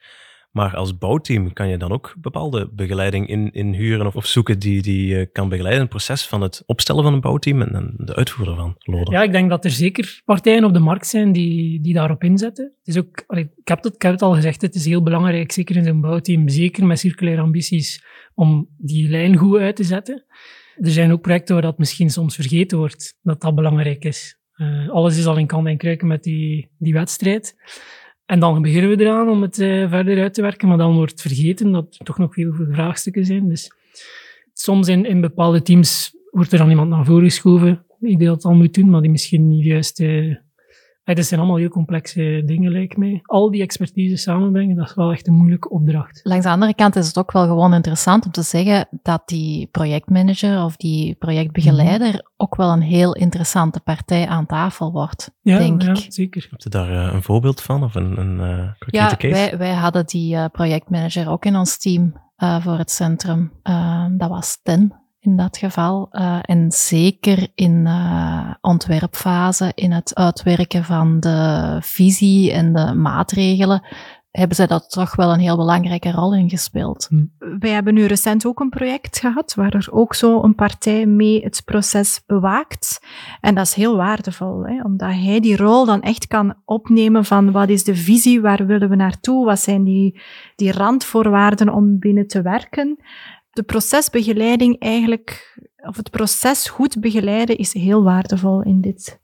Maar 0.55 0.77
als 0.77 0.99
bouwteam 0.99 1.53
kan 1.53 1.69
je 1.69 1.77
dan 1.77 1.93
ook 1.93 2.15
bepaalde 2.19 2.71
begeleiding 2.73 3.29
in, 3.29 3.53
inhuren 3.53 4.07
of, 4.07 4.17
of 4.17 4.27
zoeken 4.27 4.59
die, 4.59 4.83
die 4.83 5.15
uh, 5.15 5.27
kan 5.33 5.49
begeleiden 5.49 5.81
het 5.81 5.91
proces 5.91 6.27
van 6.27 6.41
het 6.41 6.63
opstellen 6.67 7.03
van 7.03 7.13
een 7.13 7.21
bouwteam 7.21 7.63
en, 7.63 7.95
de 7.97 8.15
uitvoerder 8.15 8.57
van 8.57 8.75
Loden. 8.79 9.13
Ja, 9.13 9.23
ik 9.23 9.33
denk 9.33 9.51
dat 9.51 9.65
er 9.65 9.71
zeker 9.71 10.23
partijen 10.25 10.65
op 10.65 10.73
de 10.73 10.79
markt 10.79 11.07
zijn 11.07 11.33
die, 11.33 11.81
die 11.81 11.95
daarop 11.95 12.25
inzetten. 12.25 12.65
Het 12.79 12.95
is 12.95 12.99
ook, 12.99 13.25
ik, 13.29 13.69
heb 13.69 13.83
het, 13.83 13.95
ik 13.95 14.03
heb 14.03 14.13
het 14.13 14.23
al 14.23 14.35
gezegd, 14.35 14.63
het 14.63 14.75
is 14.75 14.85
heel 14.85 15.03
belangrijk, 15.03 15.53
zeker 15.53 15.77
in 15.77 15.85
zo'n 15.85 16.01
bouwteam, 16.01 16.49
zeker 16.49 16.87
met 16.87 16.99
circulaire 16.99 17.43
ambities, 17.43 18.05
om 18.35 18.69
die 18.77 19.09
lijn 19.09 19.37
goed 19.37 19.59
uit 19.59 19.77
te 19.77 19.85
zetten. 19.85 20.25
Er 20.77 20.91
zijn 20.91 21.13
ook 21.13 21.21
projecten 21.21 21.55
waar 21.55 21.63
dat 21.63 21.79
misschien 21.79 22.11
soms 22.11 22.35
vergeten 22.35 22.79
wordt, 22.79 23.19
dat 23.23 23.41
dat 23.41 23.55
belangrijk 23.55 24.05
is. 24.05 24.39
Uh, 24.57 24.89
alles 24.89 25.19
is 25.19 25.27
al 25.27 25.37
in 25.37 25.47
kan 25.47 25.67
en 25.67 25.77
kruiken 25.77 26.07
met 26.07 26.23
die, 26.23 26.71
die 26.79 26.93
wedstrijd. 26.93 27.55
En 28.27 28.41
dan 28.41 28.63
beginnen 28.63 28.97
we 28.97 29.05
eraan 29.05 29.29
om 29.29 29.43
het 29.43 29.59
uh, 29.59 29.89
verder 29.91 30.23
uit 30.23 30.35
te 30.35 30.43
werken, 30.43 30.69
maar 30.69 30.79
dan 30.79 30.95
wordt 30.95 31.21
vergeten 31.21 31.73
dat 31.73 31.97
er 31.99 32.05
toch 32.05 32.19
nog 32.19 32.35
heel 32.35 32.55
veel 32.55 32.67
vraagstukken 32.71 33.25
zijn. 33.25 33.49
Dus 33.49 33.73
soms 34.53 34.89
in, 34.89 35.07
in 35.07 35.21
bepaalde 35.21 35.63
teams 35.63 36.17
wordt 36.31 36.53
er 36.53 36.59
dan 36.59 36.71
iemand 36.71 36.91
naar 36.91 37.05
voren 37.05 37.25
geschoven 37.25 37.85
die 37.99 38.19
dat 38.19 38.45
al 38.45 38.55
moet 38.55 38.75
doen, 38.75 38.91
maar 38.91 39.01
die 39.01 39.11
misschien 39.11 39.49
niet 39.49 39.65
juist 39.65 40.01
uh, 40.01 40.37
dat 41.05 41.25
zijn 41.25 41.41
allemaal 41.41 41.59
heel 41.59 41.69
complexe 41.69 42.43
dingen, 42.47 42.73
lijkt 42.73 42.97
mij. 42.97 43.21
Al 43.23 43.51
die 43.51 43.63
expertise 43.63 44.17
samenbrengen, 44.17 44.77
dat 44.77 44.89
is 44.89 44.95
wel 44.95 45.13
echt 45.13 45.27
een 45.27 45.35
moeilijke 45.35 45.69
opdracht. 45.69 46.21
Langs 46.23 46.45
de 46.45 46.51
andere 46.51 46.75
kant 46.75 46.97
is 46.97 47.07
het 47.07 47.19
ook 47.19 47.33
wel 47.33 47.47
gewoon 47.47 47.75
interessant 47.75 48.25
om 48.25 48.31
te 48.31 48.43
zeggen 48.43 48.89
dat 49.03 49.23
die 49.27 49.67
projectmanager 49.67 50.65
of 50.65 50.77
die 50.77 51.15
projectbegeleider 51.15 52.09
mhm. 52.09 52.21
ook 52.37 52.57
wel 52.57 52.73
een 52.73 52.81
heel 52.81 53.15
interessante 53.15 53.81
partij 53.81 54.27
aan 54.27 54.47
tafel 54.47 54.93
wordt, 54.93 55.31
ja, 55.43 55.59
denk 55.59 55.83
ja, 55.83 55.91
ik. 55.91 56.07
zeker. 56.09 56.47
Heb 56.51 56.61
je 56.61 56.69
daar 56.69 56.91
uh, 56.91 57.13
een 57.13 57.23
voorbeeld 57.23 57.61
van 57.61 57.85
of 57.85 57.95
een, 57.95 58.19
een 58.19 58.37
uh, 58.37 58.73
concrete 58.79 58.97
ja, 58.97 59.17
case? 59.17 59.29
Wij, 59.35 59.59
wij 59.59 59.73
hadden 59.75 60.07
die 60.07 60.35
uh, 60.35 60.45
projectmanager 60.53 61.29
ook 61.29 61.45
in 61.45 61.57
ons 61.57 61.79
team 61.79 62.23
voor 62.37 62.79
het 62.79 62.91
centrum. 62.91 63.53
dat 64.17 64.29
was 64.29 64.59
Ten 64.63 65.04
in 65.25 65.37
dat 65.37 65.57
geval. 65.57 66.09
Uh, 66.13 66.39
en 66.43 66.73
zeker 66.73 67.49
in 67.55 67.87
uh, 67.87 68.51
ontwerpfase, 68.61 69.73
in 69.75 69.93
het 69.93 70.15
uitwerken 70.15 70.85
van 70.85 71.21
de 71.21 71.79
visie 71.81 72.53
en 72.53 72.73
de 72.73 72.95
maatregelen, 72.95 73.83
hebben 74.31 74.57
zij 74.57 74.67
dat 74.67 74.91
toch 74.91 75.17
wel 75.17 75.33
een 75.33 75.41
heel 75.41 75.57
belangrijke 75.57 76.11
rol 76.11 76.35
in 76.35 76.51
gespeeld. 76.51 77.07
Hm. 77.09 77.25
Wij 77.59 77.71
hebben 77.71 77.95
nu 77.95 78.05
recent 78.05 78.47
ook 78.47 78.61
een 78.61 78.69
project 78.69 79.19
gehad 79.19 79.55
waar 79.55 79.75
er 79.75 79.89
ook 79.91 80.15
zo 80.15 80.43
een 80.43 80.55
partij 80.55 81.07
mee 81.07 81.43
het 81.43 81.63
proces 81.65 82.23
bewaakt. 82.27 83.01
En 83.41 83.55
dat 83.55 83.67
is 83.67 83.75
heel 83.75 83.97
waardevol, 83.97 84.65
hè, 84.67 84.83
omdat 84.83 85.11
hij 85.11 85.41
die 85.41 85.57
rol 85.57 85.85
dan 85.85 86.03
echt 86.03 86.27
kan 86.27 86.55
opnemen 86.65 87.25
van 87.25 87.53
wat 87.53 87.69
is 87.69 87.85
de 87.85 87.97
visie, 87.97 88.41
waar 88.41 88.67
willen 88.67 88.89
we 88.89 88.97
naartoe, 88.97 89.45
wat 89.45 89.61
zijn 89.61 89.85
die, 89.85 90.21
die 90.57 90.73
randvoorwaarden 90.73 91.69
om 91.69 91.99
binnen 91.99 92.27
te 92.27 92.43
werken 92.43 92.99
de 93.55 93.63
procesbegeleiding 93.63 94.81
eigenlijk, 94.81 95.59
of 95.77 95.97
het 95.97 96.11
proces 96.11 96.69
goed 96.69 97.01
begeleiden, 97.01 97.57
is 97.57 97.73
heel 97.73 98.03
waardevol 98.03 98.63
in 98.63 98.81
dit 98.81 99.23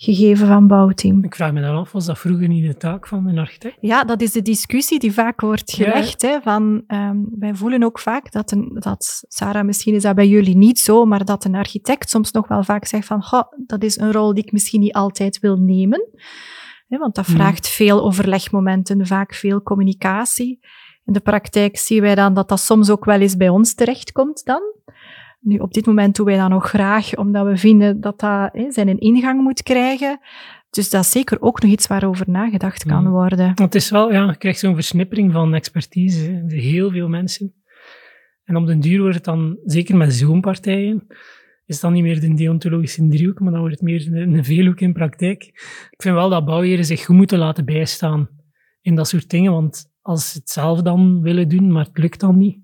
gegeven 0.00 0.46
van 0.46 0.66
bouwteam. 0.66 1.24
Ik 1.24 1.34
vraag 1.34 1.52
me 1.52 1.60
dan 1.60 1.76
af, 1.76 1.92
was 1.92 2.06
dat 2.06 2.18
vroeger 2.18 2.48
niet 2.48 2.66
de 2.66 2.76
taak 2.76 3.06
van 3.06 3.28
een 3.28 3.38
architect? 3.38 3.76
Ja, 3.80 4.04
dat 4.04 4.20
is 4.20 4.32
de 4.32 4.42
discussie 4.42 4.98
die 4.98 5.12
vaak 5.12 5.40
wordt 5.40 5.72
gelegd. 5.72 6.22
Hè, 6.22 6.40
van, 6.40 6.82
um, 6.86 7.28
wij 7.38 7.54
voelen 7.54 7.82
ook 7.82 7.98
vaak 7.98 8.32
dat, 8.32 8.52
een, 8.52 8.70
dat, 8.74 9.24
Sarah, 9.28 9.64
misschien 9.64 9.94
is 9.94 10.02
dat 10.02 10.14
bij 10.14 10.28
jullie 10.28 10.56
niet 10.56 10.78
zo, 10.78 11.04
maar 11.04 11.24
dat 11.24 11.44
een 11.44 11.54
architect 11.54 12.10
soms 12.10 12.30
nog 12.30 12.48
wel 12.48 12.62
vaak 12.62 12.84
zegt 12.84 13.06
van, 13.06 13.22
goh, 13.22 13.52
dat 13.66 13.82
is 13.82 13.98
een 13.98 14.12
rol 14.12 14.34
die 14.34 14.44
ik 14.44 14.52
misschien 14.52 14.80
niet 14.80 14.92
altijd 14.92 15.38
wil 15.38 15.56
nemen. 15.56 16.08
Hè, 16.88 16.98
want 16.98 17.14
dat 17.14 17.26
hmm. 17.26 17.34
vraagt 17.34 17.68
veel 17.68 18.02
overlegmomenten, 18.02 19.06
vaak 19.06 19.34
veel 19.34 19.62
communicatie. 19.62 20.58
In 21.08 21.14
de 21.14 21.20
praktijk 21.20 21.76
zien 21.76 22.00
wij 22.00 22.14
dan 22.14 22.34
dat 22.34 22.48
dat 22.48 22.60
soms 22.60 22.90
ook 22.90 23.04
wel 23.04 23.20
eens 23.20 23.36
bij 23.36 23.48
ons 23.48 23.74
terechtkomt 23.74 24.44
dan. 24.44 24.62
Nu, 25.40 25.58
op 25.58 25.72
dit 25.72 25.86
moment 25.86 26.16
doen 26.16 26.26
wij 26.26 26.36
dat 26.36 26.48
nog 26.48 26.68
graag, 26.68 27.16
omdat 27.16 27.46
we 27.46 27.56
vinden 27.56 28.00
dat 28.00 28.20
dat 28.20 28.52
hè, 28.52 28.72
zijn 28.72 28.98
ingang 28.98 29.42
moet 29.42 29.62
krijgen. 29.62 30.20
Dus 30.70 30.90
dat 30.90 31.04
is 31.04 31.10
zeker 31.10 31.40
ook 31.40 31.62
nog 31.62 31.70
iets 31.70 31.86
waarover 31.86 32.30
nagedacht 32.30 32.84
kan 32.84 33.04
mm. 33.04 33.10
worden. 33.10 33.52
Het 33.54 33.74
is 33.74 33.90
wel, 33.90 34.12
ja, 34.12 34.24
je 34.24 34.36
krijgt 34.36 34.58
zo'n 34.58 34.74
versnippering 34.74 35.32
van 35.32 35.54
expertise. 35.54 36.44
Heel 36.46 36.90
veel 36.90 37.08
mensen. 37.08 37.54
En 38.44 38.56
op 38.56 38.66
den 38.66 38.80
duur 38.80 39.00
wordt 39.00 39.14
het 39.14 39.24
dan, 39.24 39.58
zeker 39.64 39.96
met 39.96 40.14
zo'n 40.14 40.40
partijen, 40.40 41.06
is 41.66 41.80
dan 41.80 41.92
niet 41.92 42.02
meer 42.02 42.20
de 42.20 42.34
deontologische 42.34 43.08
driehoek, 43.08 43.40
maar 43.40 43.52
dan 43.52 43.60
wordt 43.60 43.74
het 43.74 43.84
meer 43.84 44.06
een, 44.06 44.34
een 44.34 44.44
veelhoek 44.44 44.80
in 44.80 44.92
praktijk. 44.92 45.42
Ik 45.90 46.02
vind 46.02 46.14
wel 46.14 46.28
dat 46.28 46.44
bouwheren 46.44 46.84
zich 46.84 47.04
goed 47.04 47.16
moeten 47.16 47.38
laten 47.38 47.64
bijstaan 47.64 48.28
in 48.80 48.94
dat 48.94 49.08
soort 49.08 49.30
dingen, 49.30 49.52
want 49.52 49.96
als 50.08 50.32
ze 50.32 50.38
het 50.38 50.50
zelf 50.50 50.82
dan 50.82 51.20
willen 51.20 51.48
doen, 51.48 51.72
maar 51.72 51.84
het 51.84 51.98
lukt 51.98 52.20
dan 52.20 52.36
niet, 52.36 52.58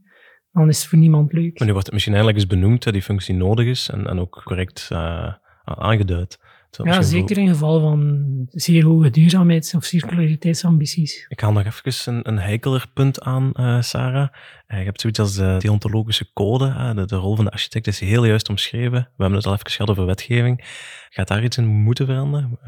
dan 0.52 0.68
is 0.68 0.78
het 0.78 0.88
voor 0.88 0.98
niemand 0.98 1.32
leuk. 1.32 1.58
Maar 1.58 1.66
nu 1.66 1.72
wordt 1.72 1.86
het 1.86 1.92
misschien 1.92 2.14
eigenlijk 2.14 2.44
eens 2.44 2.54
benoemd 2.54 2.82
dat 2.82 2.92
die 2.92 3.02
functie 3.02 3.34
nodig 3.34 3.66
is 3.66 3.88
en, 3.88 4.06
en 4.06 4.18
ook 4.18 4.42
correct 4.44 4.88
uh, 4.92 5.32
aangeduid. 5.64 6.38
Ja, 6.82 7.02
zeker 7.02 7.38
in 7.38 7.48
geval 7.48 7.80
van 7.80 8.24
zeer 8.50 8.84
hoge 8.84 9.10
duurzaamheids- 9.10 9.74
of 9.74 9.84
circulariteitsambities. 9.84 11.24
Ik 11.28 11.40
haal 11.40 11.52
nog 11.52 11.64
even 11.64 12.14
een, 12.14 12.28
een 12.28 12.38
heikeler 12.38 12.86
punt 12.94 13.20
aan, 13.20 13.52
uh, 13.54 13.80
Sarah. 13.80 14.28
Uh, 14.68 14.78
je 14.78 14.84
hebt 14.84 15.00
zoiets 15.00 15.18
als 15.18 15.34
de 15.34 15.56
deontologische 15.58 16.32
code. 16.32 16.66
Uh, 16.66 16.94
de, 16.94 17.06
de, 17.06 17.16
rol 17.16 17.36
van 17.36 17.44
de 17.44 17.50
architect 17.50 17.86
is 17.86 18.00
heel 18.00 18.24
juist 18.24 18.48
omschreven. 18.48 18.92
We 18.92 19.22
hebben 19.22 19.38
het 19.38 19.46
al 19.46 19.52
even 19.52 19.70
gehad 19.70 19.90
over 19.90 20.06
wetgeving. 20.06 20.64
Gaat 21.10 21.28
daar 21.28 21.44
iets 21.44 21.56
in 21.56 21.66
moeten 21.66 22.06
veranderen? 22.06 22.58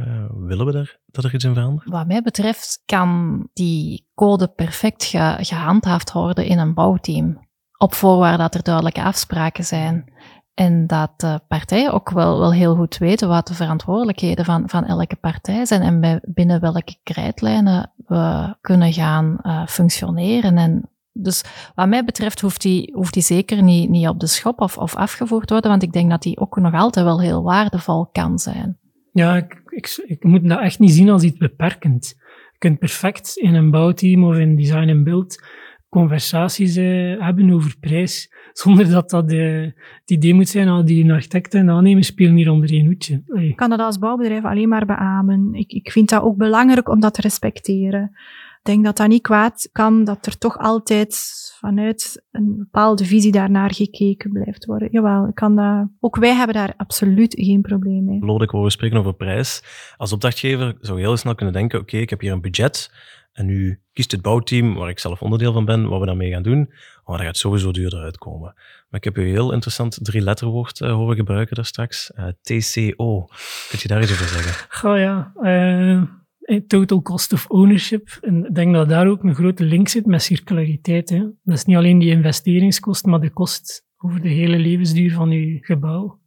willen 0.46 0.66
we 0.66 0.72
daar, 0.72 0.98
dat 1.06 1.24
er 1.24 1.34
iets 1.34 1.44
in 1.44 1.54
verandert? 1.54 1.90
Wat 1.90 2.06
mij 2.06 2.22
betreft 2.22 2.82
kan 2.84 3.40
die 3.52 4.06
code 4.14 4.48
perfect 4.48 5.04
ge, 5.04 5.36
gehandhaafd 5.40 6.12
worden 6.12 6.44
in 6.44 6.58
een 6.58 6.74
bouwteam. 6.74 7.44
Op 7.78 7.94
voorwaarde 7.94 8.36
dat 8.36 8.54
er 8.54 8.62
duidelijke 8.62 9.02
afspraken 9.02 9.64
zijn. 9.64 10.12
En 10.56 10.86
dat 10.86 11.10
de 11.16 11.40
partijen 11.48 11.92
ook 11.92 12.10
wel, 12.10 12.38
wel 12.38 12.52
heel 12.52 12.74
goed 12.74 12.98
weten 12.98 13.28
wat 13.28 13.46
de 13.46 13.54
verantwoordelijkheden 13.54 14.44
van, 14.44 14.68
van 14.68 14.84
elke 14.84 15.16
partij 15.16 15.64
zijn 15.64 15.82
en 15.82 16.20
binnen 16.24 16.60
welke 16.60 16.96
krijtlijnen 17.02 17.92
we 18.06 18.54
kunnen 18.60 18.92
gaan 18.92 19.38
uh, 19.42 19.66
functioneren. 19.66 20.58
En 20.58 20.90
dus 21.12 21.44
wat 21.74 21.88
mij 21.88 22.04
betreft 22.04 22.40
hoeft 22.40 22.62
die, 22.62 22.92
hoeft 22.94 23.12
die 23.12 23.22
zeker 23.22 23.62
niet, 23.62 23.88
niet 23.88 24.08
op 24.08 24.20
de 24.20 24.26
schop 24.26 24.60
of, 24.60 24.78
of 24.78 24.96
afgevoerd 24.96 25.50
worden, 25.50 25.70
want 25.70 25.82
ik 25.82 25.92
denk 25.92 26.10
dat 26.10 26.22
die 26.22 26.38
ook 26.38 26.56
nog 26.56 26.74
altijd 26.74 27.06
wel 27.06 27.20
heel 27.20 27.42
waardevol 27.42 28.06
kan 28.06 28.38
zijn. 28.38 28.78
Ja, 29.12 29.36
ik, 29.36 29.62
ik, 29.66 30.02
ik 30.06 30.24
moet 30.24 30.48
dat 30.48 30.60
echt 30.60 30.78
niet 30.78 30.92
zien 30.92 31.10
als 31.10 31.22
iets 31.22 31.38
beperkend. 31.38 32.14
Je 32.52 32.58
kunt 32.58 32.78
perfect 32.78 33.36
in 33.36 33.54
een 33.54 33.70
bouwteam 33.70 34.24
of 34.24 34.36
in 34.36 34.56
design 34.56 34.88
en 34.88 35.04
beeld 35.04 35.42
conversaties 35.88 36.76
uh, 36.76 37.20
hebben 37.20 37.50
over 37.50 37.74
prijs, 37.80 38.32
zonder 38.52 38.90
dat 38.90 39.10
dat 39.10 39.32
uh, 39.32 39.62
het 40.00 40.10
idee 40.10 40.34
moet 40.34 40.48
zijn, 40.48 40.66
dat 40.66 40.86
die 40.86 41.12
architecten 41.12 41.60
en 41.60 41.70
aannemers 41.70 42.06
spelen 42.06 42.36
hier 42.36 42.50
onder 42.50 42.70
één 42.70 42.86
hoedje. 42.86 43.22
Ik 43.34 43.56
kan 43.56 43.70
dat 43.70 43.78
als 43.78 43.98
bouwbedrijf 43.98 44.44
alleen 44.44 44.68
maar 44.68 44.86
beamen. 44.86 45.54
Ik, 45.54 45.72
ik 45.72 45.90
vind 45.92 46.08
dat 46.08 46.22
ook 46.22 46.36
belangrijk 46.36 46.88
om 46.88 47.00
dat 47.00 47.14
te 47.14 47.20
respecteren. 47.20 48.10
Ik 48.58 48.72
denk 48.72 48.84
dat 48.84 48.96
dat 48.96 49.08
niet 49.08 49.22
kwaad 49.22 49.68
kan, 49.72 50.04
dat 50.04 50.26
er 50.26 50.38
toch 50.38 50.58
altijd 50.58 51.16
vanuit 51.60 52.26
een 52.30 52.56
bepaalde 52.56 53.04
visie 53.04 53.32
daarnaar 53.32 53.74
gekeken 53.74 54.32
blijft 54.32 54.64
worden. 54.64 54.88
Jawel, 54.90 55.28
ik 55.28 55.34
kan 55.34 55.56
dat... 55.56 55.88
Ook 56.00 56.16
wij 56.16 56.34
hebben 56.34 56.54
daar 56.54 56.74
absoluut 56.76 57.34
geen 57.38 57.60
probleem 57.60 58.04
mee. 58.04 58.24
Lode, 58.24 58.44
ik 58.44 58.50
hoor 58.50 58.70
spreken 58.70 58.98
over 58.98 59.14
prijs. 59.14 59.62
Als 59.96 60.12
opdrachtgever 60.12 60.76
zou 60.80 60.98
je 60.98 61.04
heel 61.04 61.16
snel 61.16 61.34
kunnen 61.34 61.54
denken, 61.54 61.80
oké, 61.80 61.96
ik 61.96 62.10
heb 62.10 62.20
hier 62.20 62.32
een 62.32 62.40
budget 62.40 62.90
en 63.36 63.46
nu 63.46 63.80
kiest 63.92 64.10
het 64.10 64.22
bouwteam, 64.22 64.74
waar 64.74 64.88
ik 64.88 64.98
zelf 64.98 65.22
onderdeel 65.22 65.52
van 65.52 65.64
ben, 65.64 65.88
wat 65.88 66.00
we 66.00 66.06
daarmee 66.06 66.30
gaan 66.30 66.42
doen. 66.42 66.72
Oh, 67.04 67.16
dat 67.16 67.26
gaat 67.26 67.36
sowieso 67.36 67.70
duurder 67.70 68.02
uitkomen. 68.02 68.52
Maar 68.88 69.00
ik 69.00 69.04
heb 69.04 69.18
u 69.18 69.20
een 69.20 69.28
heel 69.28 69.52
interessant 69.52 69.98
drie-letterwoord 70.02 70.80
uh, 70.80 70.92
horen 70.92 71.16
gebruiken 71.16 71.56
daar 71.56 71.64
straks. 71.64 72.12
Eh, 72.12 72.26
TCO. 72.40 73.24
Kun 73.68 73.78
je 73.82 73.88
daar 73.88 74.02
iets 74.02 74.12
over 74.12 74.28
zeggen? 74.28 74.88
Oh 74.90 74.98
ja, 74.98 75.32
uh, 75.42 76.60
total 76.66 77.02
cost 77.02 77.32
of 77.32 77.46
ownership. 77.46 78.18
En 78.20 78.44
ik 78.44 78.54
denk 78.54 78.74
dat 78.74 78.88
daar 78.88 79.08
ook 79.08 79.22
een 79.22 79.34
grote 79.34 79.64
link 79.64 79.88
zit 79.88 80.06
met 80.06 80.22
circulariteit. 80.22 81.08
Hè. 81.08 81.18
Dat 81.42 81.56
is 81.56 81.64
niet 81.64 81.76
alleen 81.76 81.98
die 81.98 82.10
investeringskost, 82.10 83.04
maar 83.04 83.20
de 83.20 83.30
kost 83.30 83.86
over 83.96 84.20
de 84.22 84.28
hele 84.28 84.58
levensduur 84.58 85.12
van 85.12 85.30
uw 85.30 85.58
gebouw. 85.60 86.20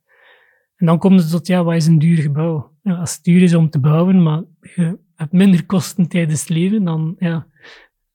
En 0.76 0.86
dan 0.86 1.00
komt 1.00 1.20
het 1.20 1.30
tot, 1.30 1.48
ja, 1.48 1.64
wat 1.64 1.76
is 1.76 1.88
een 1.88 2.00
duur 2.00 2.18
gebouw? 2.18 2.78
Ja, 2.82 2.96
als 2.96 3.14
het 3.14 3.24
duur 3.24 3.42
is 3.42 3.54
om 3.54 3.70
te 3.70 3.80
bouwen, 3.80 4.24
maar 4.24 4.44
je 4.60 5.00
hebt 5.20 5.32
minder 5.32 5.66
kosten 5.66 6.08
tijdens 6.08 6.40
het 6.40 6.50
leven, 6.50 6.84
dan 6.84 7.16
ja, 7.20 7.48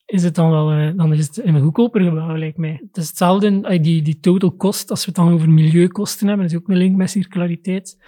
is 0.06 0.22
het 0.22 0.34
dan 0.34 0.50
wel 0.50 0.78
uh, 0.78 0.96
dan 0.96 1.12
is 1.12 1.26
het 1.26 1.44
een 1.44 1.60
goedkoper 1.60 2.02
gebouw, 2.02 2.36
lijkt 2.36 2.56
mij. 2.56 2.80
Het 2.86 2.96
is 2.96 3.08
hetzelfde, 3.08 3.80
die, 3.80 4.02
die 4.02 4.20
total 4.20 4.56
cost, 4.56 4.90
als 4.90 5.00
we 5.00 5.06
het 5.06 5.14
dan 5.14 5.32
over 5.32 5.50
milieukosten 5.50 6.26
hebben, 6.26 6.46
dat 6.46 6.54
is 6.54 6.60
ook 6.60 6.68
een 6.68 6.76
link 6.76 6.96
met 6.96 7.10
circulariteit. 7.10 7.98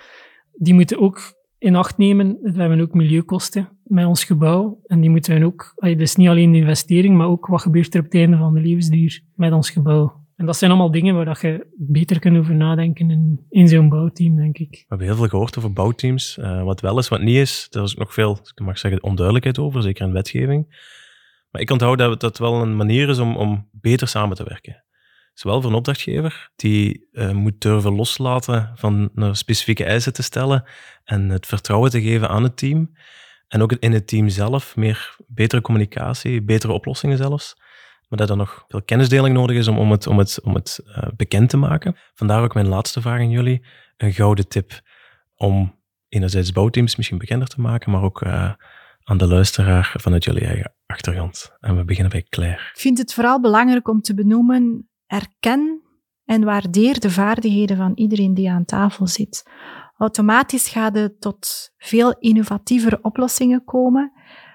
Die 0.52 0.74
moeten 0.74 0.98
ook 0.98 1.34
in 1.58 1.76
acht 1.76 1.98
nemen. 1.98 2.38
We 2.42 2.60
hebben 2.60 2.80
ook 2.80 2.94
milieukosten 2.94 3.68
met 3.84 4.06
ons 4.06 4.24
gebouw. 4.24 4.80
En 4.86 5.00
die 5.00 5.10
moeten 5.10 5.42
ook, 5.42 5.74
dus 5.96 6.16
niet 6.16 6.28
alleen 6.28 6.52
de 6.52 6.58
investering, 6.58 7.16
maar 7.16 7.26
ook 7.26 7.46
wat 7.46 7.60
gebeurt 7.60 7.94
er 7.94 8.00
op 8.00 8.06
het 8.06 8.14
einde 8.14 8.36
van 8.36 8.54
de 8.54 8.60
levensduur 8.60 9.20
met 9.34 9.52
ons 9.52 9.70
gebouw. 9.70 10.25
En 10.36 10.46
dat 10.46 10.56
zijn 10.56 10.70
allemaal 10.70 10.90
dingen 10.90 11.14
waar 11.14 11.24
dat 11.24 11.40
je 11.40 11.66
beter 11.76 12.18
kunt 12.18 12.38
over 12.38 12.54
nadenken 12.54 13.38
in, 13.48 13.68
zo'n 13.68 13.88
bouwteam, 13.88 14.36
denk 14.36 14.58
ik. 14.58 14.70
We 14.70 14.84
hebben 14.88 15.06
heel 15.06 15.16
veel 15.16 15.28
gehoord 15.28 15.58
over 15.58 15.72
bouwteams. 15.72 16.36
Uh, 16.36 16.62
wat 16.62 16.80
wel 16.80 16.98
is, 16.98 17.08
wat 17.08 17.20
niet 17.20 17.36
is. 17.36 17.66
Er 17.70 17.82
is 17.82 17.94
nog 17.94 18.14
veel, 18.14 18.38
ik 18.54 18.64
mag 18.64 18.78
zeggen, 18.78 19.02
onduidelijkheid 19.02 19.58
over, 19.58 19.82
zeker 19.82 20.06
in 20.06 20.12
wetgeving. 20.12 20.66
Maar 21.50 21.60
ik 21.60 21.70
onthoud 21.70 21.98
dat 21.98 22.22
het 22.22 22.38
wel 22.38 22.62
een 22.62 22.76
manier 22.76 23.08
is 23.08 23.18
om, 23.18 23.36
om 23.36 23.68
beter 23.72 24.08
samen 24.08 24.36
te 24.36 24.44
werken. 24.44 24.84
Zowel 25.32 25.60
voor 25.60 25.70
een 25.70 25.76
opdrachtgever, 25.76 26.50
die 26.56 27.08
uh, 27.12 27.30
moet 27.30 27.60
durven 27.60 27.94
loslaten 27.94 28.72
van 28.74 29.10
naar 29.14 29.36
specifieke 29.36 29.84
eisen 29.84 30.12
te 30.12 30.22
stellen 30.22 30.64
en 31.04 31.28
het 31.28 31.46
vertrouwen 31.46 31.90
te 31.90 32.02
geven 32.02 32.28
aan 32.28 32.42
het 32.42 32.56
team. 32.56 32.92
En 33.48 33.62
ook 33.62 33.72
in 33.72 33.92
het 33.92 34.06
team 34.06 34.28
zelf 34.28 34.76
meer 34.76 35.16
betere 35.26 35.62
communicatie, 35.62 36.42
betere 36.42 36.72
oplossingen 36.72 37.16
zelfs 37.16 37.56
maar 38.08 38.18
dat 38.18 38.30
er 38.30 38.36
nog 38.36 38.64
veel 38.68 38.82
kennisdeling 38.82 39.34
nodig 39.34 39.56
is 39.56 39.68
om, 39.68 39.78
om 39.78 39.90
het, 39.90 40.06
om 40.06 40.18
het, 40.18 40.40
om 40.42 40.54
het 40.54 40.80
uh, 40.86 40.96
bekend 41.16 41.50
te 41.50 41.56
maken. 41.56 41.96
Vandaar 42.14 42.42
ook 42.42 42.54
mijn 42.54 42.68
laatste 42.68 43.00
vraag 43.00 43.18
aan 43.18 43.30
jullie. 43.30 43.64
Een 43.96 44.12
gouden 44.12 44.48
tip 44.48 44.80
om 45.36 45.74
enerzijds 46.08 46.52
bouwteams 46.52 46.96
misschien 46.96 47.18
bekender 47.18 47.48
te 47.48 47.60
maken, 47.60 47.90
maar 47.90 48.02
ook 48.02 48.22
uh, 48.22 48.52
aan 49.02 49.18
de 49.18 49.26
luisteraar 49.26 49.94
vanuit 49.96 50.24
jullie 50.24 50.46
eigen 50.46 50.74
achtergrond. 50.86 51.52
En 51.60 51.76
we 51.76 51.84
beginnen 51.84 52.12
bij 52.12 52.26
Claire. 52.28 52.60
Ik 52.72 52.80
vind 52.80 52.98
het 52.98 53.14
vooral 53.14 53.40
belangrijk 53.40 53.88
om 53.88 54.00
te 54.00 54.14
benoemen, 54.14 54.88
erken 55.06 55.82
en 56.24 56.44
waardeer 56.44 57.00
de 57.00 57.10
vaardigheden 57.10 57.76
van 57.76 57.92
iedereen 57.94 58.34
die 58.34 58.50
aan 58.50 58.64
tafel 58.64 59.06
zit. 59.06 59.50
Automatisch 59.96 60.68
gaat 60.68 60.94
het 60.94 61.20
tot 61.20 61.70
veel 61.78 62.16
innovatievere 62.18 62.98
oplossingen 63.02 63.64
komen, 63.64 64.12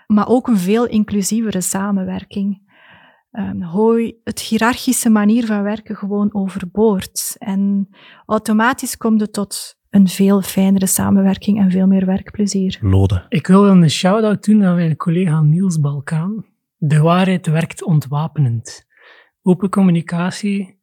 maar 0.07 0.27
ook 0.27 0.47
een 0.47 0.57
veel 0.57 0.87
inclusievere 0.87 1.61
samenwerking 1.61 2.70
um, 3.31 3.63
gooi 3.63 4.19
het 4.23 4.39
hiërarchische 4.39 5.09
manier 5.09 5.45
van 5.45 5.63
werken 5.63 5.95
gewoon 5.95 6.33
overboord. 6.33 7.35
En 7.37 7.89
automatisch 8.25 8.97
komt 8.97 9.21
het 9.21 9.33
tot 9.33 9.79
een 9.89 10.07
veel 10.07 10.41
fijnere 10.41 10.87
samenwerking 10.87 11.59
en 11.59 11.71
veel 11.71 11.87
meer 11.87 12.05
werkplezier. 12.05 12.77
Lode. 12.81 13.25
Ik 13.29 13.47
wil 13.47 13.67
een 13.67 13.89
shout-out 13.89 14.45
doen 14.45 14.63
aan 14.63 14.75
mijn 14.75 14.95
collega 14.95 15.41
Niels 15.41 15.79
Balkaan. 15.79 16.45
De 16.77 16.99
waarheid 16.99 17.47
werkt 17.47 17.83
ontwapenend. 17.83 18.85
Open 19.41 19.69
communicatie 19.69 20.80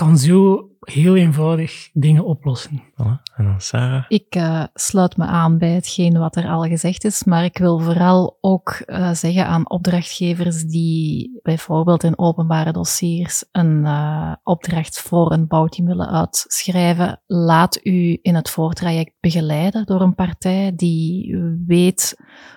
kan 0.00 0.18
zo 0.18 0.68
heel 0.80 1.16
eenvoudig 1.16 1.90
dingen 1.92 2.24
oplossen. 2.24 2.82
En 2.96 3.44
dan 3.44 3.60
Sarah? 3.60 4.04
Ik 4.08 4.34
uh, 4.36 4.64
sluit 4.74 5.16
me 5.16 5.24
aan 5.24 5.58
bij 5.58 5.70
hetgeen 5.70 6.18
wat 6.18 6.36
er 6.36 6.48
al 6.48 6.62
gezegd 6.62 7.04
is, 7.04 7.24
maar 7.24 7.44
ik 7.44 7.58
wil 7.58 7.78
vooral 7.78 8.38
ook 8.40 8.82
uh, 8.86 9.12
zeggen 9.12 9.46
aan 9.46 9.70
opdrachtgevers 9.70 10.62
die 10.62 11.40
bijvoorbeeld 11.42 12.02
in 12.02 12.18
openbare 12.18 12.72
dossiers 12.72 13.44
een 13.52 13.84
uh, 13.84 14.32
opdracht 14.42 15.00
voor 15.00 15.32
een 15.32 15.46
bouwteam 15.46 15.86
willen 15.86 16.10
uitschrijven, 16.10 17.22
laat 17.26 17.80
u 17.82 18.18
in 18.22 18.34
het 18.34 18.50
voortraject 18.50 19.12
begeleiden 19.20 19.86
door 19.86 20.00
een 20.00 20.14
partij 20.14 20.72
die 20.76 21.36
weet 21.66 22.16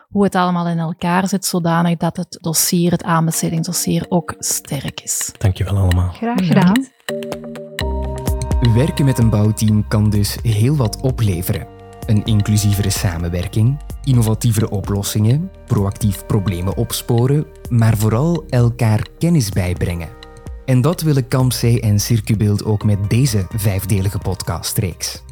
hoe 0.09 0.23
het 0.23 0.35
allemaal 0.35 0.67
in 0.67 0.79
elkaar 0.79 1.27
zit, 1.27 1.45
zodanig 1.45 1.97
dat 1.97 2.17
het 2.17 2.37
dossier, 2.41 2.91
het 2.91 3.03
aanbestedingsdossier, 3.03 4.05
ook 4.09 4.35
sterk 4.37 5.01
is. 5.01 5.31
Dankjewel 5.37 5.77
allemaal. 5.77 6.09
Graag 6.09 6.47
gedaan. 6.47 6.92
Werken 8.73 9.05
met 9.05 9.17
een 9.17 9.29
bouwteam 9.29 9.87
kan 9.87 10.09
dus 10.09 10.37
heel 10.41 10.75
wat 10.75 11.01
opleveren. 11.01 11.67
Een 12.05 12.23
inclusievere 12.23 12.89
samenwerking, 12.89 13.79
innovatievere 14.03 14.69
oplossingen, 14.69 15.51
proactief 15.65 16.25
problemen 16.25 16.77
opsporen, 16.77 17.45
maar 17.69 17.97
vooral 17.97 18.43
elkaar 18.49 19.07
kennis 19.19 19.49
bijbrengen. 19.49 20.09
En 20.65 20.81
dat 20.81 21.01
willen 21.01 21.27
Campsey 21.27 21.81
en 21.81 21.99
Circubeeld 21.99 22.65
ook 22.65 22.83
met 22.83 23.09
deze 23.09 23.45
vijfdelige 23.55 24.17
podcastreeks. 24.17 25.23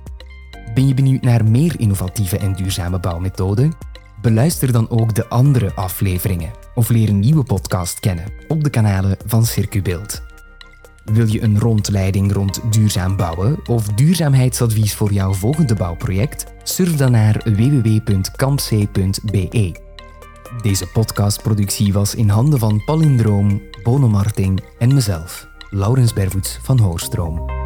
Ben 0.74 0.88
je 0.88 0.94
benieuwd 0.94 1.22
naar 1.22 1.46
meer 1.46 1.80
innovatieve 1.80 2.38
en 2.38 2.54
duurzame 2.54 3.00
bouwmethoden? 3.00 3.74
Beluister 4.22 4.72
dan 4.72 4.90
ook 4.90 5.16
de 5.16 5.28
andere 5.28 5.74
afleveringen 5.74 6.52
of 6.76 6.90
leer 6.90 7.10
een 7.10 7.20
nieuwe 7.20 7.44
podcast 7.44 8.00
kennen 8.00 8.26
op 8.48 8.64
de 8.64 8.70
kanalen 8.70 9.18
van 9.26 9.46
Circubeeld. 9.46 10.31
Wil 11.12 11.28
je 11.28 11.42
een 11.42 11.60
rondleiding 11.60 12.34
rond 12.34 12.60
duurzaam 12.70 13.16
bouwen 13.16 13.60
of 13.68 13.88
duurzaamheidsadvies 13.88 14.94
voor 14.94 15.12
jouw 15.12 15.34
volgende 15.34 15.76
bouwproject? 15.76 16.46
Surf 16.64 16.96
dan 16.96 17.12
naar 17.12 17.42
www.kampc.be. 17.44 18.70
Deze 20.62 20.88
podcastproductie 20.88 21.94
was 21.94 22.16
in 22.16 22.30
handen 22.30 22.60
van 22.60 22.84
Palindroom, 22.86 23.62
Bono 23.84 24.08
Marting 24.08 24.64
en 24.80 24.94
mezelf, 24.94 25.48
Laurens 25.70 26.14
Bervoets 26.14 26.60
van 26.62 26.80
Hoorstroom. 26.80 27.61